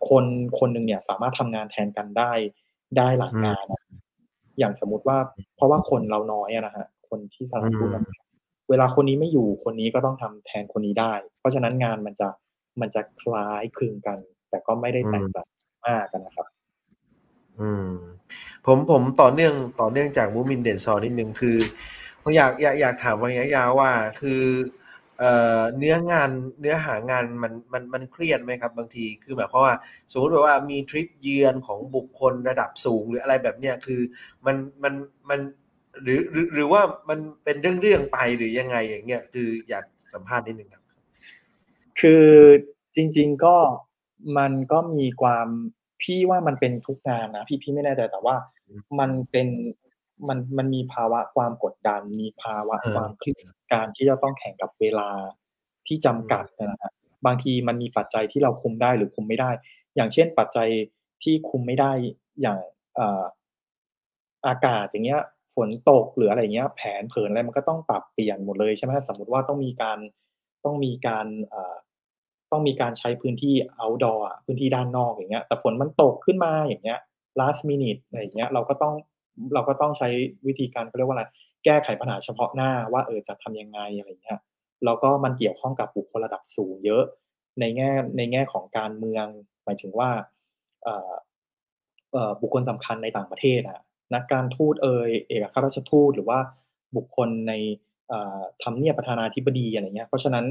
[0.08, 0.24] คน
[0.58, 2.32] คนหนึ่งเนี่ยสามารถทำงานแทนกันได้
[2.96, 3.82] ได้หลายงานอะ
[4.58, 5.18] อย่างสมมุติว่า
[5.56, 8.04] เพราะว่าคนเราน้อยอะนะฮะคนที่สถานทูตอืม
[8.70, 12.28] เวลาคนนี้ไม่อยู่คนนี้ก็ต้องทำแทนคนนี้ได้ เพราะฉะนั้นงานมันจะ
[12.80, 14.18] มันจะคล้ายคลึงกัน
[14.50, 15.48] แต่ก็ไม่ได้แตกต่าง
[15.86, 16.48] มากกันนะครับ
[17.60, 17.88] อืม
[18.66, 21.56] ผมผมต่อเนื่องต่อเนื่องจากมูมินเด่นซอนิดนึงคือ
[22.28, 24.42] ผมอยากอยากอยากถามวันนี้ยาวว่าคือ
[25.18, 29.74] เอ่อเนื้องานเนื้อหางานมันมันมันเครียดไหมครับ บางทีคือหมายความว่า
[30.12, 34.00] สมมติว่ามีทริปเยือนของบุคคลระดับสูงหรืออะไรแบบเนี้ยคือ
[34.46, 34.94] มันมัน
[35.28, 35.40] มัน
[36.02, 40.82] หรือหรือหรือว่ามันเป็นเรื่องเรื่องไปหรือยังไงอย่างเงี้ยคืออยากสัมภาษณ์นิดนึงครับ
[42.00, 42.26] คือ
[42.96, 43.56] จริง ๆก็
[44.38, 45.48] มันก็มีความ
[46.02, 48.36] พี่ว่ามันเป็นทุกงานนะพี่พี่ไม่แน่ใจแต่ว่า
[48.98, 49.48] มันเป็น
[50.28, 55.08] มันมันมีภาวะความกดดัน มีภาวะเออความเครียดการที่จะต้องแข่งกับเวลา
[55.86, 56.92] ที่จำกัดนะฮะ
[57.26, 59.50] บางทีมันมีปัจจัยที่เราคุมได้หรือคุมไม่ได้
[59.96, 60.68] อย่างเช่น ปัจจัย
[61.22, 61.92] ที่คุมไม่ได้
[62.40, 62.58] อย่าง
[62.96, 63.22] เอ่อ
[64.46, 65.22] อากาศอย่างเงี้ย
[65.54, 69.98] ฝนตกหรืออะไรเงี้ย แผนเผินอะไรมันก็ต้องปรับเปลี่ยนหมดเลยใช่ไหมสมมติว่าต้องมีการ
[70.64, 71.76] ต้องมีการเอ่อ
[72.52, 77.00] ต้องมีการใช้พื้นที่ outdoor อะพื้นที่ด้านนอกอย่างเงี้ย แต่ฝนมันตกขึ้นมาอย่างเงี้ย
[77.40, 78.94] last minute อะไรอย่างเงี้ย เราก็ต้อง
[79.54, 80.08] เราก็ต้องใช้
[80.46, 81.24] วิธีการเขาเรียกว่าอะไร
[81.64, 84.40] แก้ไขปัญหาเฉพาะหน้าว่าเออจะทำยังไงอะไรอย่างเงี้ย
[84.84, 87.04] แล้วก็มันเกี่ยวข้องกับบุคคลระดับสูงเยอะ
[87.60, 89.26] ในแง่ในแง่ของการเมือง
[89.64, 90.10] หมายถึงว่า
[92.40, 93.80] บุคคลสำคัญในต่างประเทศอะ
[94.14, 96.38] นักการทูตเอยเอกอัครราชทูตหรือว่า
[96.96, 97.52] บุคคลใน
[98.62, 100.44] ทำเนียบประธานาธิบดีอะไรเงี้ยเพราะฉะนั้น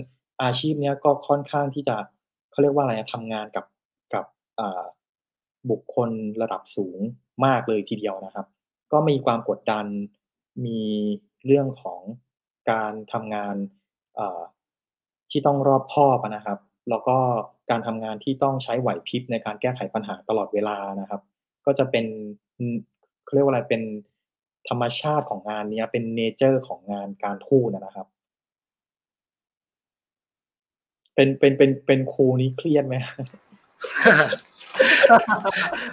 [0.43, 1.95] อาชีพเนี้ยก็ค่อนข้างที่จะ
[2.51, 3.65] เขาเรียกว่าอะไรทำงานกับ
[4.13, 4.25] กับ
[5.69, 6.09] บุคคล
[6.41, 6.99] ระดับสูง
[7.45, 8.45] มากเลยทีเดียวนะครับ
[8.91, 9.85] ก็มีความกดดัน
[10.65, 10.81] มี
[11.45, 12.01] เรื่องของ
[12.71, 13.55] การทำงาน
[15.31, 16.59] ที่ต้องรอบคอบนะครับ
[16.89, 17.17] แล้วก็
[17.69, 21.21] การทำงานที่ต้องใช้ไหวพริบในการแก้ไขปัญหาตลอดเวลานะครับ
[21.65, 22.05] ก็จะเป็น
[23.23, 23.81] เขาเรียกว่าอะไรเป็น
[24.69, 28.07] ธรรมชาติของงานนี้เป็นเนเจอร์ของงานการทูตนะครับ
[31.15, 32.95] เป็นเป็นเป็นเป็นครูนี้เครียดไหม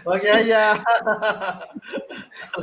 [0.05, 0.67] โอเคยา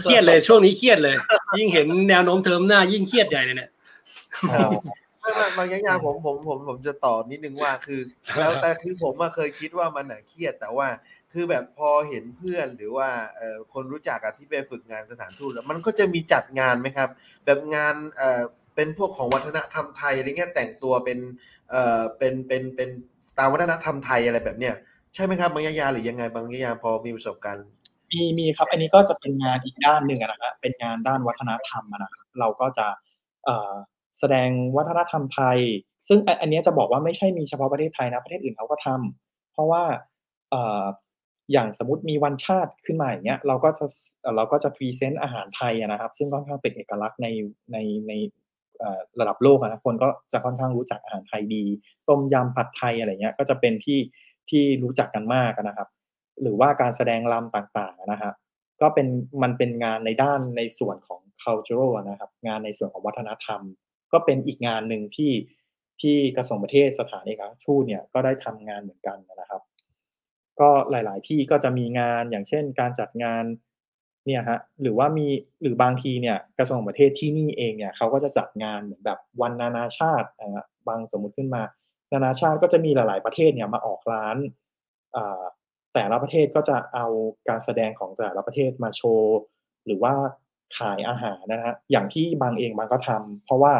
[0.03, 1.15] เครียดเลยช่วงนี้เครียดเลย
[1.57, 3.69] ยิ่งเห็นแนวโน้มเทอมหน้ายิ่งเครียดใหญ่เลยเนี่ย
[5.21, 8.01] ไม่ไม่บางอย่างผมผมผมผมจะตอบนิดนึงว่าคือ
[8.39, 10.87] แล้วแต่คือผมอะเคยคิดว่ามันน่ะเครียดแต่ว่า
[11.33, 17.09] คือแบบพอเห็นเพื่อนหรือว่าเอ่อคนรู้จักอะที่ไปฝึกงานสถานทูตแล้วมันก็จะมีจัดงานไหมครับ
[17.45, 18.41] แบบงานเอ่อ
[18.75, 21.19] เป็นพวกของวัฒนธรรมไทยอะไรเงี้ยแต่งตัวเป็น
[21.69, 22.89] เอ่อเป็นเป็นเป็น
[23.39, 24.75] ตามวัฒนธรรมไทยอะไรแบบเนี้ย
[25.13, 27.65] ใช่ไหมครับบางยาหรือยังไงบางยาพอมีประสบการณ์
[28.11, 32.87] มีมีครับ อันนี้ก็จะเป็นงานอีกด้านหนึ่งอะนะฮะเป็นงานด้านวัฒนธรรมอะนะครับเราก็จะ
[34.19, 35.57] แสดงวัฒนธรรมไทย
[36.07, 39.83] ซึ่งอันนี้จะบอกว่าไม่ใช่มีเฉพาะประเทศไทยนะประเทศอื่นเขาก็ทำเพราะว่า
[41.51, 43.85] อย่างสมมติมีวันชาติขึ้นมาอย่างเงี้ยเราก็จะ
[44.35, 47.27] เราก็จะพรีเซนต์อาหารไทยนะครับ ซึ่งค่อนข้างเป็นเอกลักษณ์ใน
[47.71, 48.13] ในใน
[49.19, 51.63] ระดับโลกนะคนก็จะค่อนข้างรู้จักอาหารไทยดี
[52.07, 53.99] ต้มยำผัดไทยอะไรเงี้ยก็จะเป็นที่
[54.51, 55.89] ที่รู้จักกันมากนะครับ
[56.41, 58.31] หรือว่าการแสดงรำต่างๆนะฮะ
[58.81, 59.07] ก็เป็น
[59.43, 63.61] มันเป็นงานในด้านในส่วนของ cultural นะครับ งานในส่วนของวัฒนธรรม
[64.11, 65.33] ก็เป็นอีกงานหนึ่งที่
[66.01, 69.61] ที่กระทรวงประเทศสถานเอกอัครราชทูตเนี่ยก็ได้ทำงานเหมือนกันนะครับ
[70.59, 73.43] ก็หลาย ๆ ที่ก็จะมีงานอย่างเช่น การจัดงาน
[74.25, 75.27] เนี่ยฮะหรือว่ามี
[75.61, 81.61] หรือบางทีเนี่ยกระทรวงต่างประเทศที่นี่เองเนี่ยเขาก็จะจัดงานเหมือนแบบวันนานาชาตินะฮะบางสมมุติขึ้นมา
[82.11, 84.37] นานาชาติก็จะมีหลาย ๆ ประเทศเนี่ยมาออกร้าน
[85.93, 87.05] แต่ละประเทศก็จะเอา
[87.49, 89.37] การแสดงของแต่ละประเทศมาโชว์
[89.85, 90.13] หรือว่า
[90.77, 93.73] ขายอาหารนะฮะอย่างที่บางเองบางก็ทำเพราะว่า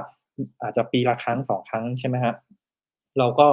[0.62, 2.34] อาจจะปีละครั้งสองครั้งใช่ไหมฮะ
[3.20, 3.48] เราก็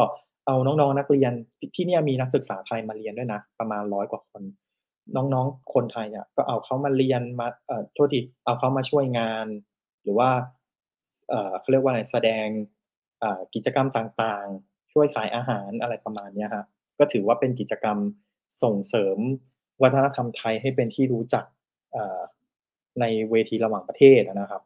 [0.46, 1.32] เอาน้องๆนักเรียน
[1.74, 4.42] ที่เนี่ยมีนักศึกษาไทยมาเรียนด้วยนะ ประมาณร้อยกว่าคน
[5.16, 9.46] น้องๆ คนไทยเนี่ยก็เอาเขามาเรียนมาเอ่อโทษทีเอาเขามาช่วยงาน
[10.02, 10.30] หรือว่า
[11.28, 12.46] เอ่อเขาเรียกว่าอะไรแสดง
[13.54, 16.64] กิจกรรมต่างๆ ช่วยขายอาหารอะไรประมาณเนี้ยฮะ
[16.98, 17.98] ก็ถือว่าเป็นกิจกรรม
[18.62, 19.18] ส่งเสริม
[19.82, 21.44] วัฒนธรรมไทยให้เป็นที่รู้จัก
[21.96, 22.20] อ่า
[23.00, 24.62] ในเวทีระหว่างประเทศนะครับ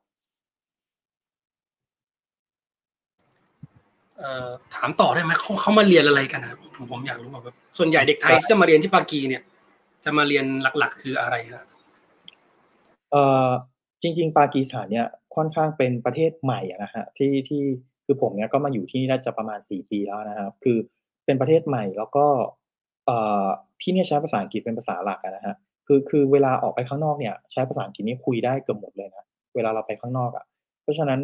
[4.19, 9.43] เอ่อถามต่อได้ไหมเขาเขามาเรียนอะไรกันนะครับผมผมอยากรู้แบบส่วนใหญ่เด็กไทยที่จะมาเรียนที่ปากีเนี่ย
[10.05, 10.47] จะมาเรียน
[10.79, 11.67] หลัก ๆ คืออะไรครับ
[13.11, 13.49] เอ่อ
[14.03, 17.63] จริง ๆ ปากีสถานเนี่ยค่อนข้างเป็นประเทศใหม่อะนะฮะที่ที่
[18.13, 20.79] คือผมเนี่ยก็มาอยู่ที่นี่น่าจะประมาณสี่ปีแล้วนะครับ คือ
[21.25, 22.27] เป็นประเทศใหม่แล้วก็
[23.83, 25.57] ที่นี่ใช้ภาษาอังกฤษเป็นภาษาหลักนะฮะ
[25.87, 30.45] คือคือเวลาออกไปข้างนอกเนี่ยใช้ภาษาอังกฤษนี่คุยได้เกือบหมดเลยนะเวลาเราไปข้างนอกอะ
[30.83, 31.21] เพราะฉะนั้น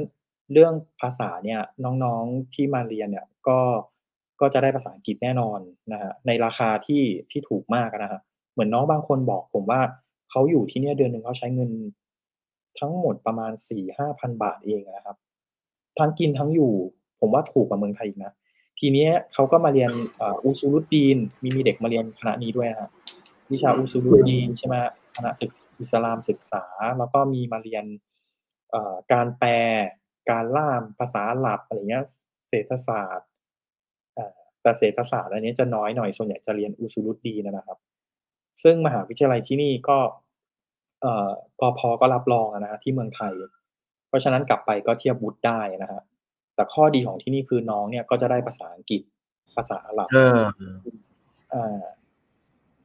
[0.53, 3.59] เรื่องภาษาเนี่ยน้องๆที่มาเรียนเนี่ยก็
[4.41, 5.61] ก็จะได้ภาษาอังกฤษแน่นอน
[5.93, 8.20] นะฮะในราคาที่ที่ถูกมากนะฮะ
[8.53, 9.80] เหมือนน้องบางคนบอกผมว่า
[10.30, 11.70] เขาอยู่ที่เนี่ยเดือนหนึ่งเขาใช้เงิน
[12.78, 15.16] ทั้งหมดประมาณสี่ห้าพันบาทเองนะครับ
[15.99, 16.72] ทั้งกินทั้งอยู่
[17.20, 18.32] ผมว่าถูกกว่าเมืองไทยอีกนะ
[18.78, 19.92] ทีเนี้ยเขาก็มาเรียน
[20.44, 22.90] อุซูรุดีน มีมีเด็กมาเรียนคณะนี้ด้วยนะครับ
[23.53, 24.74] วิชาอุซูรุดีนใช่ไหม
[25.16, 26.64] คณะศึกอิสลามศึกษา
[26.99, 27.84] แล้วก็มีมาเรียน
[29.12, 29.51] การแปล
[30.30, 32.05] การล่ามภาษาหรับอะไรเงี้ย
[32.49, 33.28] เศรษฐศาสตร์
[34.62, 37.78] แต่เศรษฐศาสตร์อันนี้จะน้อยหน่อยส่วนใหญ่จะเรียนอุซูรุดีนนะครับ
[38.62, 39.99] ซึ่งมหาวิทยาลัยที่นี่ก็
[41.01, 41.30] เอ่อ
[41.61, 43.32] กพก็รับรองนะฮะที่เมืองไทย
[44.09, 46.02] เพราะฉะนั้นกลับไปก็เทียบวุฒิได้นะฮะ
[46.54, 49.02] แต่ข้อดีของที่นี่คือน้องเนี่ยก็จะได้ภาษาอังกฤษ
[49.56, 50.40] ภาษาอาหรับเออ
[51.54, 51.80] อ่า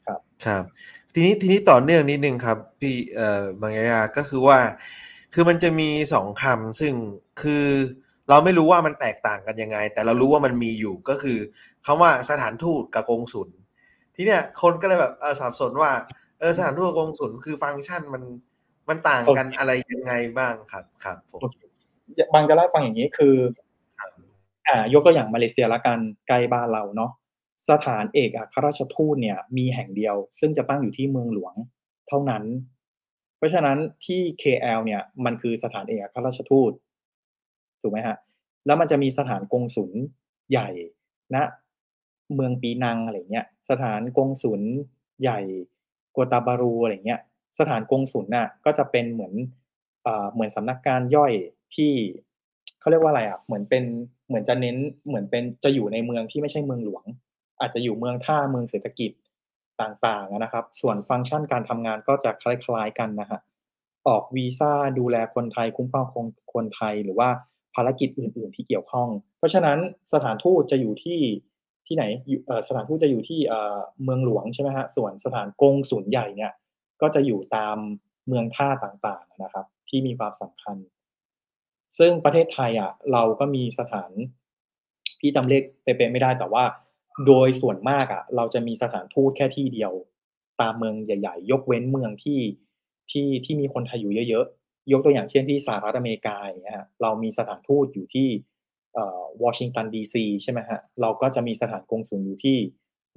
[0.06, 0.08] ค
[0.50, 0.64] รับ
[1.14, 4.60] ทีนี้ทีนี้ต่อเนื่องนิดนึงครับ พี่เอ่อบางยาก็คือว่า
[5.34, 6.94] คือมันจะมีสองคำซึ่ง
[7.42, 7.66] คือ
[8.30, 11.38] เราไม่รู้ว่ามันแตกต่างกันยังไง แต่เรารู้ว่ามันมีอยู่ก็คือ
[11.86, 13.50] คำว่าสถานทูตกับกงสุล
[14.16, 15.92] ทีเนี้ยคนก็เลยแบบเออสับสนว่า
[16.40, 18.24] เออสถานทูตกับกงสุลคือฟังก์ชันมัน
[18.90, 21.42] มันต่างกันอะไรยังไงบ้างครับครับผม
[22.34, 23.36] บางจะเล่าให้ฟังอย่างนี้คือ
[24.68, 27.12] อ่ายกตัวอย่างมาเลเซียละกันใกล้บ้านเราเนาะ
[27.70, 31.54] สถานเอกอัครราชทูตเนี่ย มีแห่งเดียว ซึ่งจะตั้งอยู่ที่เมืองหลวง
[32.08, 32.44] เท่านั้น
[33.38, 36.72] เพราะฉะนั้นที่ KL เนี่ย มันคือสถานเอกอัครราชทูต
[37.82, 38.18] ถูกไหมฮะ
[38.66, 39.92] แล้วมันจะมีสถานกงสุล
[40.52, 40.70] ใหญ่
[41.36, 41.38] ณ
[42.36, 44.62] เมืองปีนังอะไรเงี้ย สถานกงสุล
[45.22, 45.40] ใหญ่
[46.16, 47.22] กัวตาบารูอะไรเงี้ย
[47.60, 49.34] สถานกงสุลน่ะก็จะเป็นเหมือน
[50.34, 51.34] เหมือนสำนักงานย่อย
[51.76, 51.92] ที่
[52.80, 53.84] เขาเรียกว่าอะไรอะเหมือนเป็น
[54.28, 54.78] เหมือนจะเน้น
[55.08, 57.04] เหมือนเป็นจะอยู่ในเมืองที่ไม่ใช่เมืองหลวง
[57.60, 59.12] อาจจะอยู่เมืองท่าเมืองเศรษฐกิจ
[59.82, 63.40] ต่างๆนะครับ ส่วนฟังก์ชันการทำงานก็จะคล้ายๆกันนะฮะ
[64.08, 66.06] ออกวีซ่าดูแลคนไทยคุ้มครอง
[66.54, 67.30] คนไทยหรือว่า
[67.76, 69.78] ภารกิจอื่น ๆ ที่เกี่ยวข้อง เพราะฉะนั้น
[70.14, 71.20] สถานทูตจะอยู่ที่
[71.88, 72.04] ที่ไหน
[72.68, 73.40] สถานทูตจะอยู่ที่
[74.04, 76.52] เมืองหลวงใช่ไหมฮะส่วนสถานกงสุลใหญ่เนี่ย
[77.04, 77.78] ก็จะอยู่ตาม
[78.28, 80.78] เมืองท่าต่างๆนะครับ ที่มีความสำคัญ
[81.98, 84.12] ซึ่งประเทศไทยอะเราก็มีสถาน
[85.20, 86.64] พี่จำเลขเป๊ะๆไม่ได้แต่ว่า
[87.28, 89.92] โดยส่วนมากอะ เราจะมีสถานทูตแค่ที่เดียว
[90.62, 92.40] ตามเมืองใหญ่ ๆ ยกเว้นเมืองที่
[93.12, 98.28] ที่ที่มีคนไทยอยู่เยอะๆยกตัวอย่างเช่นที่สหรัฐอเมริกาอย่างเงี้ยเรามีสถานทูตอยู่ที่
[99.44, 102.58] วอชิงตันดีซีใช่ไหมฮะเราก็จะมีสถานกงสุลอยู่ที่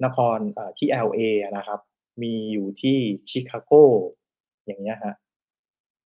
[0.05, 1.79] นครเอ่อที่ LA นะครับ
[2.21, 2.97] มีอยู่ที่
[3.29, 3.71] ชิคาโก
[4.65, 5.15] อย่างเงี้ยฮะ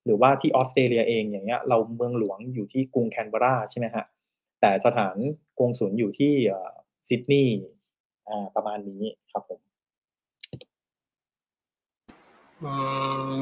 [0.05, 4.05] หรือว่าที่ออสเตรเลียเองอย่างเงี้ยเราเมืองหลวงอยู่ที่กรุงแคนเบราใช่ไหมฮะ
[4.61, 5.15] แต่สถาน
[5.59, 6.33] กงสุลอยู่ที่
[7.07, 7.53] ซิดนีย์
[8.27, 9.59] อ่าประมาณนี้ครับผม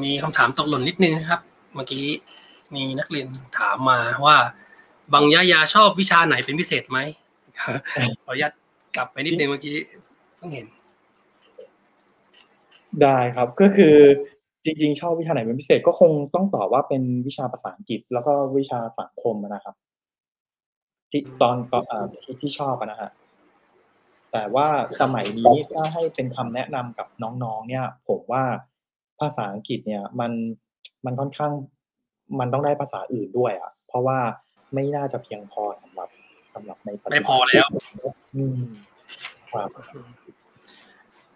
[0.03, 1.41] มีคำถามตกหล่นนิดนึงครับ
[1.75, 2.05] เมื่อกี้
[2.75, 3.27] มีนักเรียน
[3.59, 4.37] ถามมาว่า
[5.13, 6.99] บางยะยาชอบวิชาไหนเป็นพิเศษไหม
[8.23, 8.53] ขออนุญาต
[8.95, 9.75] กลับไปนิดนึงเมื่อกี้
[10.37, 10.67] เพิ่งเห็น
[13.03, 13.95] ได้ครับ ก็คือ
[14.63, 19.75] จริง ๆ ชอบวิชาไหนเป็นพิเศษก็คงต้องตอบว่าเป็นวิชาภาษาอังกฤษ แล้วก็วิชาสังคมนะครับ
[21.11, 23.11] ที่ตอนตอนอ่าที่ที่ชอบอะนะฮะ
[24.31, 24.67] แต่ว่า
[25.01, 28.43] สมัยนี้ถ้าให้เป็นคำแนะนำกับน้องๆ เนี่ย ผมว่า
[29.19, 30.31] ภาษาอังกฤษเนี่ย มัน
[31.05, 31.51] มันค่อนข้าง
[32.39, 34.19] มันต้องได้ภาษาอื่นด้วยอะเพราะว่า
[34.73, 36.09] ไม่น่าจะเพียงพอสำหรับ
[36.53, 37.67] สำหรับในปัจจุบันไม่พอแล้ว
[38.35, 38.59] อืม
[39.51, 39.69] ครับ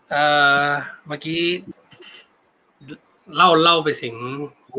[0.09, 0.23] เอ่
[0.65, 0.69] อ
[1.07, 1.39] เมื่อกี้
[3.35, 4.15] เล่าเล่าไปถึง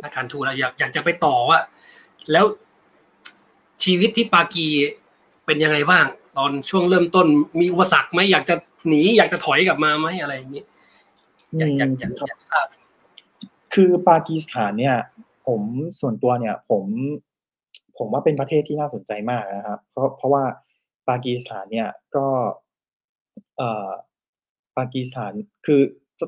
[0.03, 1.59] นักการทูตแล้วอยากอยากจะไปต่อว่า
[2.33, 2.45] แล้ว
[3.85, 4.69] ชีวิตที่ปากี
[5.47, 6.05] เป็นยังไงบ้าง
[6.37, 7.27] ตอนช่วงเริ่มต้น
[7.61, 8.55] มีอุปสรรคไหมอยากจะ
[8.89, 10.65] หนีอยากจะถอยกลับมาไหมอะไรอย่างนี้
[11.59, 12.67] อยากอยากอยากอยากทราบ
[13.75, 14.97] คือปากีสถานเนี่ย
[15.47, 15.63] ผม
[16.01, 16.85] ส่วนตัวเนี่ย ผม
[17.99, 20.45] ผมว่าเป็นประเทศที่น่าสนใจมากนะครับ เพราะเพราะว่า
[21.09, 22.27] ปากีสถานเนี่ยก็
[23.57, 23.89] เอ่อ
[24.79, 25.33] ปากีสถาน
[25.67, 25.81] คือ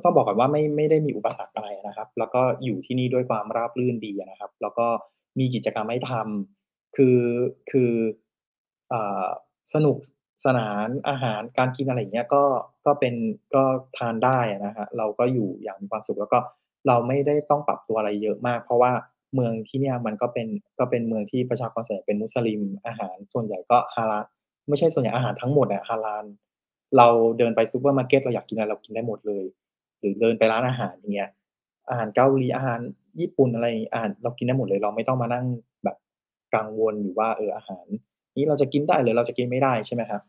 [0.05, 4.86] ต้องบอกก่อนว่าไม่ไม่ได้มีอุปสรรคอะไรนะครับ แล้วก็อยู่ที่นี่ด้วยความราบรื่นดีนะครับ แล้วก็
[5.39, 7.18] มีกิจกรรมให้ทำคือ
[7.70, 7.93] คือ
[8.93, 8.94] อ
[9.74, 9.97] สนุก
[10.44, 12.44] สนานอาหารการกินอะไรอย่างเงี้ยก็
[12.86, 13.14] ก็เป็น
[13.55, 13.62] ก็
[13.98, 16.39] ทานได้นะฮะเราก็อยู่อย่างมีความสุขแล้วก็
[16.86, 18.93] เราไม่ได้ต้องปรับตัวอะไรเยอะมาก เพราะว่า
[19.35, 20.48] เมืองที่เนี่ยมันก็เป็น
[20.78, 24.24] ก็เป็นเมืองที่ประชากรส่วนใหญ่เป็นมุสลิมอาหารส่วนใหญ่ก็ฮาลาล
[24.68, 26.24] ไม่ใช่ส่วนใหญ่อาหารทั้งหมดอะฮาลาล
[26.97, 27.07] เรา
[27.39, 29.45] เดินไปซูเปอร์มาร์เก็ตเราอยากกินอะไรเรากินได้หมดเลย
[30.01, 31.31] หรือเดินไปร้านอาหารอย่างเงี้ย
[31.89, 32.81] อาหารเกาหลีอาหาร
[33.21, 35.47] ญี่ปุ่นอะไรอาหารเรากินได้หมดเลย เราไม่ต้องมานั่ง
[35.85, 35.97] แบบ
[36.55, 37.87] กังวลอยู่ว่าเอออาหาร
[38.37, 40.23] นี้เราจะกินได้หรือเราจะกินไม่ได้ใช่ไหมครับ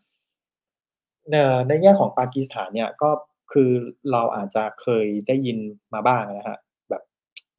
[1.67, 3.09] ในแง่ของปากีสถานเนี่ยก็
[3.53, 3.71] คือ
[4.11, 5.57] เราอาจจะเคยได้ยิน
[5.93, 6.57] มาบ้างนะฮะ
[6.89, 7.01] แบบ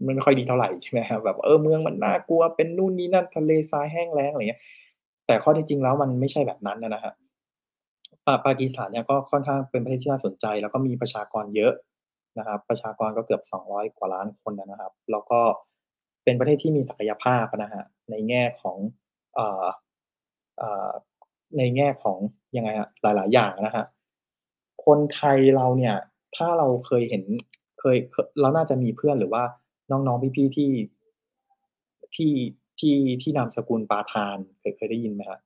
[0.06, 4.62] มันไม่ค่อยดีเท่าไหร่ใช่ไหมครับแบบเออเมืองมันน่ากลัวเป็นนู่นนี่นั่นทะเลทรายแห้งแล้งอะไรเงี้ย
[5.26, 7.12] แต่ข้อที่จริงแล้วมันไม่ใช่แบบนั้นนะฮะ
[8.46, 11.72] ปากีสถานเนี่ยก็ค่อนข้างเป็นประเทศที่น่าสนใจ แล้วก็มีประชากรเยอะ
[12.38, 15.40] นะครับ ประชากรก็เกือบ 200 กว่าล้านคนนะครับ แล้วก็
[16.24, 18.76] เป็นประเทศที่มีศักยภาพนะฮะในแง่ของ
[19.34, 19.66] เอ่อ
[21.58, 22.18] ในแง่ของ
[22.56, 23.84] ยังไงอะหลาย ๆ อย่างนะฮะ
[24.84, 25.96] คนไทยเราเนี่ย
[26.36, 27.24] ถ้าเราเคยเห็น
[27.80, 29.44] เคยเคเราน่าจะมีเพื่อนหรือว่า
[29.90, 30.70] น้อง ๆ พี่ ๆ ที่
[32.14, 32.32] ที่
[32.78, 35.38] ที่ที่นามสกุลปาทานเคยเคยได้ยินไหมฮะ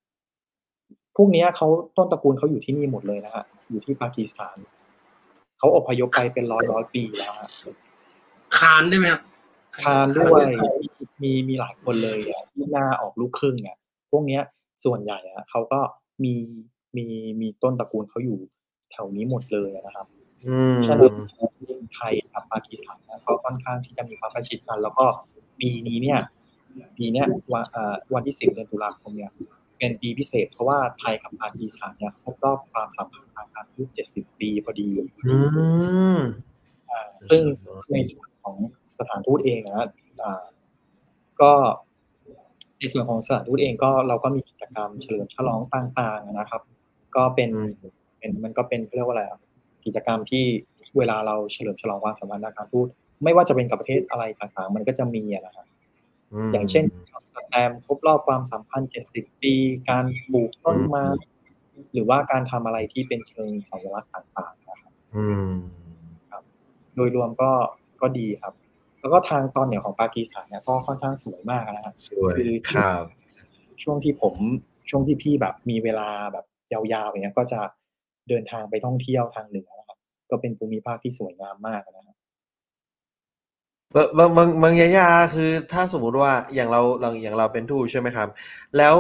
[1.17, 4.57] พวกเนี้ยเขาต้นตระกูลเขาอยู่ที่นี่หมดเลยนะฮะอยู่ที่ปากีสถาน
[5.59, 7.49] เขาอพยพไปเป็นร้อยร้อยปีแล้วฮะ
[8.59, 9.23] คานได้ไหมครับ
[9.79, 10.45] คานด้วย
[10.83, 10.89] มี
[11.23, 13.77] มีมีหลายคนเลยอะที่หน้าออกลูกครึ่งอะ
[14.11, 14.43] พวกเนี้ย
[14.85, 15.81] ส่วนใหญ่อะเขาก็
[16.25, 16.35] มี
[16.97, 17.07] มี
[17.41, 18.39] มีต้นตระกูลเขาอยู่
[18.93, 20.07] แถวนี้หมดเลยนะครับ
[20.47, 21.15] อืมฉะนั้น
[21.95, 25.05] ไทยกับปากีสถานเนี่ยก็ค่อนข้างที่จะมีความใกล้ชิดกัน แล้วก็
[25.61, 26.19] ปีนี้เนี่ย
[26.97, 29.33] ปีเนี้ยวันเอ่อวันที่สิบเดือนตุลาคมเนี่ย
[29.83, 34.89] เป็นปีพิเศษเพราะว่าไทยกับปากีสถานเนี่ยครบรอบความสัมพันธ์ทางการทูตเจ็ดสิบปีพอดี
[35.27, 35.37] อื
[36.17, 36.21] ม
[36.91, 37.43] อ่าซึ่ง
[37.93, 38.57] ในส่วนของ
[38.99, 39.87] สถานทูตเองนะ
[40.23, 40.45] อ่า
[41.41, 41.53] ก็
[42.79, 46.63] ในส่วนของสถานทูตเองก็เราก็มีกิจกรรมเฉลิมฉลองต่างๆนะครับ
[47.17, 49.41] ก็เป็นอืมเป็นมันก็เป็นเขาเรียกว่าอะไรอะ
[49.85, 50.45] กิจกรรมที่
[50.99, 52.87] เวลาเราเฉลิมฉลองความสัมพันธ์ทางการทูต
[53.25, 55.72] ไม่ว่าจะเป็นกับประเทศอะไรต่างๆ มันก็จะมีอะนะครับม
[56.53, 56.85] อย่างเช่น
[57.35, 59.55] สแตมป์ครบรอบความสัมพันธ์70ปี
[59.91, 61.07] การปลูกต้นไม้
[61.93, 65.51] หรือว่าการทำอะไรที่เป็นเชิงสัญลักษณ์ต่างๆนะครับอืม
[66.95, 67.51] โดยรวมก็
[68.01, 68.55] ก็ดีครับ
[69.01, 73.05] แล้วก็ทางตอนเหนือของปากีสถานเนี่ยก็ค่อนข้างสวยมากนะฮะสวยคือครับ
[73.83, 74.35] ช่วงที่ผม
[74.91, 77.61] ช่วงที่พี่แบบมีเวลาแบบยาวๆอย่างเงี้ยก็จะ
[78.29, 79.99] เดินทางไปท่องเที่ยวทางเหนือนะครับ
[80.31, 82.12] ก็เป็นภูมิภาคที่สวยงามมากนะครับ
[83.95, 88.29] บางบางบางบางยายาคือถ้าสมมติว่าอย่างเราเราอย่างเราเป็นทูตใช่ไหมครับ
[88.79, 88.97] แล้ว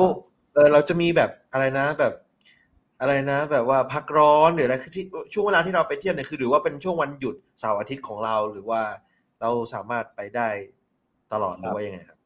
[0.55, 2.12] เออเราจะมีแบบอะไรนะแบบ
[3.01, 8.82] อะไรนะ แบบว่าพักร้อนหรืออะไรคือที่ช่วงเวลาที่เราไปเที่ยวเนี่ยคือหรือว่าเป็นช่วงวันหยุดเสาร์อาทิตย์ของเราหรือว่า
[9.40, 10.48] เราสามารถไปได้
[11.32, 12.19] ตลอดหรือว่ายังไงครับ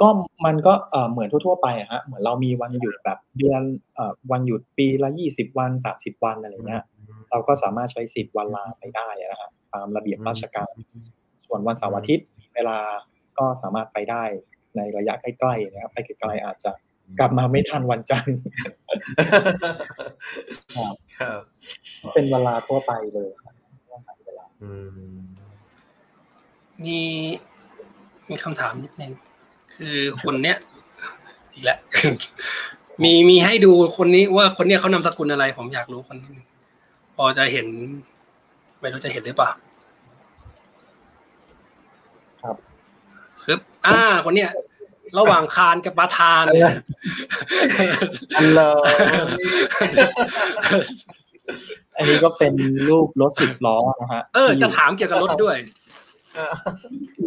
[0.00, 0.08] ก็
[0.44, 3.62] มันก็เออเหมือนทั่วๆไปอะฮะเหมือนเรามีวันหยุดแบบเดือน
[3.94, 6.84] เออวันหยุดปีละยี่สิบวันสามสิบวันอะไรเงี้ย
[7.30, 10.72] เราก็สามารถใช้สิทธิ์วันลาไปได้นะฮะตามระเบียบราชการ
[11.46, 12.78] ส่วนวันเสาร์อาทิตย์เวลา
[13.38, 14.24] ก็สามารถไปได้
[14.76, 16.72] ในระยะใกล้ๆนะครับไปไกลๆอาจจะ
[17.18, 18.38] กลับมาไม่ทันวันจันทร์
[20.76, 21.40] ครับครับ
[22.14, 23.54] เป็นเวลาทั่วไปเลยครับ
[24.26, 24.72] เวลาอื
[25.16, 25.20] ม
[26.84, 27.00] มี
[28.30, 29.12] มีคำถามนิดนึง
[29.74, 30.56] คือคนเนี้ย
[31.52, 31.78] อีกแล้ว
[33.02, 36.36] มีมีให้ดูคนนี้ว่าคนเนี้ยเขานามสกุลอะไร ผมอยากรู้คนนี้
[37.16, 37.66] พอจะเห็น
[38.80, 39.50] ไม่รู้จะเห็นหรือเปล่า
[42.42, 42.56] ครับ
[43.46, 44.50] ครับ อ่า คนเนี้ย
[45.18, 46.72] ระหว่างคานกับประธานเนี่ย
[48.36, 48.60] ฮัลโหล
[51.96, 52.54] อันนี้ก็เป็น
[52.88, 55.56] รูปรถสิบล้อนะฮะเออ จะถามเกี่ยวกับรถด้วย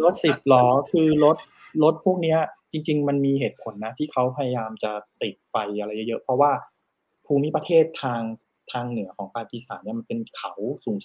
[0.04, 1.36] รถสิบล้อคือรถ
[1.82, 2.38] รถพวกเนี้ย
[2.72, 6.52] จริง ๆ มันมีเหตุผลนะ ที่เขาพยายามจะติดไฟอะไรเยอะๆเพราะว่า
[7.26, 8.20] ภูมิประเทศทาง
[8.72, 10.52] ทางเหนือของปากีสถานเนี่ยมันเป็นเขา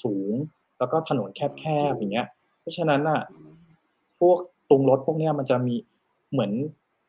[0.03, 2.27] สูงๆแล้วก็ถนนแคบๆอย่างเงี้ย
[2.59, 3.21] เพราะฉะนั้นอะ
[4.19, 4.39] พวก
[4.71, 5.75] ตรงรถพวกเนี้ยมันจะมี
[6.31, 6.51] เหมือน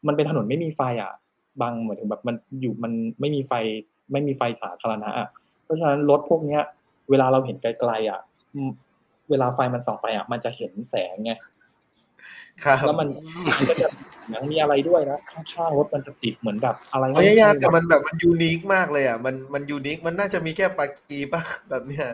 [0.06, 1.12] มันเป็นถนนไม่มีไฟอะ
[1.60, 3.52] บางเหมือนถึงแบบมันอยู่มันไม่มีไฟ
[4.12, 5.28] ไม่มีไฟสาธารณะอะ
[5.64, 6.62] เพราะฉะนั้นรถพวกเนี้ย
[7.10, 8.20] เวลาเราเห็นไกลๆอะ
[8.54, 8.70] อืม
[9.30, 11.32] เวลาไฟมันส่องไปอะ มันจะเห็นแสงไง
[12.64, 13.08] ครับแล้วมัน
[13.56, 13.88] มันก็จะ
[14.30, 22.06] หนังมีอะไรด้วยนะข้างๆรถมันจะติดเหมือนแบบอะไรพยายามแต่มันแบบมันยูนิคมากเลยอะมันมันยูนิคมันน่าจะมีแค่ปากีป่ะแบบเนี้ย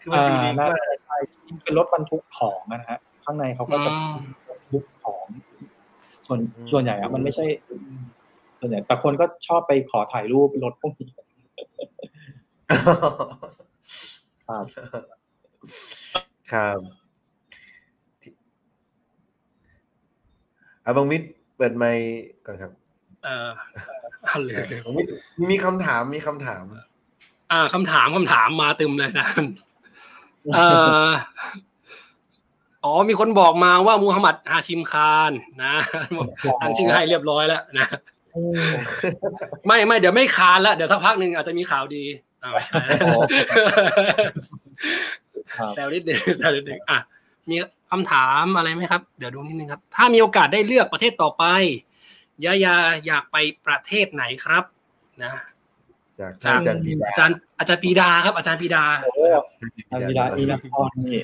[0.00, 1.16] คือมันอ่ายูนิคน่ามากจะใช่
[1.62, 4.45] เป็นรถบรรทุกของนะฮะ ข้างในเขาก็อืจะมบรรทุก
[5.06, 5.26] ของ
[6.26, 7.44] ส่วนอืมส่วนใหญ่อะมันไม่ใช่
[8.58, 11.08] ส่วนใหญ่แต่คนก็ชอบไปขอถ่ายรูปรถพวกนี้
[14.48, 14.64] ครับ
[16.52, 16.78] ครับ
[20.84, 21.22] อาบังมิด
[21.56, 22.06] เปิดไมค์
[22.46, 22.72] ก่อนครับ
[23.24, 23.48] เออ
[24.26, 25.06] เอาเลยเลยบังมิด
[25.50, 26.64] มีคำถามมีคำถาม
[27.52, 29.28] อ่าคำถามคำถามมาเต็มเลยนะ
[30.54, 30.66] เอ่
[31.06, 31.08] อ
[32.86, 35.32] อ๋อมีคนบอกมาว่ามูฮัมหมัดฮาชิมคาน
[35.62, 35.74] นะ
[36.62, 37.86] ตั้งชื่อให้เรียบร้อยแล้วนะ
[38.36, 38.70] อืม
[39.66, 42.04] ไม่ไม่เดี๋ยวไม่คานแล้วเดี๋ยวสักพักหนึ่งอาจจะมีข่าวดี
[42.42, 42.80] อ่าไม่ใช่
[45.56, 46.98] ครับแซวนิดนึงแซวนิดนึงอะ
[47.50, 47.56] มี
[47.90, 51.44] คำถามอะไรไหมครับ เดี๋ยวดูนิดนึงครับ ถ้ามีโอกาสได้เลือกประเทศต่อไป
[52.44, 52.76] ยายา
[53.06, 53.36] อยากไป
[53.66, 54.64] ประเทศไหนครับ
[55.24, 55.32] นะ
[56.20, 59.24] จากจากอาจารย์ปีดาอาจารย์อาจารย์ปีดาครับ อาจารย์ปีดาโอ้
[59.92, 61.22] อาวิดาอีนครนี่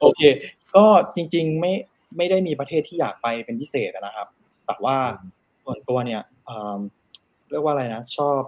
[0.00, 0.20] โอเค
[0.76, 0.84] ก็
[1.16, 1.72] จริงๆไม่
[2.16, 4.26] ไม่ได้มีประเทศที่อยากไปเป็นพิเศษอะนะครับ
[4.66, 4.96] แต่ว่า
[5.62, 6.78] ส่วนตัวเนี่ยเอ่อ
[7.50, 8.40] เรียกว่าอะไรนะ ชอบ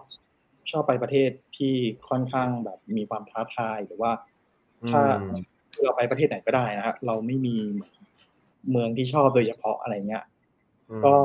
[0.70, 1.74] ชอบไปประเทศที่
[2.09, 4.12] ค่อนข้างแบบมีความท้าทายหรือว่า
[4.90, 5.40] ถ้าอืม
[5.85, 7.57] เราไปประเทศไหนก็ได้นะฮะเราไม่มี
[8.70, 10.24] เมืองที่ชอบโดยเฉพาะอะไรเงี้ย
[11.05, 11.16] ก็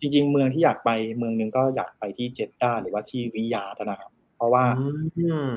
[0.00, 5.54] จริงๆ เมืองที่อยากไปเมืองหนึ่งก็อยากไปที่เจดดาหรือว่าที่ริยาดนะครับ เพราะว่าอืม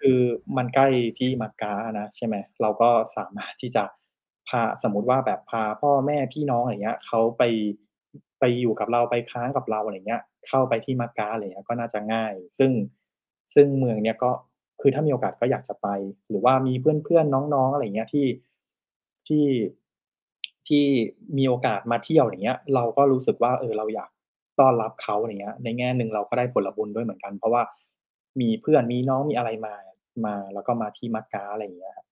[0.00, 0.18] คือ
[0.56, 0.88] มันใกล้
[1.18, 3.84] ที่มักกะนะใช่ไหม เราก็สามารถที่จะ
[4.48, 7.42] พาสมมติว่าแบบพาพ่อแม่พี่น้องอะไรเงี้ยเขาไป
[8.40, 12.70] ไปอยู่กับเราไปค้างกับเราอะไรเงี้ย เข้าไปที่มักกะอะไรเงี้ยก็น่าจะง่าย ซึ่ง
[13.54, 14.30] ซึ่งเมืองเนี้ยก็
[14.80, 15.88] คือถ้ามีโอกาสก็อยากจะไป
[16.28, 18.26] หรือว่ามีเพื่อนๆน้องๆอะไรเงี้ยที่
[19.28, 19.46] ที่
[20.68, 20.84] ที่
[21.36, 24.10] มีโอกาสมาเที่ยวอย่างเงี้ย เราก็รู้สึกว่าเออเราอยาก
[24.60, 27.62] ต้อนรับเขาอย่างเงี้ย ในแง่หนึ่งเราก็ได้ผลบุญด้วยเหมือนกัน เพราะว่า
[28.40, 29.74] มีเพื่อนมีน้องมีอะไรมา
[30.26, 32.06] มา แล้วก็มาที่มักกะอะไรอย่างเงี้ยครับ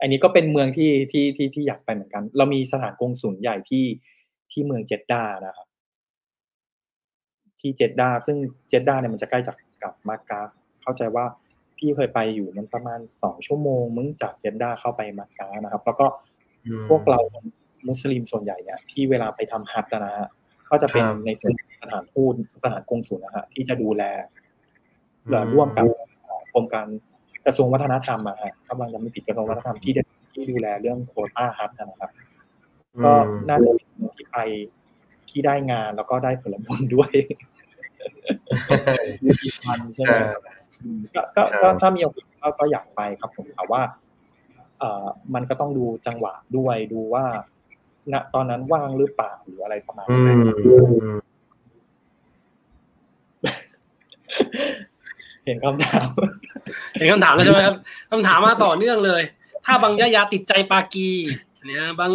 [0.00, 3.86] อันนี้ก็เป็นเมืองที่ที่ที่ที่อยากไปเหมือนกัน เรามีสถานกงสุลใหญ่ที่
[4.50, 5.66] ที่เมืองเจดดานะครับ
[7.60, 8.36] ที่เจดดาซึ่ง
[8.68, 10.40] เจดดาเนี่ยมันจะใกล้จากกับมักกะ
[10.82, 11.24] เข้าใจว่า
[11.78, 16.06] พี่เคยไปอยู่มันประมาณสองชั่วโมงมึงจากเจดดาเข้าไปมักกะนะครับ แล้วก็
[16.66, 17.20] อืมพวกเรา
[17.88, 20.28] มุสลิมส่วนใหญ่เนี่ยที่เวลาไปทำฮัจญ์นะฮะ
[20.70, 24.28] ก็จะเป็นครับในส่วนของสถานทูตสถานกงสุลนะฮะที่จะดูแลและ
[25.54, 25.84] ร่วมกับ
[26.54, 26.86] กรมการ
[27.46, 29.92] กระทรวงวัฒนธรรมอะฮะกำลังจะไม่ผิดกระทรวงวัฒนธรรมที่
[30.32, 32.10] ที่ดูแลเรื่องโควต้าฮัจญ์นะครับ
[33.04, 33.12] ก็
[33.48, 34.38] น่าจะเป็นคนที่ไป
[35.30, 37.10] ที่ได้งานแล้วก็ได้ผลบุญด้วย
[39.24, 40.14] มีมันใช่ไหม
[40.82, 43.82] อืมก็ก็ก็ถ้ามีโอกาสก็ก็อยากไปครับผมแต่ว่า
[44.78, 47.24] เอ่อมันก็ต้องดูจังหวะด้วยดูว่า
[48.12, 50.74] ณตอนนั้นว่างหรือเปล่าหรืออะไรประมาณอืนั้นมนะครับอื
[51.14, 51.18] ม
[55.44, 56.06] เห็นคำถาม
[56.98, 57.76] เห็นคำถามแล้วใช่ไหมครับ
[58.10, 59.22] คำถามมาต่อเนื่องเลย
[59.64, 61.08] ถ้าบางยายาติดใจปากี
[61.66, 62.12] เนี่ยบาง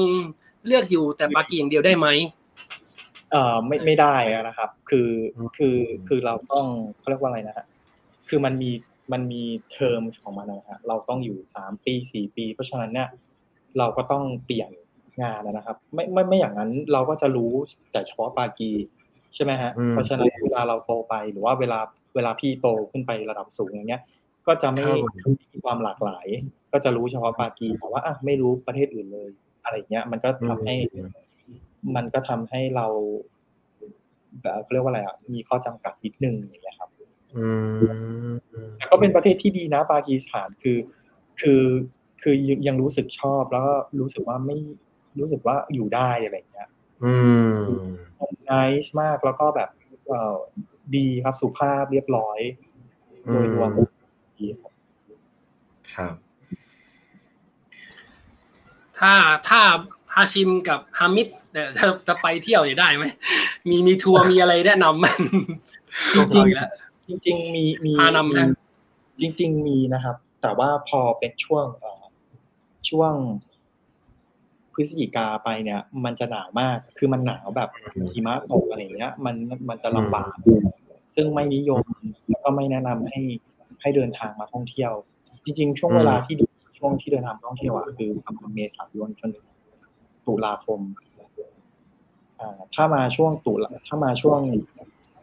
[0.65, 2.07] เลือกอยู่แต่ปากีอย่างเดียวได้ไหม
[3.31, 4.15] เอ่อไม่ไม่ได้
[4.47, 5.09] นะครับ คือ
[5.57, 5.77] คือ
[6.07, 6.65] คือเราต้อง
[6.99, 7.65] เขาเรียกว่าอะไรนะฮะ
[8.29, 8.71] คือมันมี
[9.11, 13.09] มันมีเทอมของมันนะฮะเราต้องอยู่สามปีสี่ปี เพราะฉะนั้นเนี่ย
[13.77, 14.71] เราก็ต้องเปลี่ยน
[15.21, 17.51] งานนะครับ ไม่ไม่ไม่อย่างนั้นเราก็จะรู้
[17.91, 18.71] แต่เฉพาะปากี
[19.35, 21.79] ใช่ไหมฮะอืมเพราะฉะนั้นเวลาเราโตไปหรือว่าเวลา
[22.17, 24.01] เวลาพี่โตขึ้นไประดับสูงอย่างเงี้ย
[24.47, 24.83] ก็จะไม่
[25.21, 26.27] ครับมีความหลากหลาย
[26.71, 29.29] ก็จะรู้เฉพาะปากีแต่ว่าอะไม่รู้ประเทศอื่นเลย
[29.63, 30.75] อะไรเงี้ย มันก็ทำให้
[31.95, 32.87] มันก็ทำให้เรา
[34.41, 36.89] แบบเขาเรียกว่าอะไรอะมีข้อจำกัดนิดนึงอย่างเงี้ยครับ
[37.35, 38.33] อืม
[38.77, 40.77] แต่ก็เป็นประเทศที่ดีนะ ปากีสถานคือ
[41.41, 41.61] คือ
[42.21, 42.35] คือ
[42.67, 44.57] ยังรู้สึกชอบแล้วก็รู้สึกว่าไม่
[45.19, 46.69] รู้สึกว่าอยู่ได้อะไรเงี้ย
[47.03, 47.13] อื
[47.53, 47.61] ม
[48.49, 48.53] น
[48.83, 49.69] c e มากแล้วก็แบบ
[50.07, 50.37] เอ่อ
[50.95, 52.39] ดีครับสุภาพเรียบร้อย
[53.25, 53.69] โดยรวม
[54.39, 54.71] ดีครับ
[55.93, 56.15] ครับ
[58.99, 59.13] ถ้า
[59.47, 59.61] ถ้า
[60.13, 63.05] ฮาชิมกับฮามิดเนี่ยจะจะไปเที่ยวเนี่ยได้ไหม
[63.69, 65.19] มีมีทัวร์มีอะไรแนะนำมัน
[66.33, 68.53] จริงเอาอีกแล้วๆจริงๆมีมีพานำนะมี
[69.21, 72.03] จริง ๆ มีนะครับ แต่ว่าพอเป็นช่วงเอ่อ
[72.89, 73.13] ช่วง
[74.79, 77.69] พฤศจิกาไปเนี่ย มันจะหนาวมาก คือมันหนาวแบบ
[78.13, 79.35] หิมะตกอะไรเงี้ย มัน
[79.69, 80.35] มันจะลำบาก
[81.15, 81.85] ซึ่งไม่นิยม
[82.29, 83.21] แล้วก็ไม่แนะนำให้
[83.81, 84.91] ให้เดินทางมาท่องเที่ยว
[85.43, 86.45] จริง ๆ ช่วงเวลาที่ดี
[86.79, 89.47] ช่วงที่เดินทางท่องเที่ยวอะคือประมาณเมษายนจนถึง
[90.27, 90.79] ตุลาคม
[92.39, 94.39] อ่าถ้ามาช่วงตุลาถ้ามาช่วง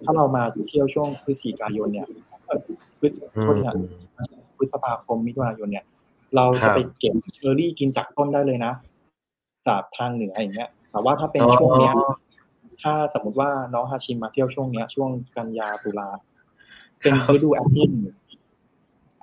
[0.05, 2.07] ถ้าเรามาเที่ยวช่วงพฤศจิกายนเนี่ย
[2.47, 2.61] เอ่อ
[2.99, 3.81] พฤศอืโทษมที
[4.19, 4.27] นะ
[4.57, 5.85] พฤษภาคมมิถุนายนเนี่ย
[6.37, 8.73] เราครัจะบไปเก็บเชอร์รี่กินจากต้นได้เลยนะ
[9.69, 11.95] จากทางเหนืออย่างเงี้ย แต่ว่าถ้าเป็นช่วงเนี้ย
[12.83, 16.09] ถ้าสมมติว่าน้องฮาชิมมาเที่ยวช่วงเนี้ย ช่วงกันยาตุลา
[17.01, 17.91] เป็นฤดูแอปเปิล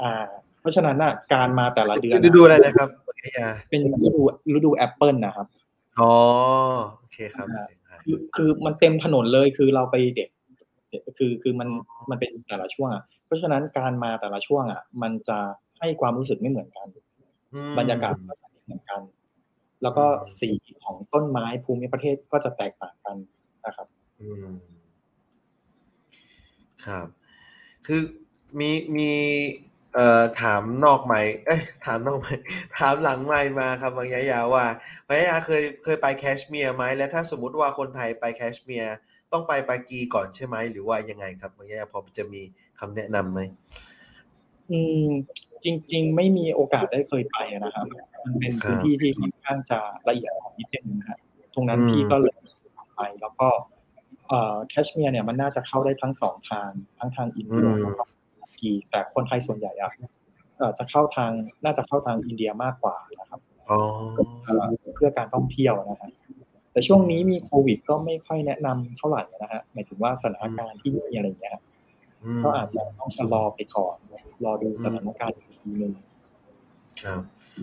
[0.02, 0.14] อ่า
[0.62, 4.22] เพราะฉะนั้นน่ะ การมาแต่ละเดือนฤดูอะไรนะครับบางยะยาเป็นฤดู
[4.56, 5.48] ฤดูแอปเปิลนะครับ
[6.00, 6.14] อ๋อ
[7.00, 7.48] โอเคครับ
[8.04, 10.30] คือคือมันเต็มถนนเลยคือเราไปเด็ก
[11.18, 11.68] คือคือมัน
[12.10, 15.38] มันเป็นแต่ละช่วงอะเพราะฉะนั้นการมาแต่ละช่วงอะ มันจะ
[15.80, 16.88] ให้ความรู้สึกไม่เหมือนกัน
[17.54, 19.02] อืมบรรยากาศก็จะไม่เหมือนกัน
[19.82, 20.06] แล้วก็
[20.40, 20.50] สี
[20.84, 23.18] ของต้นไม้ภูมิประเทศก็จะแตกต่างกัน
[23.66, 23.88] นะครับ
[24.20, 24.48] อืม
[26.86, 27.08] ครับ
[27.88, 28.02] คือ
[28.60, 29.12] มีมี
[29.94, 32.44] เอ่อถามนอกไมค์เอ้ยถามนอกไมค์
[32.80, 34.66] ถามหลังไมค์มาครับบางยะยาว่า
[35.08, 38.96] บางยะยาเคยเคยไปแคชเมียร์ไหมและถ้าสมมุติว่าคนไทยไปแคชเมียร์
[39.32, 42.42] ต้องไปปากีก่อนใช่ไหมหรือว่ายังไงครับบางยะยาพอจะมี
[42.80, 43.40] คำแนะนำไหม
[44.72, 45.10] อืม
[45.64, 47.86] จริง ๆ ไม่มีโอกาสได้เคยไปนะครับ
[48.26, 49.80] มันเป็นพื้นที่ที่ค่อนข้างจะ
[50.10, 51.20] ละเอียดอ่อนนิดนึงนะฮะ
[51.54, 52.36] ตรงนั้นพี่ก็เลย
[52.96, 53.48] ไปแล้วก็
[54.28, 56.70] เอ่อแคชเมียร์เนี่ยมันน่าจะเข้าได้ทั้งสองทาง
[57.00, 58.04] ทั้งทางอินเดียแล้วก็
[58.42, 59.92] ปากีแต่คนไทยส่วนใหญ่อะ
[60.58, 61.32] เอ่อจะเข้าทาง
[61.64, 63.40] น่าจะเข้าทางอินเดียมากกว่านะครับ
[63.70, 63.80] อ๋อ
[64.46, 64.66] เอ่อ
[64.96, 66.12] เพื่อการท่องเที่ยวนะฮะ
[66.72, 71.71] แต่ช่วงนี้มีโควิด ก็ไม่ค่อยแนะนำเท่าไหร่นะฮะหมายถึงว่าสถานการณ์ที่มีอะไรอย่างเงี้ยอืม
[72.44, 73.96] ก็อาจจะต้องชะลอไปก่อน
[74.44, 75.94] รอดูสถานการณ์อีกทีหนึ่ง
[77.04, 77.22] ครับ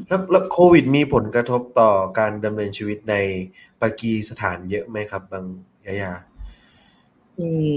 [0.08, 3.14] แล้วแล้วโควิดมีผลกระทบต่อการดำเนินชีวิตใน
[3.82, 5.44] ปากีสถานเยอะไหมครับ บาง
[5.86, 6.12] ยะยา
[7.38, 7.70] อืม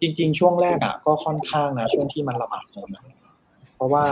[0.00, 3.02] จริง ๆ ช่วงแรกอะ ก็ค่อนข้างนะช่วงที่มันระบาดเลยนะ
[3.74, 4.04] เพราะว่า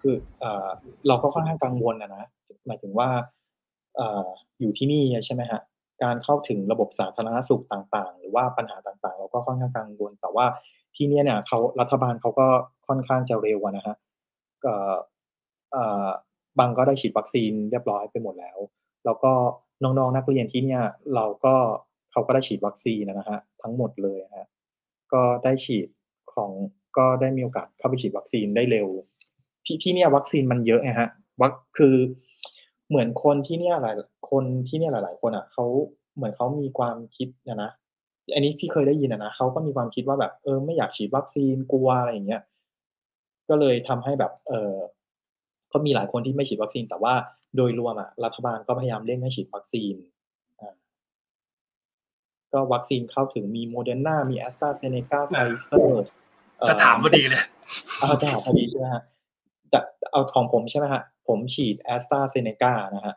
[0.00, 0.68] คือเอ่อ
[1.08, 2.24] เราก็ค่อนข้างกังวลนะนะ
[2.66, 3.08] หมายถึงว่า
[3.96, 4.26] เอ่อ
[4.60, 5.60] อยู่ที่นี่ใช่ไหมฮะ
[6.02, 10.46] การเข้าถึงระบบสาธารณสุขต่างๆ หรือว่าปัญหาต่างๆ เราก็ค่อนข้างกังวลแต่ว่า
[10.96, 12.48] ที่เนี่ยเนี่ยเขารัฐบาลเขาก็
[12.86, 13.96] ค่อนข้างจะเร็วนะฮะ
[14.62, 14.94] เอ่อ
[15.72, 16.08] เอ่อ
[16.58, 18.58] บางก็ได้ฉีดวัคซีนเรียบร้อยไปหมดแล้ว
[19.04, 19.32] แล้วก็
[19.82, 20.82] น้องๆนักเรียนที่เนี่ย
[21.14, 21.54] เราก็
[22.12, 24.46] เขาก็ได้ฉีดวัคซีนนะฮะทั้งหมดเลยฮะ
[25.12, 25.88] ก็ได้ฉีด
[26.34, 26.50] ของ
[26.98, 28.88] ก็ได้มีโอกาสเข้าไปฉีดวัคซีนได้เร็ว
[29.64, 31.10] ที่ที่เนี่ยวัคซีนมันเยอะไงฮะ
[31.40, 31.96] วัคคือ
[32.88, 33.94] เหมือนคนที่เนี่ยหลาย
[34.30, 35.64] คนที่เนี่ยหลาย ๆ คนอะเขา
[36.16, 37.70] เหมือนเขามีความคิดนะนะ
[38.34, 42.42] อันนี้ที่เคยได้ยินอะนะเขาก็มีความคิดว่าแบบเออไม่อยากฉีดวัคซีนกลัวอะไรอย่างเงี้ย
[43.48, 44.74] ก็เลยทำให้แบบเออ
[45.72, 47.14] ก็มีหลายคนที่ไม่ฉีดวัคซีน แต่ว่า
[47.56, 49.94] โดยรวมอะรัฐบาลก็พยายามเร่งให้ฉีดวัคซีน
[50.60, 50.74] อ่า
[52.52, 55.32] ก็วัคซีนเข้าถึงมีโมเดอร์นามีแอสตราเซเนกาไฟ
[55.62, 56.06] เซอร์
[56.68, 57.42] จะถามพอดีเลย
[57.98, 59.02] เอาจะถามพอดีใช่ไหมฮะ
[59.70, 59.78] แต่
[60.10, 63.14] เอาของผมใช่ไหมฮะ ผมฉีดแอสตราเซเนกานะฮะ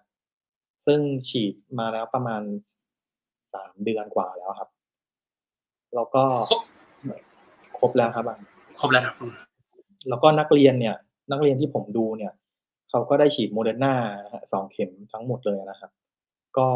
[0.86, 1.00] ซึ่ง
[1.30, 2.42] ฉีดมาแล้วประมาณ
[3.54, 4.70] สามเดือนกว่าแล้วครับ
[5.96, 6.62] แล้วก็ครบ
[7.80, 8.38] ครบแล้วครับอะ
[8.80, 9.34] ครบแล้วนะอืม
[10.10, 10.96] แล้วก็นักเรียนเนี่ย
[11.32, 12.34] นักเรียนที่ผมดูเนี่ย
[12.90, 13.94] เขาก็ได้ฉีดโมเดอร์นา
[14.52, 15.92] สองเข็มทั้งหมดเลยนะครับ
[16.58, 16.68] ก็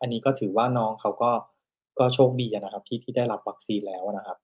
[0.00, 1.30] อันนี้ก็ถือว่าน้องเขาก็
[1.98, 4.36] ก็โชคดีอะนะครับ ที่ที่ได้รับวัคซีนแล้วนะครับ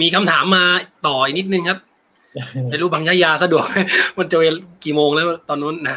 [0.00, 0.64] มีคำถามมา
[1.06, 1.78] ต่ออีกนิดนึงครับ
[2.70, 3.64] ไม่รู้บางยะยาสะดวก
[4.18, 5.96] มันจะเวลากี่โมงแล้วตอนนู้นนะ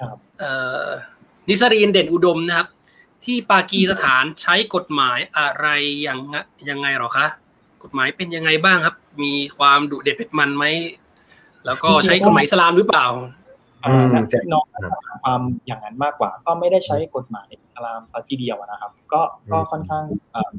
[0.00, 0.50] ครับเอ่
[0.84, 0.88] อ
[1.48, 2.68] นิสรีนเด่นอุดมนะครับ
[3.24, 5.66] ที่ปากีสถานใช้กฎหมายอะไร
[6.02, 7.26] อย่างงะยังไงหรอคะ
[7.82, 10.64] กฎหมายเป็นยังไงบ้างครับ มีความดุเด็ดเผ็ดมันไหม
[11.66, 13.06] แล้วก็ใช้กฎหมายอิสลามหรือเปล่า
[13.84, 19.20] อ่าอืมนักจะน้องถามความอย่างนั้นมากกว่า ก็ไม่ได้ใช้กฎหมายอิสลามซะทีเดียวนะครับ ก็
[19.52, 20.52] ก็ค่อนข้างอ่า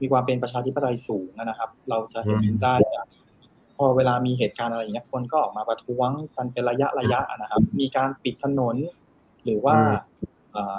[0.00, 3.06] มีความเป็นประชาธิปไตยสูงนะครับ เราจะเห็นอืมได้จาก
[3.76, 8.76] พอเวลามีเหตุการณ์อะไรอย่างเงี้ยคนก็ออกมาประท้วงกันเป็นระยะระยะนะครับ มีการปิดถนน
[9.44, 9.76] หรือว่า
[10.56, 10.76] อ่า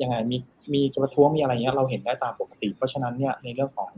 [0.00, 0.36] ยังไงมี
[0.74, 3.90] มีประท้วงมีอะไรเงี้ยเราเห็นได้ตามปกติ เพราะฉะนั้นเนี่ยในเรื่องของ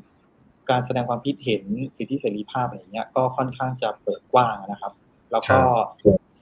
[0.71, 1.65] การแสดงความคิดเห็น
[1.97, 4.93] สิทธิเสรีภาพอะไรเงี้ยก็ค่อนข้างจะเปิดกว้างนะครับ
[5.33, 5.61] แล้วก็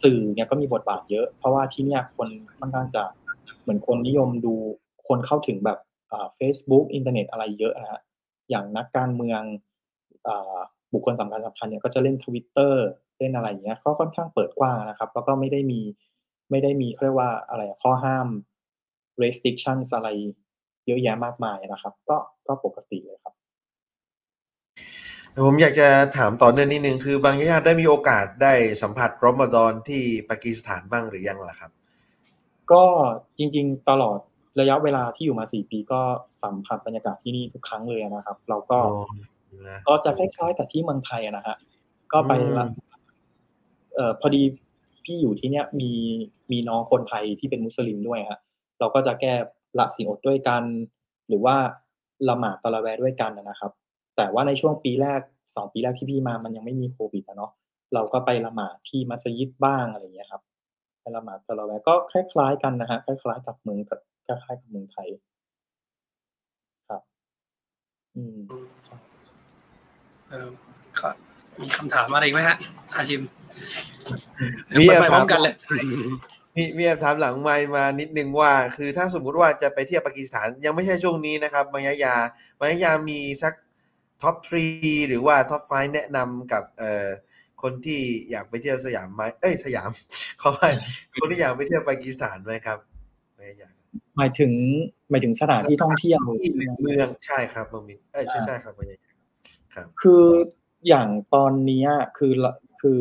[0.03, 3.03] สื่อเนี่ยก็มีบทบาทเยอะ เพราะว่าที่เนี่ยคนค่อนข้างจะ
[3.63, 4.55] เหมือนคนนิยมดู
[5.09, 5.79] คนเข้าถึงแบบ
[6.37, 8.01] เฟซบุ๊กอินเทอร์เน็ตอะไรเยอะนะฮะ
[8.51, 9.43] อย่างนักการเมือง
[10.27, 10.59] อ่า
[10.93, 12.85] บุคคลสำคัญสำคัญเนี่ยก็จะเล่นทวิตเตอร์
[13.19, 15.81] เล่นอะไรอย่างเงี้ยก็ค่อนข้างเปิดกว้างนะครับ แล้วก็ไม่ได้มี
[16.51, 18.29] ไม่ได้มีเขาเรียกว่าอะไรข้อห้าม
[19.23, 20.09] restrictions อะไร
[20.87, 22.17] เยอะแยะมากมายนะครับ ก็
[22.47, 23.35] ก็ปกติเลยครับ
[25.47, 31.71] ผมอยากจะถามต่อเนื่องนิดนึงคือบางญาติได้มีโอกาสได้สัมผัสรอมฎอนที่ปากีสถานบ้างหรือยังล่ะครับ
[32.73, 32.85] ก็
[33.39, 34.19] จริง ๆ ตลอด
[34.61, 36.01] ระยะเวลาที่อยู่มาสี่ปีก็
[36.43, 38.93] สัมผัสบรรยากาศที่นี่ทุกครั้งเลยนะครับ เราก็อ๋อ
[39.69, 41.57] นะก็จะคล้ายๆกับที่เมืองไทยอะนะฮะ
[42.13, 42.71] ก็ไปละอืม
[43.95, 44.43] เอ่อพอดี
[45.05, 45.91] พี่อยู่ที่เนี้ยมี
[46.53, 48.41] มีน้องคนไทยที่เป็นมุสลิมด้วยฮะ
[48.83, 49.35] เราก็จะแก้
[49.79, 50.63] ละสิ่งอดด้วยกัน
[51.29, 51.57] หรือว่า
[52.29, 53.73] ละหมาดตะละแวด้วยกันนะครับ
[54.17, 55.21] แต่ว่าในช่วงปีแรก
[55.57, 57.53] สองปีแรกที่พี่มามันยังไม่มีโควิดอะเนาะ
[57.95, 60.43] เราก็ไปละหมาดที่มัสยิดบ้างอะไรอย่างเงี้ยครับ
[61.01, 65.09] ไปละหมาดตะละแวก็คล้ายๆกันนะฮะคล้ายๆกับเมืองกับคล้ายๆกับเมืองไทย
[66.89, 67.03] ครับ
[68.17, 68.39] อืม
[70.29, 70.49] เออ
[71.01, 71.09] ก็
[71.61, 72.57] มีคำถามอะไรอีกไหมฮะ
[72.95, 73.23] อาชิม
[74.81, 75.55] มีไปอะไปพร้อมกันเลย
[76.57, 82.17] มีมีคำถามหลังไมค์มานิดนึงว่าคือถ้าสมมุติว่าจะไปเที่ยวปากีสถานยังไม่ใช่ช่วงนี้นะครับมายายา
[82.61, 83.55] มายายามีสัก
[84.23, 84.67] top three
[85.09, 87.09] หรือว่า top five แนะนำกับเอ่อ
[87.63, 88.01] คนที่
[88.31, 89.91] อยากไปเที่ยวสยามไหมเอ้ยสยาม
[90.39, 90.63] เขาไป
[91.21, 92.79] คนที่อยากไปเที่ยวปากีสถานไหมครับ
[93.39, 93.71] มายา
[94.17, 94.53] หมายถึง
[95.11, 96.51] หมายถึงสถานที่ท่องเที่ยวที่
[96.83, 99.11] เมืองใช่ครับเมืองมินเอ้ยใช่ใช่ครับมายายา
[99.75, 100.25] ครับ คือ
[100.89, 101.89] อย่างตอนเนี้ย
[102.19, 103.01] คือละคือ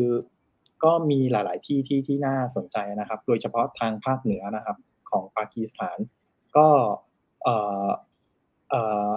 [0.84, 4.76] ก็มีหลาย ๆ ที่ที่ที่น่าสนใจนะครับ โดยเฉพาะทางภาคเหนือนะครับ
[5.10, 5.98] ของปากีสถาน
[6.56, 6.66] ก็
[7.42, 7.48] เอ
[9.08, 9.12] อ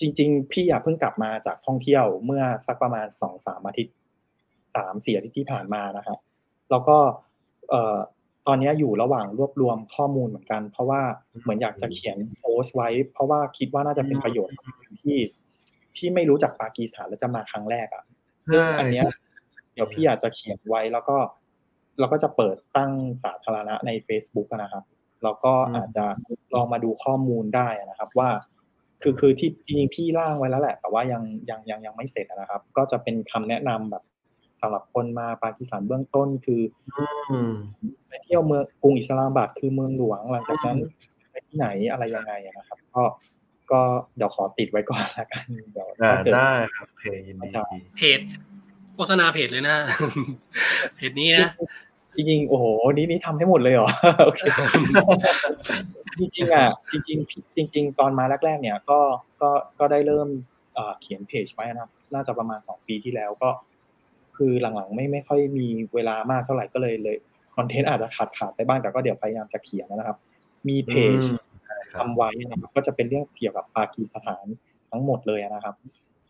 [0.00, 3.94] จริง ๆ พี่อยากเพิ่งกลับมาจากท่องเที่ยวเมื่อสักประมาณสองสามอาทิตย์
[4.76, 6.18] สามสี่อาทิตย์ที่ผ่านมานะครับ
[6.70, 6.98] แล้วก็
[7.70, 7.98] เออ
[8.46, 11.00] ตอนนี้อยู่ระหว่างรวบรวมข้อมูลเหมือนกัน เพราะว่า
[11.42, 14.56] เหมือนอยากจะเขียนโพสต์ไว้ เพราะว่าคิดว่าน่าจะเป็นประโยชน์
[15.02, 15.18] ที่
[15.96, 18.04] ที่ไม่รู้จักปากีสถานและจะมาครั้งแรกอะ
[18.46, 19.08] ซึ่งอันเนี้ย
[19.76, 21.16] เดี๋ยวพี่อยากจะเขียนไว้แล้วก็
[21.98, 22.92] เราก็จะเปิดตั้ง
[23.24, 24.84] สาธารณะใน Facebook อะนะครับ
[25.24, 26.06] แล้วก็อาจจะ
[26.54, 28.30] ลองมาดูข้อมูลได้นะครับ ว่า
[29.02, 34.02] คือคือที่จริงๆพี่ร่างไว้แล้วแหละ แต่ว่ายังยังยังยังไม่เสร็จนะครับ ก็จะเป็นคำแนะนำแบบ
[34.60, 36.62] สำหรับคนมาปากีสถานเบื้องต้นคือ
[37.30, 37.54] อืม
[38.08, 40.78] ไปเที่ยวเมืองกรุงอิสลามบัดคือเมืองหลวงหลังจากนั้น
[41.30, 43.02] ไปที่ไหนอะไรยังไงอะนะครับ ก็
[43.70, 43.80] ก็
[44.16, 47.66] เดี๋ยวขอติดไว้ก่อนละกันเดี๋ยวอ่าถ้าเกิดได้ครับโอเคยินดีใช่
[47.96, 48.20] เพจ
[48.96, 49.76] โฆษณาเพจเลยนะ
[50.96, 51.48] เพจนี้นะ
[52.16, 52.64] จริงๆโอ้โห
[52.96, 53.90] นี่นี่ทำให้หมดเลยเหรอ
[54.24, 54.40] โอเค
[56.18, 59.00] จริงๆอะจริง ๆ จริง ๆ ตอนมาแรก ๆ เนี่ยก็
[59.40, 60.28] ก็ก็ได้เริ่ม
[60.74, 63.50] เอ่อเขียนเพจไว้นะครับน่าจะประมาณสองปีที่แล้วก็
[64.36, 67.16] คือหลังๆไม่ไม่ค่อยมีเวลามากเท่าไหร่ก็เลยเลย
[67.56, 70.16] คอนเทนต์อาจจะขาดขาดไปบ้างแต่ก็เดี๋ยวพยายามจะเขียนนะครับ
[70.68, 74.46] มีเพจอืมครับทำไว้นะครับก็จะเป็นเรื่องเกี่ยวกับปากีสถาน
[74.90, 75.74] ทั้งหมดเลยนะครับ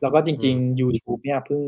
[0.02, 1.62] แล้วก็จริง ๆ YouTube เนี่ยเพิ่ง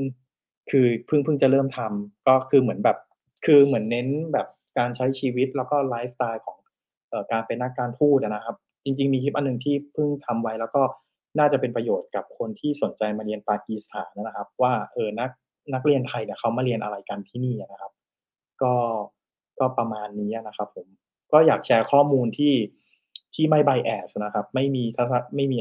[0.71, 2.99] คือเพิ่งเพิ่งจะเริ่มทำก็คือเหมือนแบบ
[3.45, 4.47] คือเหมือนเน้นแบบ
[4.79, 6.59] การใช้ชีวิตแล้วก็ไลฟ์สไตล์ของ
[7.13, 10.83] ออการเป็นนักการทูตนะครับ จริง ๆ มีคลิปอันหนึ่งที่เพิ่งทำไว้แล้วก็
[11.39, 15.31] น่าจะเป็นประโยชน์กับคนที่สนใจมาเรียนปากีสถานนะครับ ว่าเออนัก
[15.75, 17.93] นักเรียนไทยเนี่ยเขามาเรียนอะไรกันที่นี่นะครับ
[18.63, 18.75] ก็
[19.59, 20.87] ก็ประมาณนี้นะครับผม
[21.33, 22.55] ก็อยากแชร์ข้อมูลที่
[23.35, 25.59] ที่ไม่ไบแอสนะครับ ไม่มีทัศไม่มี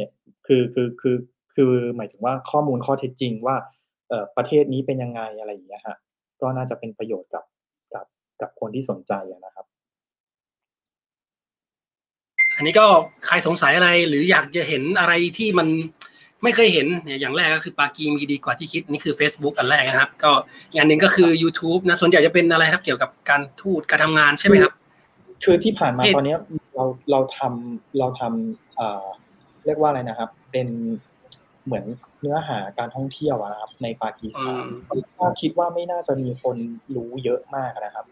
[0.47, 1.15] คือคือคือ
[1.55, 3.55] คือหมายถึงว่าข้อมูลข้อเท็จจริงว่า
[4.37, 5.97] ประเทศนี้เป็นยังไงอะไรอย่างเงี้ยฮะ
[6.41, 7.43] ก็น่าจะเป็นประโยชน์กับ
[7.93, 8.05] กับ
[8.41, 9.65] กับคนที่สนใจอะนะครับ
[12.55, 12.85] อันนี้ก็
[13.25, 15.67] ใครสงสัยอะไรหรืออยากจะเห็นอะไรที่มัน
[16.43, 20.31] ไม่เคยเห็นเนี่ยอย่างแรกก็คือปากีมีดีกว่าที่คิดนี่คือ Facebook อันแรกนะครับ ก็
[20.73, 24.73] อย่างหนึ่งก็คือ YouTube นะส่วนใหญ่จะเป็นอะไรครับเกี่ยวกับการทูตการทำงานใช่ไหมครับ
[25.43, 26.39] คือที่ผ่านมาเอ๊ะตอนเนี้ย
[26.75, 29.05] เราเราทำเราทำเอ่อ
[29.65, 30.67] เรียกว่าอะไรนะครับ เป็น
[31.67, 31.85] เหมือน
[32.21, 34.65] เนื้อหาการท่องเที่ยวอะนะครับ ในปากีสถาน
[35.19, 36.57] ก็คิดว่าไม่น่าจะมีคน
[36.95, 38.05] รู้เยอะมากนะครับ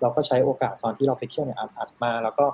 [0.00, 2.46] เราก็ใช้โอกาสตอนที่เราไปเที่ยวเนี่ยอัดอัดมา แล้วก็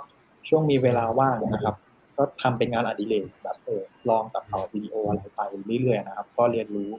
[0.48, 1.74] ช่วงมีเวลาว่างนะครับ
[2.16, 5.40] ก็ทำเป็นงานอดิเรกแบบเออลองตัดต่อวิดีโออะไรไป
[5.82, 6.90] เรื่อยๆนะครับ ก็เรียนรู้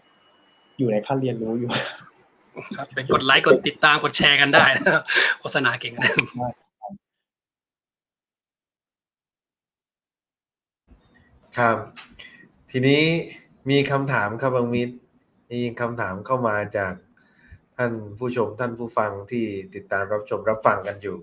[0.77, 1.69] อยู่ในขั้นเรียนรู้อยู่
[2.77, 5.03] ครับไปกดไลค์กดติดตามกดแชร์กันได้นะ
[5.39, 6.05] โฆษณาเก่งนะ
[11.57, 11.77] ครับ
[12.71, 13.03] ทีนี้
[13.69, 14.95] มีคำถามครับบางมิตร
[15.51, 16.93] มีคำถามเข้ามาจาก
[17.77, 19.45] ท่านผู้ชมท่านผู้ฟังที่
[19.75, 21.17] ติดตามรับชมรับฟังกันอยู่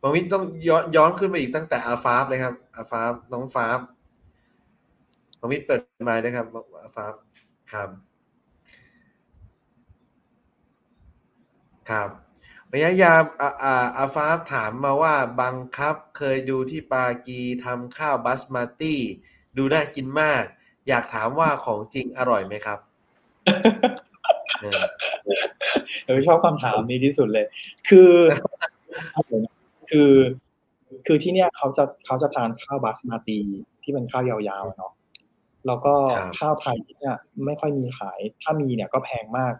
[0.00, 3.80] บางมิตรต้องย้อนย้อนขึ้นไปอีกตั้งแต่อาฟาฟเลยครับ อาฟาฟน้องฟาฟ
[5.40, 6.46] บางมิตรเปิดไมค์ด้วยครับ
[6.84, 7.12] อาฟาฟ
[7.72, 7.88] ครับ
[11.90, 12.08] ครับ
[12.72, 19.00] ระยะยามอาอาอาฟาฟถามมาว่าบังคับเคยดูที่ปากีทำข้าวบัสมาตี้
[19.56, 20.44] ดูน่ากินมาก
[20.88, 22.78] อยากถามว่าของจริงอร่อยไหมครับ
[24.62, 24.82] เออ
[26.06, 27.46] เออชอบคำถามนี้ที่สุดเลย
[27.88, 28.12] คือ
[29.90, 30.12] คือ
[31.06, 33.38] คือที่เนี่ยเขาจะเขาจะทานข้าวบาสมาตี
[33.82, 34.92] ที่เป็นข้าวยาวๆอะเนาะ
[35.66, 35.94] แล้วก็
[36.38, 39.54] ข้าวไทยเนี่ยไม่ค่อยมีขาย ถ้ามีเนี่ยก็แพงมาก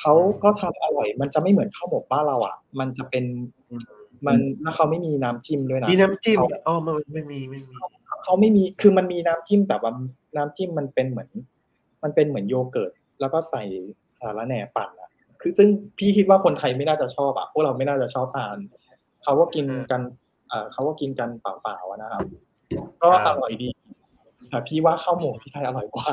[0.00, 3.24] เขาก็ทำอร่อย มันจะไม่เหมือนข้าวหมกบ้านเราอะ มันจะเป็น
[3.68, 3.82] อืม
[4.26, 7.74] มันแล้วเขาไม่มีน้ำจิ้มด้วยนะมีน้ำจิ้มเขาอ๋อไม่ไม่มีไม่มี
[8.24, 9.92] เขาไม่มีคือมันมีน้ำจิ้มแต่ว่า
[10.38, 11.30] น้ำจิ้มมันเป็นเหมือน
[12.02, 13.62] มันเป็นเหมือนโยเกิร์ตแล้วก็ใส่
[14.18, 15.10] สาระแหน่ปั่นอะ
[15.40, 18.56] คือซึ่งพี่คิดว่าคนไทยไม่น่าจะชอบอะพวกเราไม่น่าจะชอบทาน
[19.22, 20.00] เขาก็กินกัน
[20.48, 22.24] เอ่อเขาก็กินกันเปล่าๆอะนะครับ
[23.02, 23.68] ก็ครัอบร่อยดี
[24.50, 26.12] แต่พี่ว่าข้าวหมกที่ไทยอร่อยกว่า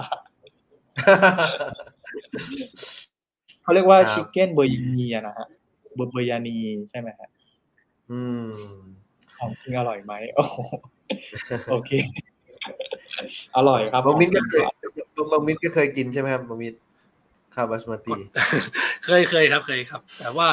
[3.63, 5.47] เขาเรียกว่าครับชิคเก้นเบอร์ยานีอะนะฮะ
[5.95, 6.57] เบอร์เบอร์ยานี
[6.89, 7.29] ใช่ไหมฮะ
[8.11, 8.51] อืม
[9.37, 10.57] ของจริงอร่อยไหมโอ้โห
[11.71, 11.91] โอเค
[13.57, 14.63] อร่อยครับบางมิตรก็เคย
[15.31, 16.77] บางมิตรก็เคยกินใช่ไหมครับบางมิตร
[17.53, 18.11] ข้าวบาสมาติ
[19.05, 20.47] เคยเคยครับเคยครับ แต่ว่า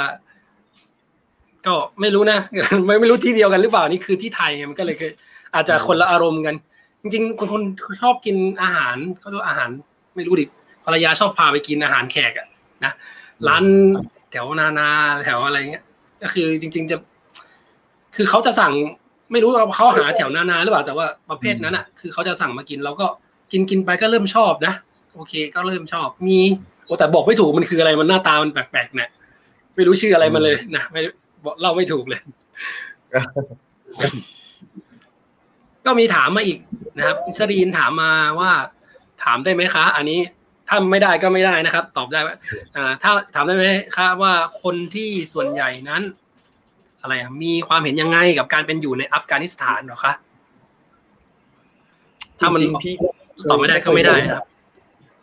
[1.66, 2.38] ก็ไม่รู้นะ
[2.86, 5.12] ไม่ไม่รู้ที่เดียวกันหรือเปล่านี่คือที่ไทยไงมันก็เลยเคย
[5.54, 6.54] อาจจะคนละอารมณ์กัน
[7.02, 7.62] จริงๆคนคน
[8.02, 9.70] ชอบกินอาหารเขาเรียกว่าอาหาร
[10.14, 10.44] ไม่รู้ดิ
[10.84, 12.46] ภรรยาชอบพาไปกินอาหารแขกอะ
[12.84, 12.92] นะ
[13.48, 13.64] ร้าน
[14.30, 14.88] แถวนานา
[15.24, 15.84] แถวอะไรเงี้ย
[16.22, 16.96] ก็คือจริง ๆ จะ
[18.16, 18.72] คือเขาจะสั่ง
[19.32, 23.06] ไม่รู้ว่าเขาหาแถวนานาหรือเปล่าแต่ว่าประเภทนั้นอะ คือเขาจะสั่งมากินเราก็
[23.52, 24.74] กินกินไปก็เริ่มชอบนะ
[25.14, 26.38] โอเค ก็เริ่มชอบ มี
[26.84, 29.10] โอ้แต่บอกไม่ถูกมันคืออะไรมันหน้าตามันแปลกๆเนี่ย
[29.74, 31.00] ไม่รู้ชื่ออะไรมันเลยนะไม่
[31.44, 32.20] บอกเล่าไม่ถูกเลย
[35.86, 36.58] ก็มีถามมาอีก
[36.98, 38.10] นะครับอิสรีนถามมา
[38.40, 38.50] ว่า
[39.22, 40.20] ถามได้ไหมคะ อันนี้
[40.68, 42.36] ถ้าไม่ได้ก็ไม่ได้นะครับ ตอบได้ว่า
[42.76, 44.32] อ่าถ้าถามได้ไหมคะว่า
[44.62, 46.02] คนที่ส่วนใหญ่นั้น
[47.02, 50.12] อะไรอะมีความเห็นยังไงกับการเป็นอยู่ในอัฟกานิสถานเหรอคะ
[52.38, 53.08] ถ้ามันจริงๆพี่ก็
[53.50, 54.46] ตอบไม่ได้ก็ไม่ได้นะครับ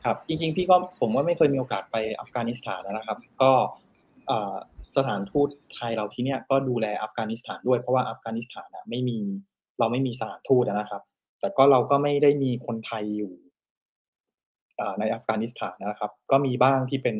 [0.05, 3.51] ครับ จริง ๆ พี่ก็ผมว่าไม่เคยมีโอกาสไปอัฟกานิสถานนะครับ ก็
[4.27, 4.55] เอ่อ
[4.97, 9.19] สถานทูตไทยเราที่เนี่ยก็ดูแลอัฟกานิสถานด้วยเพราะว่าอัฟกานิสถานอะไม่มี
[9.79, 11.01] เราไม่มีสถานทูตนะครับ
[11.39, 13.33] แต่ก็เราก็ไม่ได้มีคนไทยอยู่
[14.79, 17.15] อ่าในอัฟกานิสถานนะครับ ก็มีบ้างที่เป็น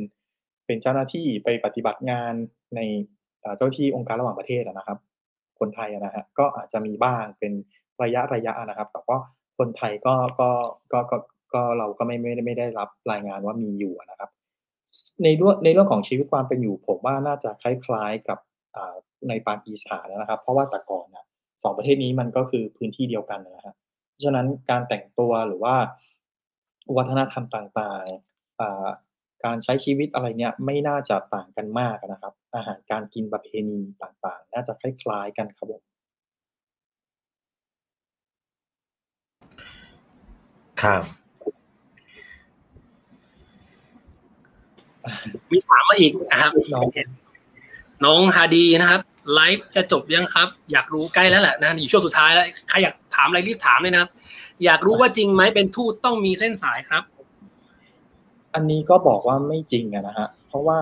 [0.65, 2.33] เป็นเจ้าหน้าที่ไปปฏิบัติงาน
[2.75, 3.18] ในอ่า
[3.57, 4.97] เจ้าที่องค์การระหว่างประเทศนะครับ
[5.59, 7.51] คนไทยนะฮะก็อาจจะมีบ้างเป็น
[8.03, 9.19] ระยะระยะนะครับ แต่ว่า
[9.57, 10.49] คนไทยก็ก็
[10.93, 11.17] ก็ก็
[11.53, 14.29] ก็เราก็ไม่ไม่ได้ไม่ได้รับรายงานว่ามีอยู่นะครับ
[15.23, 18.39] ในเรื่องในเรื่องของชีวิตความเป็นอยู่ ผมว่าน่าจะคล้ายๆกับ
[19.27, 21.25] ในปากีสถานนะครับ เพราะว่าแต่ก่อนนะ
[21.63, 23.75] สองประเทศนี้มันก็คือพื้นที่เดียวกันนะฮะ
[24.09, 25.75] เพราะฉะนั้นการแต่งตัวหรือว่า
[26.97, 35.81] วัฒนธรรมต่างๆการใช้ชีวิตอะไรเนี่ยไม่น่าจะต่างกันมากนะครับ อาหารการกินประเพณีต่างๆ น่าจะคล้ายๆกันครับผม
[40.81, 41.03] ครับ
[45.51, 46.87] มีถามมาอีกนะครับ น้อง
[48.05, 49.01] น้องฮาดีนะครับ
[49.33, 54.09] ไลฟ์จะจบยังครับ อยากรู้ใกล้แล้วแหละนะอยู่ช่วงสุดท้ายแล้วใครอยากถามอะไรรีบถามเลยนะครับ
[54.65, 57.03] อยากรู้ว่าจริงไหมเป็นทูตต้องมีเส้นสายครับ
[58.53, 60.79] อันนี้ก็บอกว่าไม่จริงอะนะฮะเพราะว่า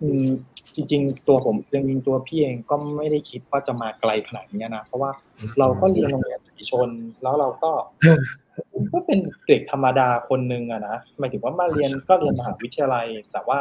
[0.00, 0.28] อืม
[0.74, 5.10] จริง ๆ ตัวผมจริงๆตัวพี่เองก็ไม่ได้คิดว่าจะมาไกลขนาดนี้นะ เพราะว่า
[5.58, 6.88] เราก็เรียนโรงเรียนเอกชน
[7.22, 7.70] แล้วเราก็
[8.92, 13.60] ก็เป็นเด็กธรรมดาคนหนึ่งอะนะหมายถึงว่ามาเรียนก็เรียนมหาวิทยาลัย แต่ว่า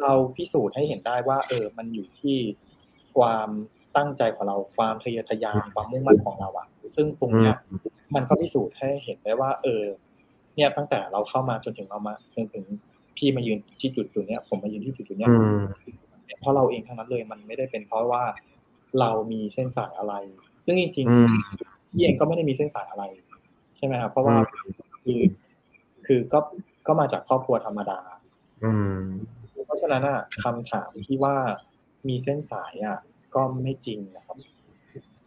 [0.00, 2.36] เราพิสูจน์ให้เห็นได้ว่า เออ มันอยู่ที่
[3.16, 3.48] ความ
[3.96, 6.66] ตั้งใจของเราความทะเยอทะยานความมุ่งมั่นของเราอะ
[6.96, 7.56] ซึ่งตรงเนี้ย
[8.14, 9.82] มันก็พิสูจน์ให้เห็นได้ว่า เออ
[10.56, 12.64] เนี่ยตั้งแต่เราเข้ามาจนถึงเรามาจนถึง
[13.16, 15.60] พี่มายืนที่จุดจุดๆเนี้ยผมมายืนที่จุดจุดๆเนี้ยอืม
[16.40, 18.24] เพราะเราเองทั้งนั้นเลยมันไม่ได้เป็นเพราะว่า
[19.00, 20.14] เรามีเส้นสายอะไร
[20.64, 23.04] ซึ่งจริงอืมๆพี่เองก็ไม่ได้มีเส้นสายอะไร
[23.76, 24.36] ใช่ไหมครับเพราะว่า
[25.04, 25.20] คือ
[26.06, 26.38] คือก็
[26.86, 27.98] ก็มาจากครอบครัวธรรมดา
[28.64, 29.00] อืม
[29.66, 31.34] เพราะฉะนั้นอะคำถามที่ว่า
[32.08, 32.98] มีเส้นสายอะ
[33.34, 34.36] ก็ไม่จริงนะครับ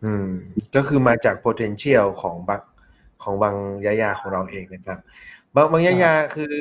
[0.04, 0.30] อืม
[0.76, 2.62] ก็คือมาจาก potential ของบาง
[3.24, 3.56] ของบาง
[3.86, 5.00] ยายาของเราเองนะครับ
[5.56, 6.54] บางบางยายาคือ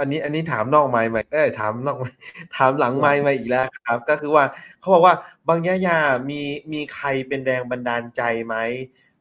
[0.00, 2.18] อันนี้อันนี้ถามนอกไมค์มเอ้ยถามนอกไมค์
[2.56, 4.44] ถามหลังไมค์มาอีกแล้วครับ ก็คือว่า
[4.80, 5.14] เขาบอกว่า
[5.48, 5.98] บางยายา
[6.30, 6.40] มี
[6.72, 8.56] มีใครเป็นแรงบันดาลใจไหม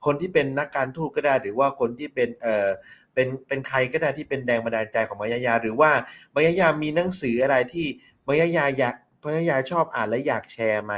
[0.05, 2.67] คนที่เป็นนักการทูตก็ได้หรือว่าคนที่เป็นเอ่อ
[3.13, 5.91] เป็นเป็นใครก็ได้ที่เป็นแรงบันดาลใจของบางยายา หรือว่า
[6.33, 7.87] บางยายามีหนังสืออะไรที่
[8.25, 10.93] บางยายาอยากบางยายาชอบอ่านและอยากแชร์ไหม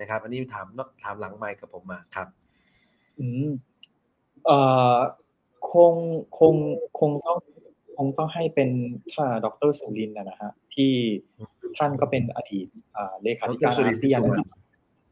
[0.00, 2.28] นะครับ อันนี้ถามนอกถามหลังไมค์กับผมมาครับ
[3.18, 3.50] อืม
[4.46, 4.58] เอ่
[4.94, 4.98] อ
[5.72, 5.94] คง
[6.38, 6.54] คง
[6.98, 7.38] คงต้อง
[7.96, 8.70] คงต้องให้เป็น
[9.12, 10.92] ถ้าดรสุรินทร์นะนะฮะที่
[11.76, 12.66] ท่านก็เป็นอดีต
[12.96, 14.46] อ่าเลขาธิการดรสุริอานทร์เซียนพิศวรรณ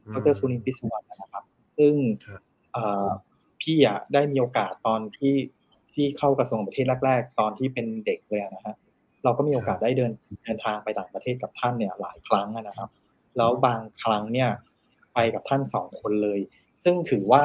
[0.03, 1.45] นะครับดรสุรินทร์พิศวรรณนะครับ
[1.79, 1.95] ซึ่ง
[2.27, 2.41] ครับ
[2.73, 3.09] เอ่อ
[3.63, 5.35] พี่อะได้มีโอกาสตอนที่
[5.95, 8.75] ที่เข้ากระทรวงต่างประเทศแรก ๆ ตอนที่เป็นเด็กเลยอะนะฮะ
[9.25, 10.13] เราก็มีโอกาสได้เดิน
[10.45, 12.89] เดินทางไปต่างประเทศกับท่านเนี่ยหลายครั้งอะนะครับ
[13.37, 14.51] แล้วบางครั้งเนี่ย
[15.15, 16.41] ไปกับท่านสองคนเลย
[16.85, 17.43] ซึ่งถือว่า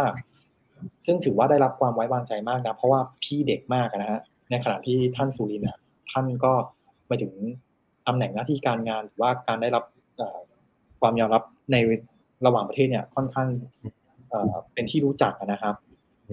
[1.06, 5.78] ซึ่งถือว่าได้รับความไว้วางใจมากนะ เพราะว่าพี่เด็กมากอะนะฮะ ในขณะที่ท่านสุรินทร์เนี่ย
[6.12, 6.54] ท่านก็
[7.10, 7.34] มาถึง
[8.08, 9.84] ตำแหน่งหน้าที่การงานหรือว่าการได้รับ
[10.18, 10.40] เอ่อ
[11.02, 11.76] ความยอมรับใน
[12.46, 13.48] ระหว่างประเทศเนี่ยค่อนข้าง
[14.30, 15.76] เอ่อเป็นที่รู้จักอะนะครับ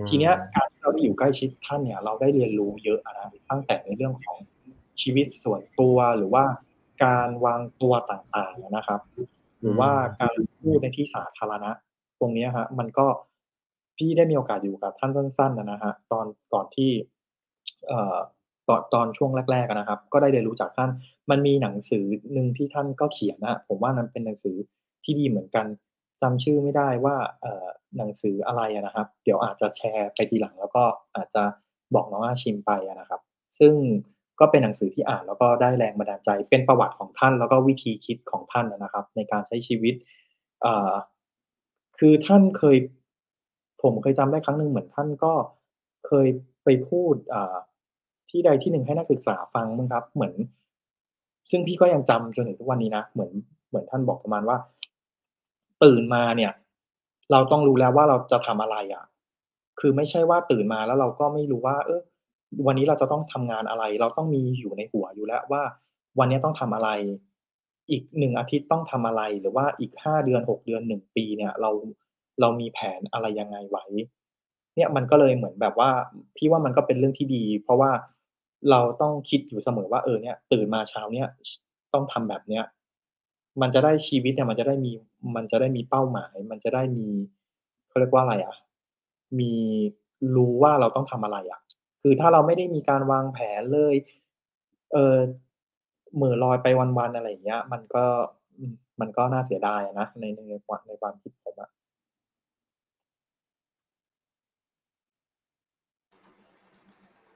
[0.08, 4.38] ทีเนี้ยการที่เราได้อยู่ใกล้ชิดท่านเนี่ย เราได้เรียนรู้เยอะอะนะตั้งแต่ในเรื่องของ
[5.02, 6.44] ชีวิตส่วนตัวหรือว่า
[7.04, 9.00] การวางตัวต่างๆนะครับ
[9.60, 11.70] หรือว่าการพูดในที่สาธารณะ
[12.20, 13.06] ตรงเนี้ยฮะ มันก็
[13.96, 17.13] พี่ได้มีโอกาสอยู่กับท่านสั้น ๆนะนะฮะตอนก่อนที่เอ่อ
[18.68, 20.90] ตอนตอนช่วงแรกๆนะครับ ก็ได้เรียนรู้จากท่าน
[21.30, 24.56] มันมีหนังสือหนึ่งที่ท่านก็เขียนนะผมว่านั้นเป็นหนังสือ
[25.04, 25.66] ที่ดีเหมือนกัน
[26.22, 27.16] จำชื่อไม่ได้ว่า
[27.96, 30.84] หนังสืออะไรนะครับ เดี๋ยวอาจจะแชร์ไปทีหลัง แล้วก็
[31.16, 31.42] อาจจะ
[31.94, 33.20] บอกน้องอาชิมไปนะครับ
[33.58, 33.72] ซึ่ง
[34.40, 39.94] ก็เป็นหนังสือที่อ่านแล้วก็ได้แรงบันดาลใจ เป็นประวัติของท่าน แล้วก็วิธีคิดของท่านนะครับ ในการใช้ชีวิต
[41.98, 42.76] คือท่านเคย
[43.82, 45.32] ผมเคยจำได้ครั้งหนึ่งเหมือนท่านก็
[46.06, 46.28] เคย
[46.64, 47.36] ไปพูดอ
[48.34, 50.34] ที่ใดที่หนึ่งให้นักศึกษาฟังมั้งครับ เหมือน
[51.50, 53.32] ซึ่งพี่ก็ยังจำจนถึงทุกวันนี้นะ เหมือน
[53.68, 54.56] เหมือนท่านบอกประมาณว่า
[55.84, 56.52] ตื่นมาเนี่ย
[57.32, 59.04] เราต้องรู้แล้วว่าเราจะทำอะไรอะ
[59.80, 62.00] คือไม่ใช่ว่าตื่นมาแล้วเราก็ไม่รู้ว่า เออ
[62.66, 65.62] วันนี้เราจะต้องทำงานอะไร เราต้องมีอยู่ในหัวอยู่แล้วว่า
[66.18, 66.90] วันนี้ต้องทำอะไร
[67.90, 71.70] อีกหนึ่งอาทิตย์ต้องทำอะไร หรือว่าอีกห้าเดือนหกเดือนหนึ่งปีเนี่ย เรา
[72.40, 73.84] เรามีแผนอะไรยังไงไว้
[74.76, 75.90] เนี่ยมันก็เลยเหมือนแบบว่า
[76.36, 77.90] พี่ว่ามันก็เป็นเรื่องที่ดี เพราะว่า
[78.70, 81.28] เราต้องคิดอยู่เสมอว่าเออเนี่ย ตื่นมาเช้าเนี่ย
[81.94, 82.64] ต้องทำแบบเนี้ย
[83.60, 84.92] มันจะได้ชีวิตเนี่ย มันจะได้มี
[85.36, 87.08] มันจะได้มีเป้าหมาย มันจะได้มี
[87.88, 88.56] เขาเรียกว่าอะไรอะ
[89.38, 89.52] มี
[90.36, 91.60] รู้ว่าเราต้องทำอะไรอะ
[92.02, 93.94] คือถ้าเราไม่ได้มีการวางแผนเลย
[94.92, 95.16] เออ
[96.14, 96.66] เหม่อลอยไป
[96.98, 98.04] วันๆอะไรอย่างเงี้ย มันก็
[99.00, 101.70] มันก็น่าเสียดายนะในในในความในความคิดผมอะ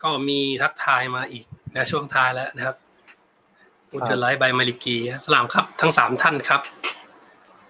[0.02, 1.44] ก็มีทักทายมาอีก
[1.74, 2.76] นะช่วงท้ายแล้วนะครับ
[3.92, 6.60] อุจไลท์ใบมาลิกีสลามครับ ทั้งสามท่านครับ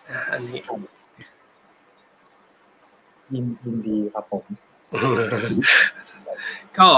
[0.08, 0.58] อ่าอันนี้
[3.32, 4.44] ยินยินดีครับผม
[6.78, 6.88] ก็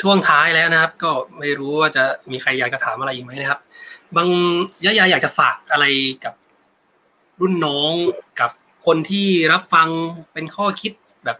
[0.00, 3.60] ช่วงท้ายแล้วนะครับ ก็ไม่รู้ว่าจะมีใครอยากจะถามอะไรอีกไหมนะครับ
[4.16, 4.28] บาง
[4.84, 5.86] ยะยาอยากจะฝากอะไร
[6.24, 6.34] กับ
[7.40, 7.92] รุ่นน้อง
[8.40, 8.50] กับ
[8.86, 9.88] คนที่รับฟัง
[10.32, 10.92] เป็นข้อคิด
[11.24, 11.38] แบบ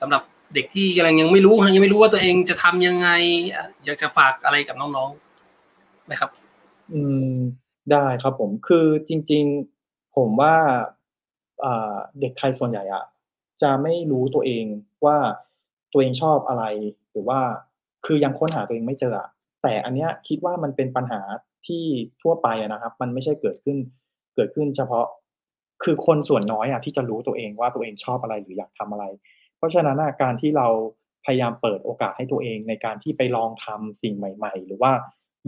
[0.00, 0.22] สำหรับ
[0.54, 3.08] เด็กที่กำลังยังไม่รู้ยังไม่รู้ว่าตัวเองจะทำยังไง
[3.84, 6.30] อยากจะฝากอะไรกับน้องๆไหมครับ
[6.92, 7.00] อื
[7.34, 7.36] ม
[7.92, 9.44] ได้ครับผมคือจริง
[9.80, 10.54] ๆ ผมว่า
[12.20, 13.04] เด็กไทยส่วนใหญ่อะ
[13.62, 14.64] จะไม่รู้ตัวเอง
[15.04, 15.16] ว่า
[15.92, 16.64] ตัวเองชอบอะไร
[17.10, 17.40] หรือว่า
[18.06, 19.20] คือยังค้นหาตัวเองไม่เจอ
[19.62, 21.20] แต่อันเนี้ยคิดว่ามันเป็นปัญหา
[21.66, 21.84] ที่
[22.22, 23.78] ทั่วไปอะนะครับ มันไม่ใช่เกิดขึ้น
[24.34, 25.06] เกิดขึ้นเฉพาะ
[25.84, 29.04] คือคนส่วนน้อยอะที่จะรู้ตัวเองว่าตัวเองชอบอะไรหรืออยากทำอะไร
[29.64, 30.68] เพราะฉะนั้นการที่เรา
[31.24, 34.92] พยายามเปิดโอกาสให้ตัวเองในการที่ไปลองทำสิ่งใหม่ ๆ หรือว่า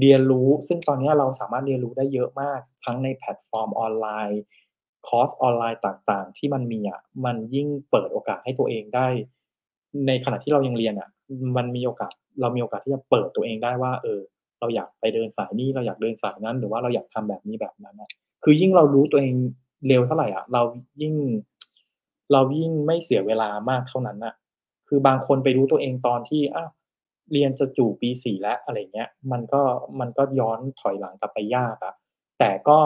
[0.01, 4.40] เรียนรู้ ซึ่งตอนนี้เราสามารถเรียนรู้ได้เยอะมาก ทั้งในแพลตฟอร์มออนไลน์
[5.09, 9.06] คอร์สออนไลน์ต่างๆ ที่มันมีอะมันยิ่งเปิดโอกาสให้ตัวเองได้
[10.06, 11.09] ในขณะที่เรายังเรียนอะ
[11.56, 14.20] มันมีโอกาสเรามีโอกาสที่จะเปิดตัวเองได้ว่า เออ
[14.60, 18.10] เราอยากไปเดินสายนี้เราอยากเดินสายนั้น หรือว่าเราอยากทำแบบนี้แบบนั้นอะ
[18.44, 19.34] คือยิ่งเรารู้ตัวเอง
[19.88, 20.62] เร็วเท่าไหร่อะ เรา
[21.02, 21.14] ยิ่ง
[22.32, 24.35] เรายิ่งไม่เสียเวลามากเท่านั้นอะ
[24.89, 26.70] คือบางคนไปรู้ตัวเองตอนที่อ้าว
[27.32, 29.62] เรียนจะจู่ปีสี่แล้วอะไรเงี้ย มันก็
[30.01, 31.94] มันก็ย้อนถอยหลังกลับไปยากอะ
[32.39, 32.78] แต่ก็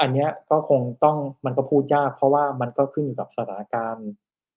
[0.00, 4.08] อันเนี้ยก็คงต้องมันก็พูดยาก เพราะว่ามันก็ขึ้นอยู่กับสถานการณ์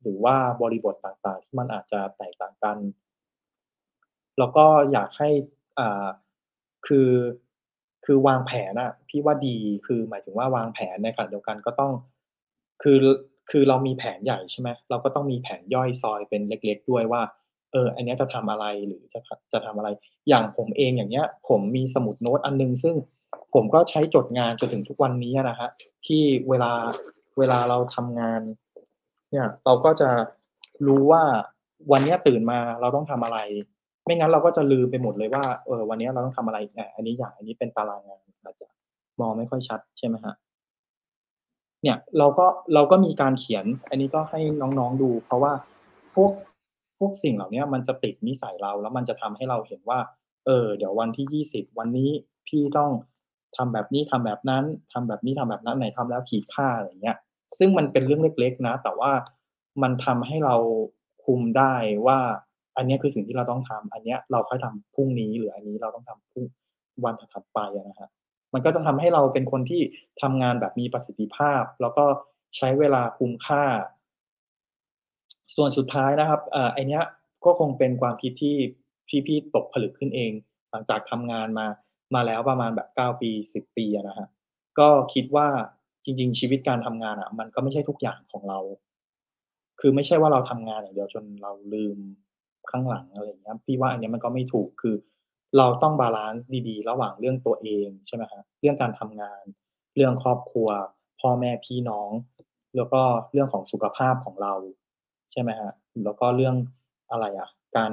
[0.01, 2.77] หรือว่าบริบทต่างๆ ที่มันอาจจะแตกต่างกัน
[4.37, 5.29] แล้วก็อยากให้
[5.79, 6.07] อ่า
[6.87, 7.09] คือ
[8.05, 11.93] คือวางแผนอะพี่ว่าดีคือหมายถึงว่าวางแผนในขณะเดียวกันก็ต้อง
[12.83, 12.97] คือ
[13.49, 17.21] คือเรามีแผนใหญ่ใช่ไหมเราก็ต้องมีแผนย่อยซอยเป็นเล็ก ๆ ด้วยว่า
[17.71, 19.19] เออ อันนี้จะทำอะไรหรือจะ
[19.53, 19.89] จะทำอะไร
[20.29, 22.95] อย่างผมเองอย่างเงี้ย ผมมีสมุดโน้ตอันนึง ซึ่ง
[23.53, 25.69] ผมก็ใช้จดงานจนถึงทุกวันนี้นะฮะ
[26.05, 26.71] ที่เวลา
[27.37, 28.41] เวลาเราทำงาน
[29.31, 30.09] เนี่ยเราก็จะ
[30.87, 31.23] รู้ว่า
[31.91, 33.39] วันนี้ตื่นมาเราต้องทำอะไร
[34.05, 38.67] ไม่งั้นเราก็จะลืมไปหมดเลยว่าเออวันนี้เราต้องทำอะไรอะอันนี้อย่างอันนี้เป็นตารางงานอาจจะ
[39.19, 40.33] มองไม่ค่อยชัดใช่ไหมฮะ
[41.83, 45.53] เนี่ยเราก็เราก็มีการเขียน อันนี้ก็ให้น้องๆดู เพราะว่า
[46.15, 46.31] พวก
[46.99, 49.99] พวกสิ่งเหล่านี้มันจะติดนิสัยเราแล้วมันจะทำให้เราเห็นว่า
[50.45, 52.09] เออ เดี๋ยววันที่ยี่สิบวันนี้
[52.47, 52.91] พี่ต้อง
[53.57, 57.17] ทำแบบนี้ทำแบบนั้นทำแบบนี้ทำแบบนั้นไหนทำแล้วขีดค่าอะไรเงี้ย
[57.57, 59.11] ซึ่งมันเป็นเรื่องเล็ก ๆ นะ แต่ว่า
[59.83, 60.55] มันทำให้เรา
[61.23, 61.73] คุมได้
[62.07, 62.19] ว่า
[62.77, 66.45] อันนี้คือสิ่งที่เราต้องทำอันนี้เราค่อยทำพรุ่งนี้หรืออันนี้เราต้องทำพรุ่ง
[67.05, 68.09] วันถัดไปอะนะฮะ
[68.53, 69.81] มันก็จะทำให้เราเป็นคนที่
[70.21, 72.05] ทำงานแบบมีประสิทธิภาพ แล้วก็
[72.57, 73.63] ใช้เวลาคุ้มค่า
[75.55, 77.03] ส่วนสุดท้ายนะครับเอ่อไอเนี้ย
[77.45, 78.55] ก็คงเป็นความคิดที่
[79.07, 80.31] พี่พี่ตกผลึกขึ้นเอง
[80.71, 81.67] หลังจากทำงานมา
[82.15, 84.27] มาแล้วประมาณแบบเก้าปีสิบปีนะฮะ
[84.79, 85.47] ก็คิดว่า
[86.03, 88.59] จริง ๆ ชีวิตการทำงานอะมันก็ไม่ใช่ทุกอย่างของเรา
[89.79, 91.97] คือไม่ใช่ว่าเราทำงานอย่างเดียวจนเราลืม
[92.71, 94.95] ข้างหลังอะไรเงี้ยพี่ว่าอันนี้มันก็ไม่ถูกคือ
[95.57, 99.43] เราต้องบาลานซ์ดีๆ ระหว่างเรื่องตัวเองใช่ไหมครับเรื่องการทำงาน
[99.95, 100.69] เรื่องครอบครัว
[101.19, 102.09] พ่อแม่พี่น้อง
[102.75, 103.01] แล้วก็
[103.33, 104.53] เรื่องของสุขภาพของเรา
[105.31, 105.71] ใช่ไหมฮะ
[106.03, 106.55] แล้วก็เรื่อง
[107.11, 107.91] อะไรอะ การ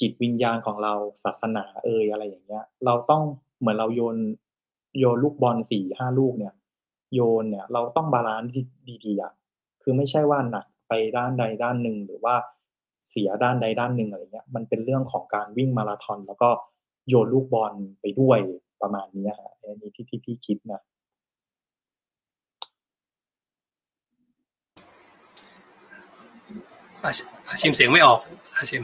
[0.00, 0.94] จิตวิญญาณของเรา
[1.24, 3.22] ศาสนาเอ่ยอะไรอย่างเงี้ย เราต้อง
[3.58, 4.16] เหมือนเราโยน
[4.98, 6.54] โยนลูกบอลสี่ห้าลูกเนี่ย
[7.14, 8.50] โยนเนี่ย เราต้อง balance
[9.04, 9.32] ดีๆอะ
[9.82, 12.34] คือไม่ใช่ว่าหนักไปด้านใดด้านหนึ่งหรือว่า
[13.08, 16.50] เสียด้านใดด้านหนึ่งอะไรเงี้ย มันเป็นเรื่องของการวิ่งมาราธอนแล้วก็
[17.08, 18.38] โยนลูกบอลไปด้วย
[18.82, 20.80] ประมาณนี้ฮะอันนี้ที่ที่พี่คิดนะ
[27.04, 28.18] อาชิอาชิมเสียงไม่ออก
[28.56, 28.82] อาชิม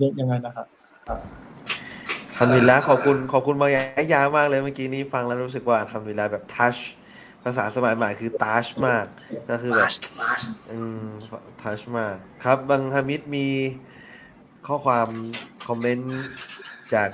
[0.00, 0.66] ยังยังไงนะครับ
[2.36, 6.76] ทำดีแล้วขอบคุณขอบคุณมายายามากเลยเมื่อกี้นี้ฟังแล้วรู้สึกว่าทำดีแล้วแบบทัช
[7.44, 9.06] ภาษาสมัยใหม่คือทัชมาก
[9.50, 9.90] ก็คือแบบ
[10.70, 11.04] อืม
[11.62, 12.14] ทัชมาก
[12.44, 13.46] ครับบางฮามิดมี
[14.66, 15.08] ข้อความ
[15.68, 16.20] คอมเมนต์
[16.94, 17.08] จาก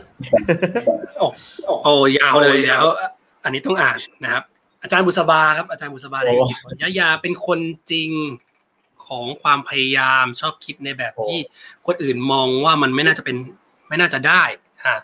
[1.19, 1.27] โอ้
[1.83, 2.87] โอ้ยาวเลยเดี๋ยว
[3.45, 4.45] อันนี้ต้องอ่านนะครับ
[4.83, 7.59] อาจารย์บุษบาครับอาจารย์บุษบาเลยจริงๆยะยาเป็นคน
[7.91, 8.11] จริง
[9.07, 11.39] ของความพยายามชอบคิดในแบบที่
[11.87, 13.37] คนอื่นมองว่ามันไม่น่าจะเป็น
[13.89, 14.43] ไม่น่าจะได้
[14.85, 14.95] อ่า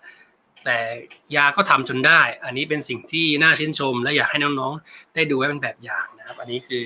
[0.65, 0.79] แต่
[1.37, 6.85] ยาก็ทำจนได้ อันนี้เป็นสิ่งที่น่าชื่นชม และอยากให้น้องๆ ได้ดูไว้เป็นแบบอย่างนะครับ อันนี้คือ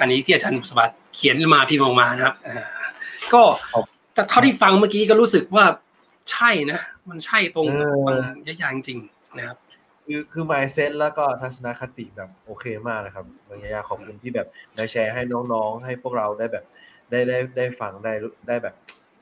[0.00, 0.84] อันนี้ที่อาจารย์บุษบา
[1.14, 2.58] เขียนมาพิมพ์ออกมานะครับอ่า
[3.32, 3.42] ก็
[4.14, 5.64] แต่เท่าที่ฟังเมื่อกี้ก็รู้สึกว่า
[6.30, 9.58] ใช่นะ มันใช่ตรงกับบางยะยาจริงๆนะครับ
[10.06, 14.46] คือคือ mindset แล้วก็ทัศนคติแบบโอเคมากนะครับบางยายาขอบคุณที่แบบ
[14.76, 16.64] มาแชร์ให้น้องๆ ให้พวกเราได้แบบ
[17.10, 18.12] ได้ได้ได้ฟังได้
[18.48, 18.74] ได้แบบ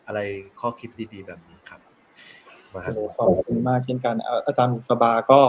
[0.06, 0.20] อะไร
[0.60, 1.80] ข้อคิดดีๆแบบนี้ครับ
[2.74, 5.40] มาโอ้โหขอบคุณมากเช่นกันอ่าอาจารย์บุษบาก็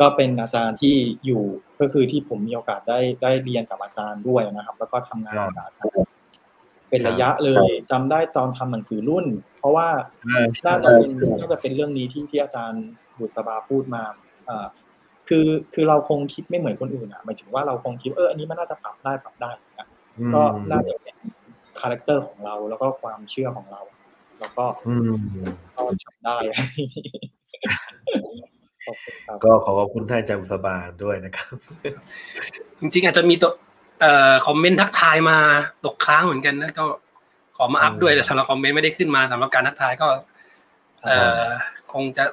[0.00, 0.94] ก็เป็นอาจารย์ที่
[1.26, 1.42] อยู่
[1.80, 5.92] ก็คือที่ผมมีโอกาสได้ได้เรียนกับอาจารย์ด้วยนะครับ แล้วก็ทำงานกับอาจารย์
[6.90, 9.26] เป็นระยะเลยจำได้ตอนทำหนังสือรุ่น
[9.58, 9.88] เพราะว่า
[10.66, 11.10] น่าจะเป็น
[11.40, 12.84] น่าจะเป็นเรื่องนี้ที่ที่อาจารย์
[13.18, 14.02] บุษบาพูดมา
[14.48, 14.66] อ่า
[15.28, 19.86] คือคือเราคงคิดไม่เหมือนคนอื่นอะหมายถึงว่าเราคงคิดเอออันนี้มันน่าจะปรับได้ปรับได้นะ
[20.34, 20.42] ก็
[20.72, 21.16] น่าจะเป็น
[21.80, 23.80] character ของเราแล้วก็ความเชื่อของเรา
[24.40, 25.12] แล้วก็อืม
[25.76, 26.36] ก็ทำได้
[28.86, 31.56] ขอบคุณครับก็ขอขอบคุณท่านอาจารย์บุษบาด้วยนะครับ
[32.80, 33.50] จริงๆอาจจะมีตัว
[34.00, 35.38] เอ่อ comment ทักทายมา
[35.84, 36.84] ตกค้างเหมือนกันนะก็
[37.56, 40.06] ขอมาอัพด้วยแต่สำหรับคอมเมนต์ไม่ได้ขึ้นมาสำหรับการทักทายก็
[41.02, 41.44] เอ่อ
[41.92, 42.24] คงจะ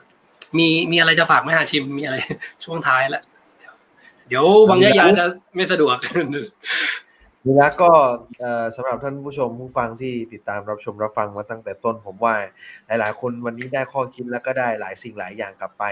[0.58, 2.18] มีมีอะไรจะฝากไหมฮะชิมมีอะไร
[2.64, 3.24] ช่วงท้ายแล้ว
[4.28, 5.26] เดี๋ยวบางยะยาจะ
[5.56, 5.98] ไม่สะดวก
[7.48, 7.92] นี่นะก็
[8.76, 12.36] สำหรับท่านผู้ชมผู้ฟังที่ติดตามรับชมรับฟังมาตั้งแต่ต้นผมว่า
[12.88, 15.84] หลายๆ คนวันนี้ได้ข้อคิดแล้วก็ได้หลายสิ่งหลายอย่างกลับไป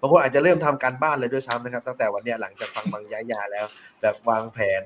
[0.00, 3.66] บางคนอาจจะเริ่มทำการบ้านเลยด้วยซ้ำนะครับ ตั้งแต่วันนี้หลังจากฟังบางยายาแล้ว
[4.02, 4.82] แบบวางแผน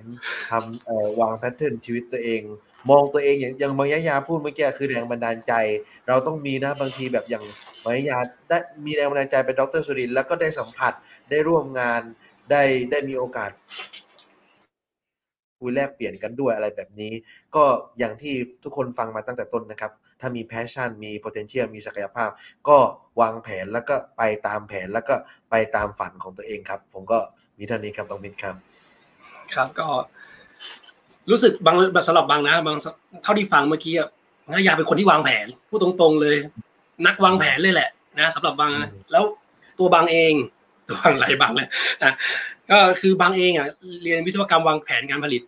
[0.51, 2.43] ทำวางแพทเทิร์นชีวิตตัวเอง
[2.91, 5.53] มองตัวเองอย่างอย่างบางยายาพูดเมื่อกี้คือแรงบันดาลใจ
[6.09, 7.45] เราต้องมีนะบางทีแบบอย่าง
[7.85, 8.19] บางยายา
[8.49, 10.93] ได้มีแรงบันดาลใจเป็นดรสุรินทร์แล้วก็ได้สัมผัส
[11.31, 12.03] ได้ร่วมงาน
[12.51, 13.51] ได้ได้มีโอกาส
[15.59, 17.13] คุยแลกเปลี่ยนกันด้วยอะไรแบบนี้
[17.55, 17.65] ก็
[17.99, 22.31] อย่างที่ทุกคนฟังมาตั้งแต่ต้นนะครับ ถ้ามี passion มี potential มีศักยภาพ
[22.69, 22.79] ก็
[23.21, 25.15] วางแผนแล้วก็ไปตามแผนแล้วก็
[25.51, 27.19] ไปตามฝันของตัวเองครับ ผมก็
[27.59, 28.55] มีเท่านี้ครับบางมิตรครับ
[29.55, 29.87] ครับก็
[31.31, 31.77] รู้สึกบาง
[32.07, 32.77] สำหรับบางนะบาง
[33.23, 34.09] เท่าที่ฟังเมื่อกี้อะ
[34.45, 36.37] บางยะยาเป็นคนที่วางแผนพูดตรงๆเลย
[37.07, 39.25] นักวางแผนเลยแหละนะสำหรับบางนะแล้ว
[39.79, 40.35] ตัวบางเอง
[40.89, 41.69] ตัวบางหลายบางเลย
[42.05, 42.15] นะ
[42.71, 43.67] ก็คือบางเองอะ
[44.03, 45.43] เรียนวิศวกรรมวางแผนการผลิต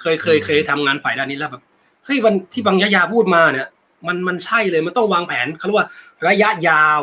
[0.00, 1.62] เคยเคยเคยทำงานฝ่ายด้านนี้แล้วแบบ
[2.04, 3.68] เฮ้ยวันที่บางยะยาพูดมาเนี่ย
[4.06, 5.88] มันมันใช่เลยมันต้องวางแผนเขาเรียกว่า
[6.28, 7.00] ระยะยาว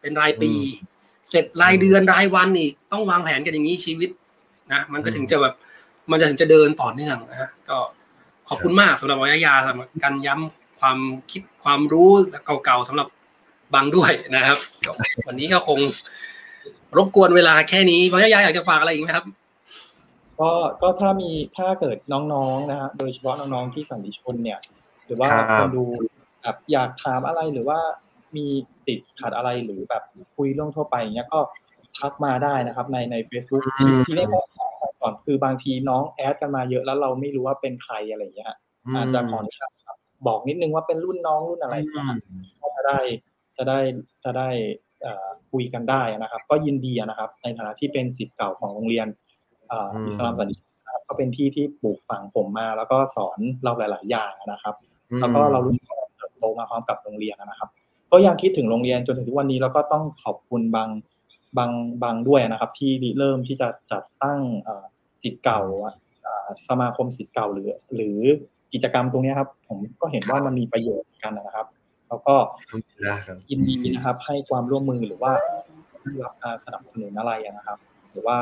[0.00, 0.52] เป็นรายปี
[1.30, 4.10] เสร็จรายเดือนรายวันอีกต้องวางแผนกันอย่างนี้ชีวิต
[4.72, 5.54] นะมันก็ถึงจะแบบ
[6.10, 7.78] มันจะถึงจะเดินต่อเนื่องนะก็
[8.48, 10.98] ขอบคุณมากสำหรับวิทยาสำหรับการย้ำความ
[11.30, 12.10] คิดความรู้
[12.64, 13.06] เก่าๆสำหรับ
[13.74, 14.92] บางด้วยนะครับก็
[15.26, 15.78] วันนี้ก็คง
[16.96, 19.24] รบกวนเวลาแค่นี้วิทยาอยากจะฝากอะไรอีกไหมครับ
[20.40, 20.50] ก็
[20.82, 24.58] ก็ถ้ามีถ้าเกิดน้องๆนะฮะโดยเฉพาะน้องๆที่สันติชนเนี่ย
[25.06, 25.84] หรือว่าครับคนดู
[26.42, 27.78] แบบอยากถามอะไรหรือว่า
[28.36, 28.46] มี
[28.86, 30.02] ติดขัดอะไรหรือแบบ
[30.36, 31.40] คุยเรื่องทั่วไปอย่างเงี้ยก็
[31.98, 34.46] ทักมาได้นะครับ ในใน Facebook อืมที่ได้บอก
[35.00, 38.54] ก่อนคือบางทีน้องแอดกันมาเยอะแล้วเราไม่รู้ว่าเป็นใครอะไรอย่างเงี้ย
[38.94, 39.96] อาจจะขออนุญาตครับ
[40.26, 42.06] บอกนิดนึงว่าเป็นรุ่นน้องรุ่นอะไรอย่างเงี้ย
[42.60, 43.00] ก็จะได้
[43.56, 43.78] จะได้
[44.24, 44.48] จะได้
[44.88, 44.89] เอ่อ
[45.52, 49.06] คุยกันได้นะครับ ก็ยินดีนะครับ ในฐานะที่เป็นศิษย์เก่าของโรงเรียน
[49.68, 50.56] เอ่ออืมอิสลามสันติ
[50.86, 54.74] นะครับก็เป็นที่ที่ปลูกฝังผมมา แล้วก็สอนเราหลาย ๆ อย่างนะครับ
[55.20, 57.70] แล้วก็เรารู้สึกว่าเราเติบโตมาพร้อมกับโรงเรียนนะครับ
[58.12, 60.88] ก็ยังคิดถึงโรงเรียนจนถึงทุกวันนี้แล้วก็ต้องขอบคุณบาง
[61.58, 61.70] บาง
[62.02, 64.84] บางด้วยนะครับ ที่ริเริ่มที่จะจัดตั้งเอ่อ
[65.22, 68.18] ศิษย์เก่าอ่าสมาคมศิษย์เก่าหรือ หรือ
[68.72, 71.66] กิจกรรมตรงเนี้ยครับ ผมก็เห็นว่ามันมีประโยชน์กันนะครับ
[72.10, 72.36] แล้วก็
[73.06, 75.32] นะครับยินดีนะครับ ให้ความร่วมมือหรือว่า
[76.22, 77.78] รับการสนับสนุนอะไรอะนะครับ
[78.12, 78.38] หรือว่า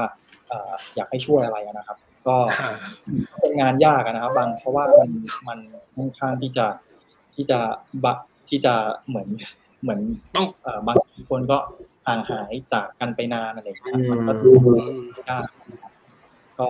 [0.49, 2.37] เอ่ออยากให้ช่วยอะไรอะนะครับ ก็
[3.41, 5.11] เป็นงานยากอะนะครับ บางเพราะว่ามัน
[5.49, 5.59] มัน
[5.97, 6.67] ค่อนข้างที่จะ
[7.35, 7.59] ที่จะ
[8.05, 8.15] บะ
[8.49, 8.75] ที่จะ
[9.09, 9.29] เหมือน
[9.83, 10.01] เหมือน
[10.35, 10.97] ต้องเอ่อบาง
[11.31, 11.59] คนก็
[12.07, 14.69] ห่างหายจากกันไปนานอะไรอย่างเงี้ยครับมันก็อืดูม
[15.31, 15.93] ยากนะครับ
[16.59, 16.69] ก็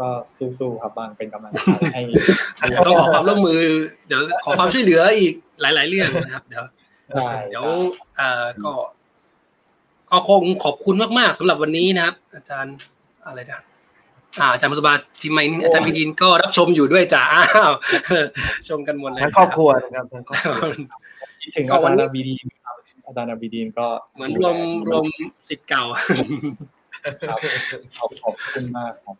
[0.00, 2.02] ก็สู้ๆครับบางเป็นกำลังใจให้
[2.86, 3.58] ต้องขอความร่วมมือ
[4.06, 6.64] เดี๋ยวขอความช่วยเหลืออีก หลาย ๆ เรื่องนะครับ เดี๋ยว
[7.08, 7.64] ได้เดี๋ยว
[8.16, 8.72] เอ่อก็
[10.10, 12.76] ก็คงขอบคุณมาก ๆสำหรับวันนี้นะครับ อาจารย์
[13.26, 13.62] อะไรนะ
[14.40, 17.24] อ่าอาจารย์มุสบาพิมพ์ไมค์อาจารย์พิดินก็รับชมอยู่ด้วยจ้า
[17.56, 17.72] อ้าว
[18.68, 20.70] ชมกันหมดเลยทั้งครอบครัวนะครับทั้งครอบครัว
[21.40, 22.76] คิดถึงก็อาวัจานรนี้ย์อาบีดีนครับ
[23.06, 24.56] อาจารย์อาบีดีนก็เหมือนรวม
[24.88, 25.04] รวม
[25.48, 25.84] สิทธิ์เก่า
[27.28, 27.38] ครับ
[27.96, 29.16] ขอบขอบคุณมากครับ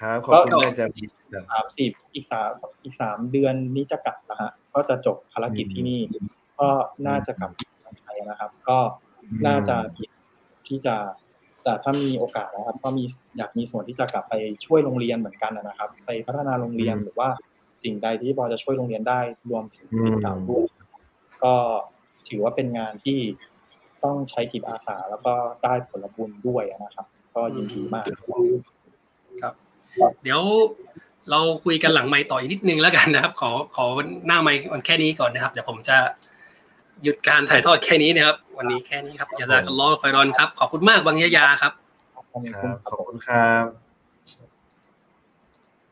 [0.00, 1.02] ครับขอบคุณอาจารย์พี
[1.32, 2.50] ครับสามสิบอีกสาม
[2.84, 6.00] อีกสามเดือนนี้จะกลับนะฮะ ก็จะจบภารกิจที่นี่
[6.60, 6.68] ก็
[7.06, 8.78] น่าจะกลับที่เมืองไทยนะครับ ก็
[9.46, 10.08] น่าจะคิด
[10.68, 10.96] ที่จะ
[11.64, 13.04] แต่ถ้ามีโอกาสนะครับ ก็มี
[13.36, 14.34] อยากมีส่วนที่จะกลับไป
[14.66, 17.28] ช่วยโรงเรียนเหมือนกันนะครับ ไปพัฒนาโรงเรียนอืมหรือว่า
[17.82, 19.20] สิ่งใดที่พอจะช่วยโรงเรียนได้
[19.50, 20.66] รวมถึงสิทธิ์เก่าด้วย
[21.44, 21.54] ก็
[22.28, 23.18] ถือว่าเป็นงานที่
[24.04, 25.34] ต้องใช้จิตอาสาแล้วก็
[25.64, 28.04] ได้ผลบุญด้วยนะครับ ก็ยินดีมาก
[30.22, 30.42] เดี๋ยว
[31.30, 33.86] เราคุยกันหลังไมค์ต่ออีกนิดนึงแล้วกันนะครับ ขอขอ
[34.26, 35.96] หน้าไมค์วันแค่นี้ก่อนนะครับเดี๋ยวผมจะ
[37.02, 41.72] หยุดการถ่ายทอดแค่นี้นะครับ วันนี้แค่นี้ครับอย่าจากกันล้อคอยรอนครับ ขอบคุณมากบางยะยาครับ
[42.16, 43.85] ขอบคุณครับขอบคุณครับ